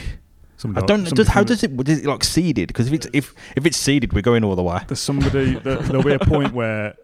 [0.57, 1.03] Somebody I don't.
[1.15, 1.71] Does, how does it?
[1.87, 2.67] Is it like seeded?
[2.67, 4.79] Because if it's if if it's seeded, we're going all the way.
[4.87, 5.53] There's somebody.
[5.59, 6.95] there, there'll be a point where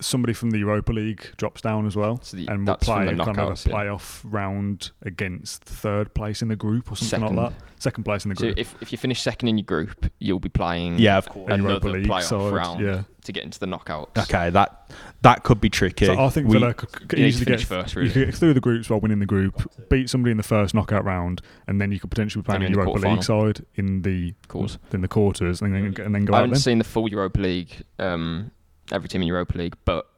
[0.00, 3.12] somebody from the Europa League drops down as well, So the- and we'll play the
[3.22, 3.72] a kind of a knockouts, yeah.
[3.74, 7.36] playoff round against third place in the group or something Second.
[7.36, 7.62] like that.
[7.78, 8.58] Second place in the So group.
[8.58, 11.50] if, if you finish second in your group, you'll be playing Yeah, of course.
[11.50, 13.02] A another Europa League playoff side, round yeah.
[13.24, 14.16] to get into the knockouts.
[14.24, 14.90] Okay, that
[15.22, 16.06] that could be tricky.
[16.06, 18.34] So I think We- Villa could, could need to easily get first, you could get
[18.34, 21.80] through the groups while winning the group, beat somebody in the first knockout round, and
[21.80, 24.78] then you could potentially be playing a in the Europa League side in the Course.
[24.92, 26.60] in the quarters, and then and then go I haven't then.
[26.60, 28.50] seen the full Europa League, um,
[28.92, 30.08] every team in Europa League, but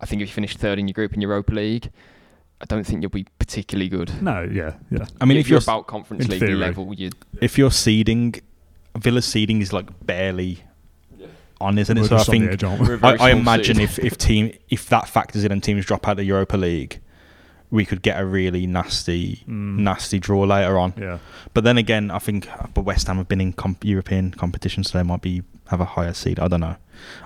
[0.00, 1.90] I think if you finish third in your group in Europa League,
[2.60, 4.22] I don't think you'll be particularly good.
[4.22, 5.06] No, yeah, yeah.
[5.20, 6.54] I mean, if, you're about Conference League theory.
[6.54, 7.10] level, you
[7.40, 8.34] if you're seeding,
[8.96, 10.64] Villa's seeding is like barely
[11.60, 12.00] on, isn't it?
[12.00, 12.88] We're So I just on the think edge, aren't we?
[12.88, 15.84] We're a I, very I imagine if, if team if that factors in and teams
[15.86, 17.00] drop out of the Europa League,
[17.70, 19.78] we could get a really nasty Mm.
[19.80, 20.94] nasty draw later on.
[20.98, 21.18] Yeah,
[21.54, 24.98] But then again, I think but West Ham have been in comp- European competitions, so
[24.98, 26.40] they might be have a higher seed.
[26.40, 26.76] I don't know.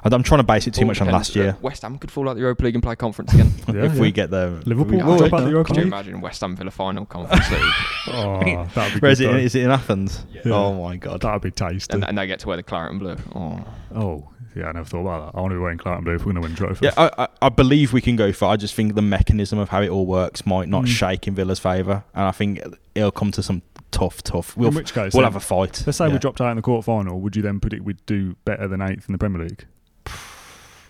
[0.05, 1.51] I- I'm trying to base it too All much on last year.
[1.51, 3.53] Uh, West Ham could fall out the Europa League and play Conference again.
[3.73, 4.01] Yeah, if yeah.
[4.01, 6.57] we get there, Liverpool we will drop out the Europa Could you imagine West Ham
[6.57, 7.61] Villa final Conference League,
[8.09, 9.29] Oh, that'd be Where is good.
[9.31, 9.33] it?
[9.33, 9.39] though.
[9.39, 10.27] Is it in Athens?
[10.35, 10.53] Yeah.
[10.53, 11.21] Oh my god!
[11.21, 11.95] That'd be tasty.
[11.95, 13.17] and, and they get to wear the claret and blue?
[13.35, 13.65] Oh,
[13.95, 15.39] oh, yeah, I never thought about that.
[15.39, 16.81] I want to be wearing claret and blue if we're going to win trophies.
[16.83, 18.47] Yeah, I, I, I believe we can go for.
[18.47, 20.89] I just think the mechanism of how it all works might not Mm.
[20.89, 22.61] shake in Villa's favour, and I think
[22.95, 24.57] it'll come to some tough, tough.
[24.57, 25.83] We'll in which case, we'll then, have a fight.
[25.87, 26.13] let's say Yeah.
[26.15, 27.21] we dropped out in the quarter final.
[27.21, 29.65] Would you then predict we'd do better than eighth in the Premier League?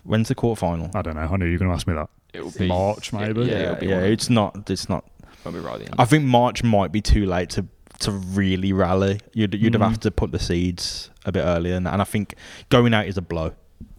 [0.05, 0.91] When's the quarter final?
[0.95, 1.23] I don't know.
[1.31, 2.09] I knew you were going to ask me that.
[2.35, 3.43] it will be March, maybe?
[3.43, 4.69] Yeah, yeah, it'll be yeah, it's not.
[4.71, 5.05] It's not.
[5.45, 5.95] I'll right at the end.
[5.99, 7.67] I think March might be too late to
[8.03, 9.21] to really rally.
[9.33, 9.81] You'd you'd Mm.
[9.89, 12.35] have to put the seeds a bit earlier, and, and I think
[12.69, 13.53] going out is a blow.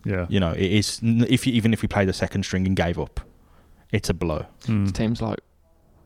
[0.06, 0.26] Yeah.
[0.30, 1.00] You know, it is.
[1.04, 3.20] If you, even if we played the second string and gave up,
[3.92, 4.46] it's a blow.
[4.66, 4.94] Mm.
[4.94, 5.40] teams like,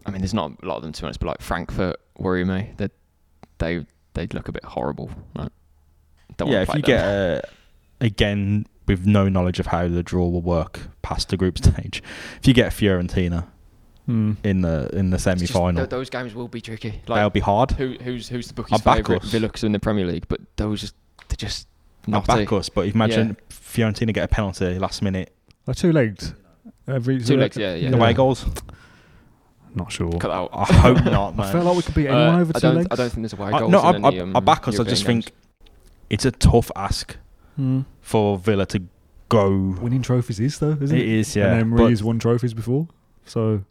[0.05, 2.45] I mean, there's not a lot of them to be honest, but like Frankfurt worry
[2.45, 2.71] me.
[2.77, 2.91] That
[3.59, 5.09] they they look a bit horrible.
[5.35, 5.51] Right?
[6.37, 6.81] Don't yeah, if you them.
[6.81, 7.41] get uh,
[8.01, 12.01] again with no knowledge of how the draw will work past the group stage,
[12.39, 13.47] if you get Fiorentina
[14.08, 14.38] Mm.
[14.45, 15.82] in the in the semi final.
[15.82, 17.01] th- those games will be tricky.
[17.08, 17.72] they'll be hard.
[17.72, 19.22] who who's who's the bookies' favourite?
[19.24, 19.30] us.
[19.30, 20.93] Villa 'cause they're in the Premier League, but those
[21.28, 21.68] they're just
[22.08, 23.36] not back us, but imagine Yeah.
[23.49, 25.34] Fiorentina get a penalty last minute.
[25.66, 26.34] They're two legged?
[26.88, 27.89] Every Two legs, yeah, yeah.
[27.91, 28.45] The away goals.
[29.76, 30.10] Not sure.
[30.14, 30.49] cut out.
[30.53, 32.76] I hope not, I feel like we could beat anyone Uh, over I two don't.
[32.76, 32.88] legs.
[32.89, 33.72] I don't think there's away I, goals.
[33.72, 34.80] no, I, in any, I, um, I back us.
[34.80, 35.26] I just games.
[35.26, 35.36] think
[36.10, 37.18] it's a tough ask
[37.60, 37.86] Mm.
[38.01, 38.82] for Villa to
[39.30, 39.76] go.
[39.82, 41.08] Winning trophies is though, isn't It it?
[41.10, 41.55] is, yeah.
[41.55, 42.88] And but- Emery's won trophies before,
[43.26, 43.64] so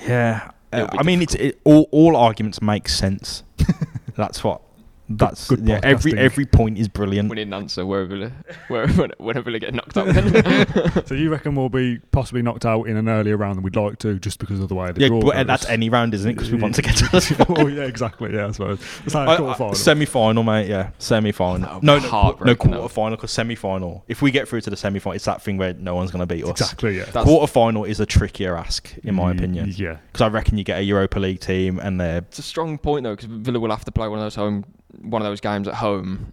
[0.00, 3.42] Yeah, uh, I mean, it's it, all all arguments make sense.
[4.16, 4.62] that's what.
[5.08, 5.78] That's good yeah.
[5.82, 7.30] Every every point is brilliant.
[7.30, 8.32] we need an answer wherever Villa,
[8.68, 10.06] where, when- whenever Villa get knocked out.
[11.06, 13.98] So you reckon we'll be possibly knocked out in an earlier round than we'd like
[14.00, 15.46] to, just because of the way the Yeah, draw but goes?
[15.46, 16.34] that's any round, isn't it?
[16.34, 18.34] Because we want to get to the oh yeah, exactly.
[18.34, 18.80] Yeah, I suppose.
[19.04, 19.74] It's like I- quarter I- final.
[19.74, 20.68] semi-final, mate.
[20.68, 21.60] Yeah, semi-final.
[21.60, 24.04] That would be No, no, qu- no quarter-final because semi-final.
[24.08, 26.34] If we get through to the semi-final, it's that thing where no one's going to
[26.34, 26.50] beat us.
[26.50, 26.96] exactly.
[26.98, 27.04] Yeah.
[27.04, 29.98] That's- Quarter-final is a trickier ask, in my Y- opinion, Yeah.
[30.08, 33.04] because I reckon you get a Europa League team and they're It's a strong point
[33.04, 34.64] though, because Villa will have to play one of those home,
[35.02, 36.32] one of those games at home.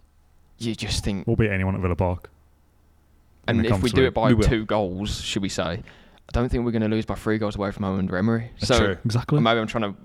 [0.58, 2.30] You just think, We'll beat anyone at Villa Park.
[3.48, 5.82] and if we do it by We two goals, should we say?
[6.26, 8.50] I don't think we're going to lose by three goals away from home under Emery.
[8.60, 8.96] That's so true.
[9.04, 9.40] Exactly.
[9.40, 9.98] maybe I'm trying to.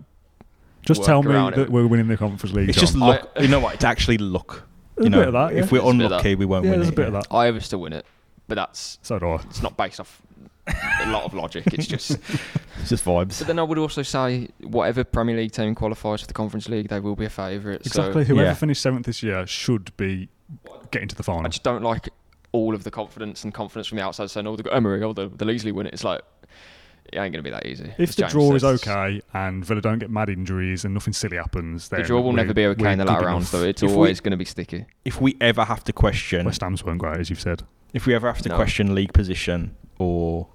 [0.82, 1.70] Just tell me that it.
[1.70, 2.70] we're winning the Conference League.
[2.70, 2.82] It's John.
[2.82, 3.32] just luck.
[3.36, 3.76] I- you know what?
[3.76, 4.64] It's actually luck.
[4.96, 5.54] There's you a know, bit of that.
[5.56, 5.64] Yeah.
[5.64, 6.94] if we're There's a bit of unlucky, we won't yeah, win there's it.
[6.94, 7.28] a bit of that.
[7.32, 8.06] I ever still win it,
[8.50, 9.36] but that's So do I.
[9.44, 10.22] it's not based off
[10.68, 11.66] a lot of logic.
[11.74, 12.18] It's just.
[12.82, 13.40] It's just vibes.
[13.40, 16.88] But then I would also say whatever Premier League team qualifies for the Conference League,
[16.88, 17.82] they will be a favourite.
[17.86, 18.24] Exactly.
[18.24, 18.54] So Whoever Yeah.
[18.54, 20.30] finished seventh this year should be
[20.92, 21.46] getting to the final.
[21.46, 22.08] I just don't like
[22.54, 25.12] all of the confidence and confidence from the outside saying, "Oh, the got Emery, oh,
[25.12, 26.22] they'll, they'll easily win it." It's like
[27.12, 27.92] it ain't going to be that easy.
[27.98, 31.36] If the James draw is okay and Villa don't get mad injuries and nothing silly
[31.36, 33.62] happens, then the draw will never be okay in the latter rounds, enough.
[33.64, 33.68] though.
[33.68, 34.86] It's If always going to be sticky.
[35.04, 37.64] If we ever have to question, West Ham's weren't great, as you've said.
[37.94, 38.56] if we ever have to No.
[38.56, 40.48] question league position or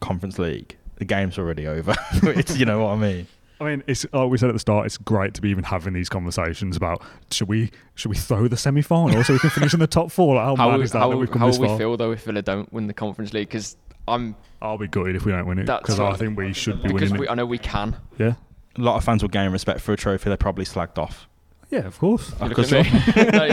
[0.00, 1.94] Conference League, the game's already over.
[2.12, 3.26] it's you know what I mean.
[3.60, 4.84] I mean, it's like we said at the start.
[4.84, 7.00] It's great to be even having these conversations about
[7.30, 10.10] should we should we throw the semi final so we can finish in the top
[10.10, 10.34] four?
[10.34, 11.78] Like, how, How, mad will- is that how, that we've come how this will we
[11.78, 13.48] feel though if Villa don't win the Conference League?
[13.48, 16.82] Because I'm I'll be gutted if we don't win it because I think we should
[16.82, 17.30] be because winning we, it.
[17.30, 17.96] I know we can.
[18.18, 18.34] Yeah,
[18.76, 21.28] A lot of fans will gain respect for a trophy they probably slagged off.
[21.74, 22.30] Yeah, of course.
[22.40, 23.38] You, Because- look at me.
[23.38, 23.44] No,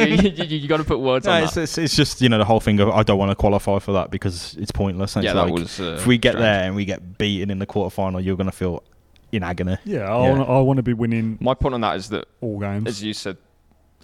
[0.44, 1.62] you, got to put words No, on it's, that.
[1.64, 3.94] it's, it's just you know the whole thing of I don't want to qualify for
[3.94, 5.16] that because it's pointless.
[5.16, 5.80] And Yeah, it's that like, was.
[5.80, 6.42] Uh, if we get strange.
[6.44, 8.84] there and we get beaten in the quarterfinal, you're gonna feel
[9.32, 9.78] in agony.
[9.86, 10.60] Yeah, I Yeah.
[10.60, 12.88] want to be winning My point on that is that all games.
[12.88, 13.38] as you said,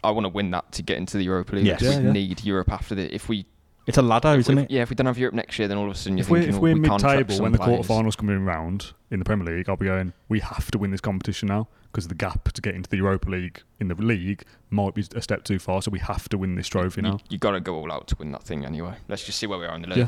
[0.04, 1.66] I want to win that to get into the Europa League.
[1.66, 1.82] Yes.
[1.82, 2.12] We Yeah, yeah.
[2.12, 3.14] need Europe after the.
[3.14, 3.46] If we
[3.88, 4.72] It's a ladder, If isn't we- it?
[4.72, 6.30] Yeah, if we don't have Europe next year, then all of a sudden you're If
[6.30, 7.88] we're, thinking if we're we can't mid-table when the players.
[7.88, 10.14] quarterfinals come in round in the Premier League, I'll be going.
[10.28, 13.30] We have to win this competition now because the gap to get into the Europa
[13.30, 15.82] League in the league might be a step too far.
[15.82, 17.20] So we have to win this trophy You, now.
[17.30, 18.96] you got to go all out to win that thing anyway.
[19.08, 19.98] Let's just see where we are in the league.
[20.00, 20.08] Yeah.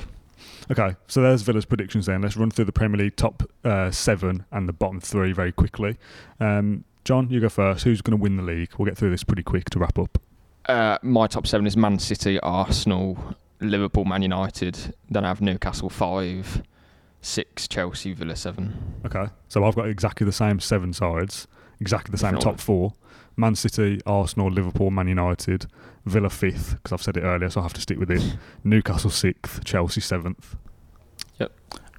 [0.71, 2.05] Okay, so there's Villa's predictions.
[2.05, 5.51] Then let's run through the Premier League top uh, seven and the bottom three very
[5.53, 5.97] quickly.
[6.39, 7.85] Um, John, you go first.
[7.85, 8.69] Who's going to win the league?
[8.77, 10.17] We'll get through this pretty quick to wrap up.
[10.65, 13.17] Uh, my top seven is Man City, Arsenal,
[13.61, 14.95] Liverpool, Man United.
[15.09, 16.63] Then I have Newcastle five,
[17.21, 19.01] six, Chelsea, Villa seven.
[19.05, 21.47] Okay, so I've got exactly the same seven sides,
[21.79, 22.93] exactly the same Different top four:
[23.35, 25.65] Man City, Arsenal, Liverpool, Man United,
[26.05, 28.23] Villa fifth because I've said it earlier, so I have to stick with it.
[28.63, 30.55] Newcastle sixth, Chelsea seventh.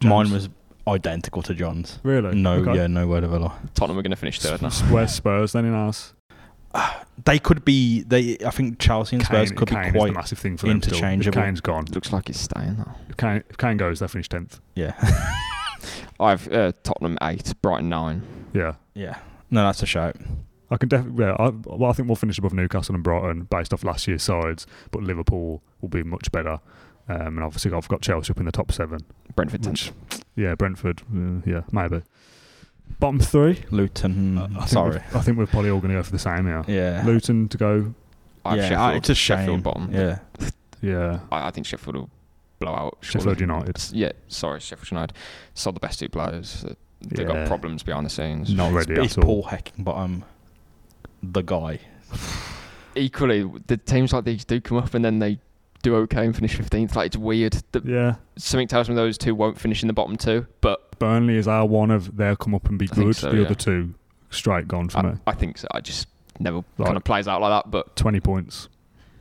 [0.02, 0.32] Mine James?
[0.32, 0.48] was
[0.88, 1.98] identical to John's.
[2.02, 2.34] Really?
[2.34, 2.74] No, Okay.
[2.74, 3.58] yeah, no word of a lie.
[3.74, 4.68] Tottenham are going to finish third now.
[4.68, 6.14] S- Where's Spurs then in ours?
[7.26, 8.00] They could be.
[8.02, 8.38] They.
[8.46, 10.12] I think Chelsea and Spurs Kane, could Kane be is the quite.
[10.14, 10.94] massive thing for them still.
[10.94, 11.42] If interchangeable.
[11.42, 11.84] Kane's gone.
[11.92, 12.96] Looks like he's staying now.
[13.10, 14.58] If Kane, if Kane goes, they finish tenth.
[14.74, 14.94] Yeah,
[16.20, 18.22] I've uh, Tottenham eight, Brighton nine.
[18.54, 18.74] Yeah.
[18.94, 19.18] yeah.
[19.50, 20.16] No, that's a shout.
[20.70, 21.24] I can definitely.
[21.24, 24.22] Yeah, I, well, I think we'll finish above Newcastle and Brighton based off last year's
[24.22, 26.58] sides, but Liverpool will be much better.
[27.08, 29.00] Um, and obviously, I've got Chelsea up in the top seven.
[29.36, 29.88] Brentford tenth.
[29.88, 31.02] Which, yeah, Brentford.
[31.14, 32.02] Uh, yeah, maybe.
[32.98, 33.62] Bottom three.
[33.70, 34.38] Luton.
[34.58, 35.00] I sorry.
[35.14, 36.64] I think we're probably all going to go for the same here.
[36.68, 37.02] Yeah.
[37.06, 37.94] Luton to go.
[38.44, 39.38] I have yeah, Sheffield, it's a shame.
[39.38, 39.90] Sheffield bottom.
[39.92, 40.18] Yeah.
[40.82, 42.10] Yeah, I, I think Sheffield will
[42.58, 42.98] blow out.
[43.02, 43.22] surely.
[43.24, 43.84] Sheffield United.
[43.92, 45.14] Yeah, sorry, Sheffield United.
[45.54, 46.64] Saw the best two players.
[46.66, 47.34] Uh, They've Yeah.
[47.34, 48.52] got problems behind the scenes.
[48.54, 49.42] Not ready It's at all.
[49.42, 50.22] Paul Heckingbottom,
[51.22, 51.80] the guy.
[52.94, 55.38] Equally, the teams like these do come up and then they
[55.82, 56.94] do okay and finish 15th.
[56.94, 57.56] Like, it's weird.
[57.72, 61.36] The, Yeah, something tells me those two won't finish in the bottom two, but Burnley
[61.36, 63.16] is our one of they'll come up and be I good.
[63.16, 63.46] so, the yeah.
[63.46, 63.94] other two
[64.30, 65.12] straight gone for I, me.
[65.26, 65.68] I think so.
[65.72, 66.08] I just
[66.38, 67.70] never Like- kind of plays out like that.
[67.70, 68.68] But Twenty points,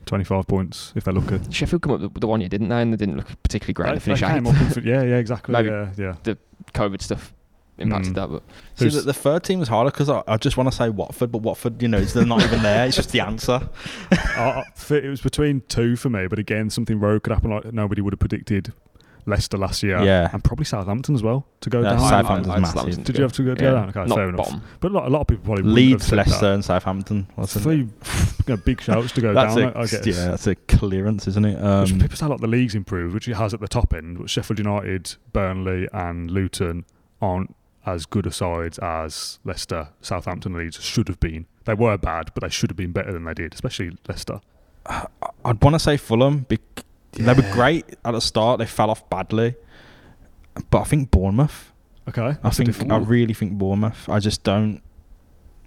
[0.06, 1.54] twenty-five points if they look at.
[1.54, 2.82] Sheffield come up the, the one year, didn't they?
[2.82, 3.88] And they didn't look particularly great.
[3.90, 4.56] They, They, finished they came eighth.
[4.56, 5.54] up and fin- yeah, yeah, exactly.
[5.54, 6.16] Maybe- Yeah, yeah.
[6.24, 6.38] The
[6.74, 7.34] COVID stuff
[7.82, 8.16] impacted Mm.
[8.16, 8.44] that, but
[8.76, 11.32] See, the, the third team was harder because I, I just want to say Watford,
[11.32, 12.86] but Watford, you know, they're not even there.
[12.86, 13.68] It's just the answer.
[14.12, 17.52] I, I- it was between two for me, but again, something rogue could happen.
[17.52, 18.74] Like nobody would have predicted
[19.26, 20.30] Leicester last year, Yeah.
[20.34, 22.00] and probably Southampton as well to go Yeah, down.
[22.00, 23.04] Southampton's I- I'd massive.
[23.04, 23.72] Did you have to go, go Yeah.
[23.72, 23.90] down?
[23.90, 24.38] Okay, Not fair enough.
[24.38, 24.62] bottom.
[24.80, 26.54] But a lot, a lot of people probably wouldn't have Leeds, Leicester, that.
[26.56, 27.28] and Southampton.
[27.46, 27.90] Three you
[28.48, 29.74] know, big shouts to go That's down.
[29.76, 30.08] a, I guess.
[30.08, 31.56] yeah, that's a clearance, isn't it?
[31.82, 34.18] Which Um, people say like the league's improved, which it has at the top end,
[34.18, 36.86] but Sheffield United, Burnley, and Luton
[37.22, 37.54] aren't
[37.86, 41.46] as good a sides as Leicester, Southampton, and Leeds should have been.
[41.66, 44.42] They were bad, but they should have been better than they did, especially Leicester.
[44.86, 46.40] I'd want to say Fulham.
[46.50, 48.60] Bec- They were great at the start.
[48.60, 49.56] They fell off badly,
[50.70, 51.72] but I think Bournemouth.
[52.08, 54.10] Okay, I think I really think Bournemouth.
[54.10, 54.82] I just don't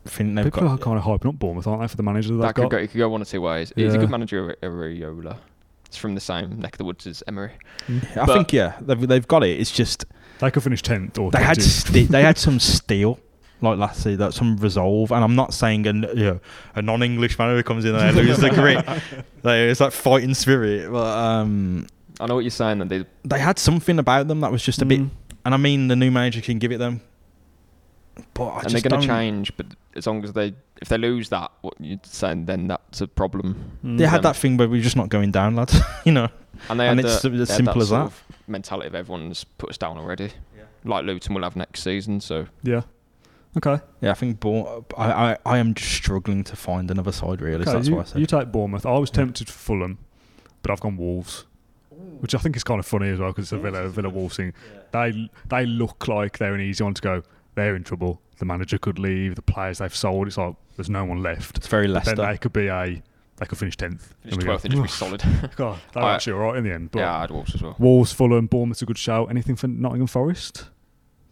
[0.05, 0.71] think they've People got.
[0.73, 2.63] are kind of hyping up Bournemouth, aren't they, for the manager that, that they've could
[2.63, 2.71] got?
[2.71, 3.73] go, it could go one or two ways.
[3.77, 5.39] He's a good manager, Iraola.
[5.87, 7.53] It's from the same neck of the woods as Emery.
[8.17, 9.61] I think yeah, they've, they've got it.
[9.61, 10.05] It's just
[10.43, 11.63] They could finish tenth or they had 20th.
[11.63, 13.19] sti- they had some steel
[13.61, 15.13] like last season, that some resolve.
[15.13, 16.41] And I'm not saying a you know,
[16.75, 18.85] a non-English manager comes in there and loses the grit.
[19.45, 21.87] Like, it's like fighting spirit, but um,
[22.21, 22.79] I know what you're saying.
[22.79, 25.01] That they they had something about them that was just a bit.
[25.01, 25.11] Mm.
[25.45, 27.01] And I mean, the new manager can give it them,
[28.35, 29.67] but I and they're going to change, but
[29.97, 33.79] as long as they if they lose that, what you're saying, then that's a problem.
[33.83, 35.79] They had that thing where we're just not going down, lads.
[36.05, 36.29] you know,
[36.69, 38.32] And they And had it's the, as they had simple that as sort that.
[38.43, 40.31] Of mentality of everyone's put us down already.
[40.85, 42.83] Like Luton will have next season, so Yeah.
[43.57, 43.81] Okay.
[44.01, 47.65] yeah, I think Bour- I, I I am just struggling to find another side really.
[47.65, 48.21] so that's you, what I said.
[48.21, 48.85] you take Bournemouth.
[48.87, 49.99] I was tempted for Fulham,
[50.63, 51.45] but I've gone Wolves,
[52.21, 54.37] which I think is kind of funny as well because it's a Villa Villa Wolves
[54.37, 54.55] thing.
[54.93, 57.23] They they look like they're an easy one to go.
[57.55, 58.21] They're in trouble.
[58.39, 59.37] The manager could leave.
[59.37, 60.27] The players they've sold.
[60.27, 61.59] It's like there's no one left.
[61.59, 62.15] it's very But Leicester.
[62.17, 63.03] then they could be a
[63.43, 64.15] they could finish tenth.
[64.23, 64.89] finish 12th and just be
[65.21, 65.23] solid.
[65.57, 66.91] God, they're actually all right in the end.
[66.91, 67.77] But yeah, I'd Wolves as well.
[67.79, 69.29] Wolves, Fulham, Bournemouth's a good shout.
[69.31, 70.67] Anything for Nottingham Forest?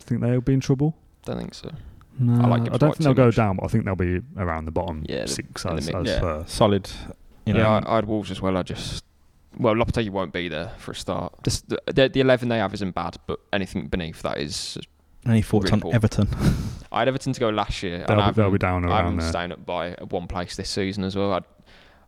[0.01, 0.97] I think they'll be in trouble?
[1.25, 1.71] Don't think so.
[2.19, 3.37] No, I like I don't think they'll too go much.
[3.37, 5.95] down, but I think they'll be around the bottom Yeah, six in the as, mid-
[5.97, 6.45] as yeah, per.
[6.47, 6.91] solid.
[7.47, 8.57] You know, yeah, I, would had Wolves as well.
[8.59, 9.05] I just
[9.59, 11.33] well, Lopetegui won't be there for a start.
[11.45, 14.77] This, the, the the eleven they have isn't bad, but anything beneath that is.
[15.27, 15.95] any thoughts really on.
[15.95, 16.29] Everton?
[16.93, 18.97] I had Everton to go last year, They'll and be- they'll be down I around
[19.05, 19.29] haven't there.
[19.31, 21.33] staying up by one place this season as well.
[21.33, 21.41] I,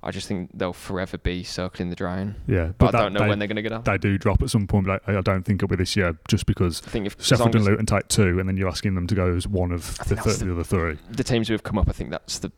[0.05, 2.35] I just think they'll forever be circling the drain.
[2.49, 3.83] Yeah, But, I that- don't know they, when they're going to get down.
[3.85, 4.87] they do drop at some point.
[4.87, 7.55] But I I don't think it'll be this year, just because I think if Sheffield
[7.55, 10.05] and Luton take two, and then you're asking them to go as one of the,
[10.15, 10.99] th- that's the other three.
[11.11, 12.51] the teams who have come up, I think that's the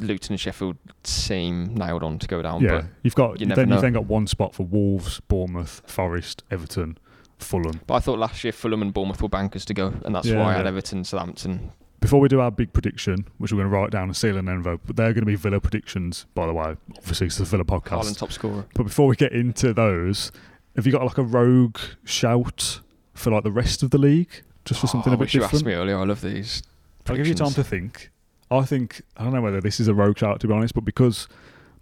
[0.00, 2.62] Luton and Sheffield seem nailed on to go down.
[2.62, 6.98] Yeah, you've got you then you've then got one spot for Wolves, Bournemouth, Forest, Everton,
[7.38, 7.72] Fulham.
[7.78, 10.26] But, but I thought last year Fulham and Bournemouth were bankers to go, and that's
[10.26, 10.68] Yeah, why I had yeah.
[10.68, 14.16] Everton, Southampton, before we do our big prediction, which we're going to write down and
[14.16, 16.76] seal an envelope, but they're going to be Villa predictions, by the way.
[16.98, 18.02] Obviously, it's the Villa podcast.
[18.04, 18.66] Haaland top scorer.
[18.74, 20.30] But before we get into those,
[20.76, 22.80] have you got like a rogue shout
[23.14, 25.34] for like the rest of the league, just for something Oh, a I bit wish
[25.34, 25.98] you asked me earlier.
[25.98, 26.62] I love these.
[27.06, 28.10] I'll give you time to think.
[28.50, 30.84] I think I don't know whether this is a rogue shout to be honest, but
[30.84, 31.28] because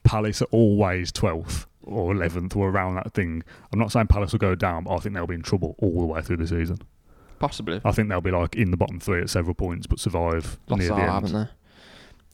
[0.05, 4.39] Palace are always twelfth or eleventh or around that thing, I'm not saying Palace will
[4.39, 6.79] go down, but I think they'll be in trouble all the way through the season.
[7.43, 7.81] Possibly.
[7.85, 10.79] I think they'll be like in the bottom three at several points, but survive Lots
[10.81, 11.11] near the that, end.
[11.11, 11.33] haven't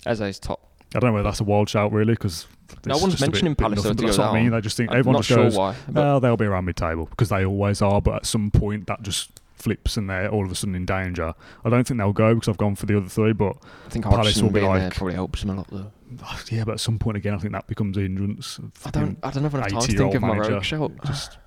[0.04, 0.10] they?
[0.10, 0.70] Eze's top.
[0.94, 2.46] I don't know whether that's a wild shout really, because
[2.84, 4.50] No one's mentioning Palace, though, to That's what I mean.
[4.50, 5.74] They just think I'm everyone just sure goes, why.
[5.90, 8.02] Well, they'll be around mid-table because they always are.
[8.02, 11.32] But at some point, that just flips and they're all of a sudden in danger.
[11.64, 13.56] I don't think they'll go because I've gone for the other three, but
[13.86, 15.90] I think Palace Hodgson will be there like- probably helps them a lot though.
[16.22, 18.60] oh, yeah, but at some point again, I think that becomes a hindrance.
[18.84, 19.18] I don't.
[19.22, 20.52] I don't have enough time to 80-year-old think of my manager.
[20.52, 20.92] rogue shout.
[21.06, 21.38] Just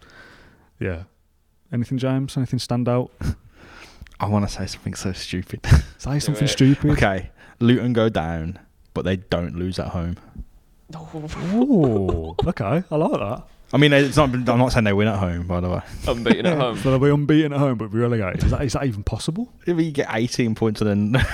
[0.79, 1.03] yeah.
[1.73, 2.35] Anything, James?
[2.35, 3.11] Anything stand out?
[4.22, 5.65] I want to say something so stupid.
[5.98, 6.49] Say something it.
[6.49, 6.91] stupid.
[6.91, 8.60] okay, Luton go down,
[8.93, 10.18] but they don't lose at home.
[10.95, 12.84] Oh, okay.
[12.89, 13.43] I like that.
[13.73, 14.30] I mean, it's not.
[14.30, 15.81] I'm not saying they win at home, by the way.
[16.07, 16.77] Unbeaten at home.
[16.77, 18.43] So they'll be unbeaten at home, but be relegated.
[18.43, 19.52] Is that, is that even possible?
[19.65, 21.26] If you get 18 points and then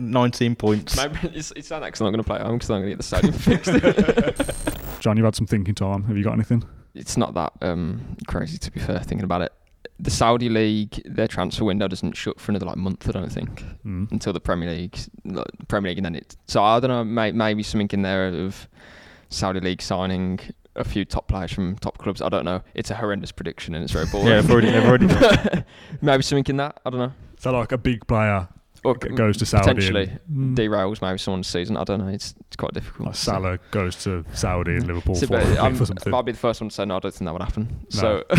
[0.10, 2.70] 19 points, Maybe it's, it's not because I'm not going to play at home because
[2.70, 5.00] I'm going to get the stadium fixed.
[5.00, 6.04] John, you've had some thinking time.
[6.04, 6.62] Have you got anything?
[6.94, 8.98] it's not that um, crazy to be fair.
[8.98, 9.52] Thinking about it,
[10.00, 13.08] the Saudi league, their transfer window doesn't shut for another like month.
[13.08, 14.10] I don't think Mm.
[14.12, 16.36] until the Premier League, like, Premier League, and then it.
[16.46, 17.04] So I don't know.
[17.04, 18.68] May, maybe something in there of
[19.28, 20.38] Saudi league signing
[20.76, 22.22] a few top players from top clubs.
[22.22, 22.62] I don't know.
[22.74, 24.28] It's a horrendous prediction and it's very boring.
[24.28, 25.64] yeah, they've already, they've already
[26.00, 26.80] maybe something in that.
[26.86, 27.12] I don't know.
[27.40, 28.46] So like a big player
[28.84, 29.62] Or goes to Saudi.
[29.68, 31.76] potentially and, mm, derails maybe someone's season.
[31.76, 32.08] I don't know.
[32.08, 33.06] It's it's quite difficult.
[33.08, 33.14] like.
[33.16, 36.14] Salah goes to Saudi and Liverpool So, for, I'm, for something.
[36.14, 36.96] I'll be the first one to say no.
[36.96, 37.86] I don't think that would happen.
[37.94, 38.00] No.
[38.00, 38.24] So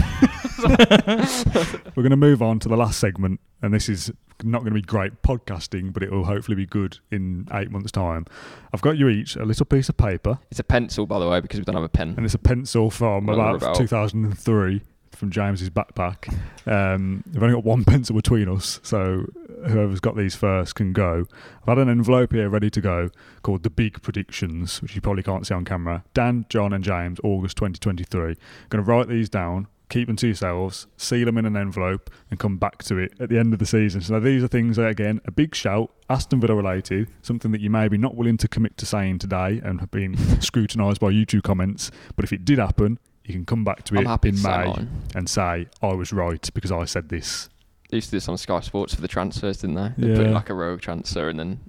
[1.95, 4.11] We're going to move on to the last segment, and this is
[4.43, 7.91] not going to be great podcasting, but it will hopefully be good in eight months'
[7.91, 8.25] time.
[8.73, 11.39] I've got you each a little piece of paper, it's a pencil, by the way,
[11.41, 12.13] because we don't have a pen.
[12.15, 14.81] and it's a pencil from about, about- 2003
[15.19, 16.33] from James's backpack.
[16.65, 19.25] Um, we've only got one pencil between us, so
[19.67, 21.25] whoever's got these first can go.
[21.61, 23.09] I've had an envelope here ready to go
[23.43, 26.03] called the Big Predictions, which you probably can't see on camera.
[26.13, 28.35] Dan, John, and James, August 2023.
[28.69, 29.67] Going to write these down.
[29.89, 33.29] Keep them to yourselves, seal them in an envelope, and come back to it at
[33.29, 34.01] the end of the season.
[34.01, 37.71] So these are things that, again, a big shout, Aston Villa related, something that you
[37.71, 41.41] may be not willing to commit to saying today and have been scrutinised by YouTube
[41.41, 41.89] comments.
[42.15, 44.43] But if it did happen, you can come back to I'm it happy in to
[44.43, 44.89] May mine.
[45.15, 47.49] and say I was right because I said this.
[47.89, 49.93] They used to do this on Sky Sports for the transfers, didn't they?
[49.97, 50.31] They put Yeah.
[50.33, 51.59] like a rogue transfer and then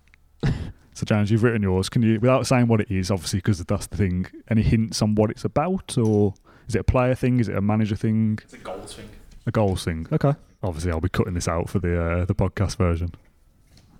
[0.94, 1.88] So James, you've written yours.
[1.88, 4.26] Can you, without saying what it is, obviously because that's the thing.
[4.50, 6.34] Any hints on what it's about, or
[6.68, 7.40] is it a player thing?
[7.40, 8.38] Is it a manager thing?
[8.42, 9.08] It's a goals thing.
[9.46, 10.06] A goals thing?
[10.12, 10.34] Okay.
[10.62, 13.14] Obviously, I'll be cutting this out for the uh, the podcast version.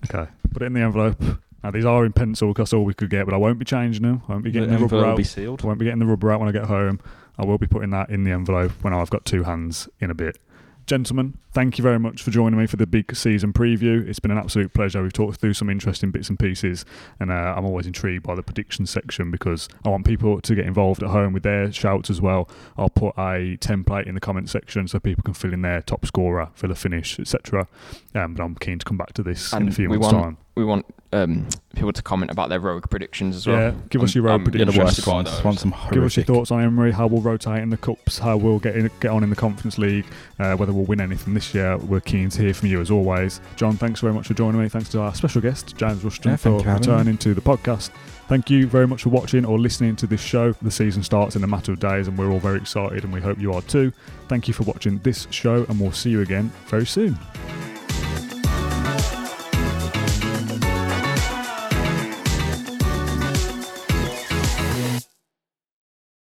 [0.05, 0.31] Okay.
[0.53, 1.23] Put it in the envelope.
[1.62, 3.65] Now these are in pencil because that's all we could get, but I won't be
[3.65, 4.23] changing them.
[4.28, 5.62] I won't be getting the, rubber envelope will be sealed.
[5.62, 7.01] I won't be getting the rubber out when I get home.
[7.41, 10.15] I will be putting that in the envelope when I've got two hands in a
[10.15, 10.39] bit.
[10.87, 14.07] Gentlemen, thank you very much for joining me for the big season preview.
[14.07, 15.03] It's been an absolute pleasure.
[15.03, 16.85] We've talked through some interesting bits and pieces,
[17.19, 20.67] and uh, I'm always intrigued by the prediction section because I want people to get
[20.67, 22.49] involved at home with their shouts as well.
[22.77, 26.05] I'll put a template in the comment section so people can fill in their top
[26.05, 27.69] scorer, Villa finish, etc.
[28.15, 30.37] Um, but I'm keen to come back to this in a few months' want- time.
[30.61, 33.59] We want um, people to comment about their rogue predictions as well.
[33.59, 34.78] Yeah, give us your rogue I'm Yeah, the predictions.
[34.78, 35.31] worst ones.
[35.31, 35.45] those.
[35.45, 38.37] Want some Give us your thoughts on Emery, how we'll rotate in the cups, how
[38.37, 40.05] we'll get in, get on in the Conference League,
[40.39, 41.77] uh, whether we'll win anything this year.
[41.78, 43.41] We're keen to hear from you as always.
[43.57, 44.69] John, thanks very much for joining me.
[44.69, 46.93] Thanks to our special guest, James Rushton, Yeah, for thank you for having me.
[46.95, 47.91] returning to the podcast.
[48.28, 50.53] Thank you very much for watching or listening to this show.
[50.53, 53.20] The season starts in a matter of days, and we're all very excited, and we
[53.20, 53.93] hope you are too.
[54.28, 57.19] Thank you for watching this show, and we'll see you again very soon.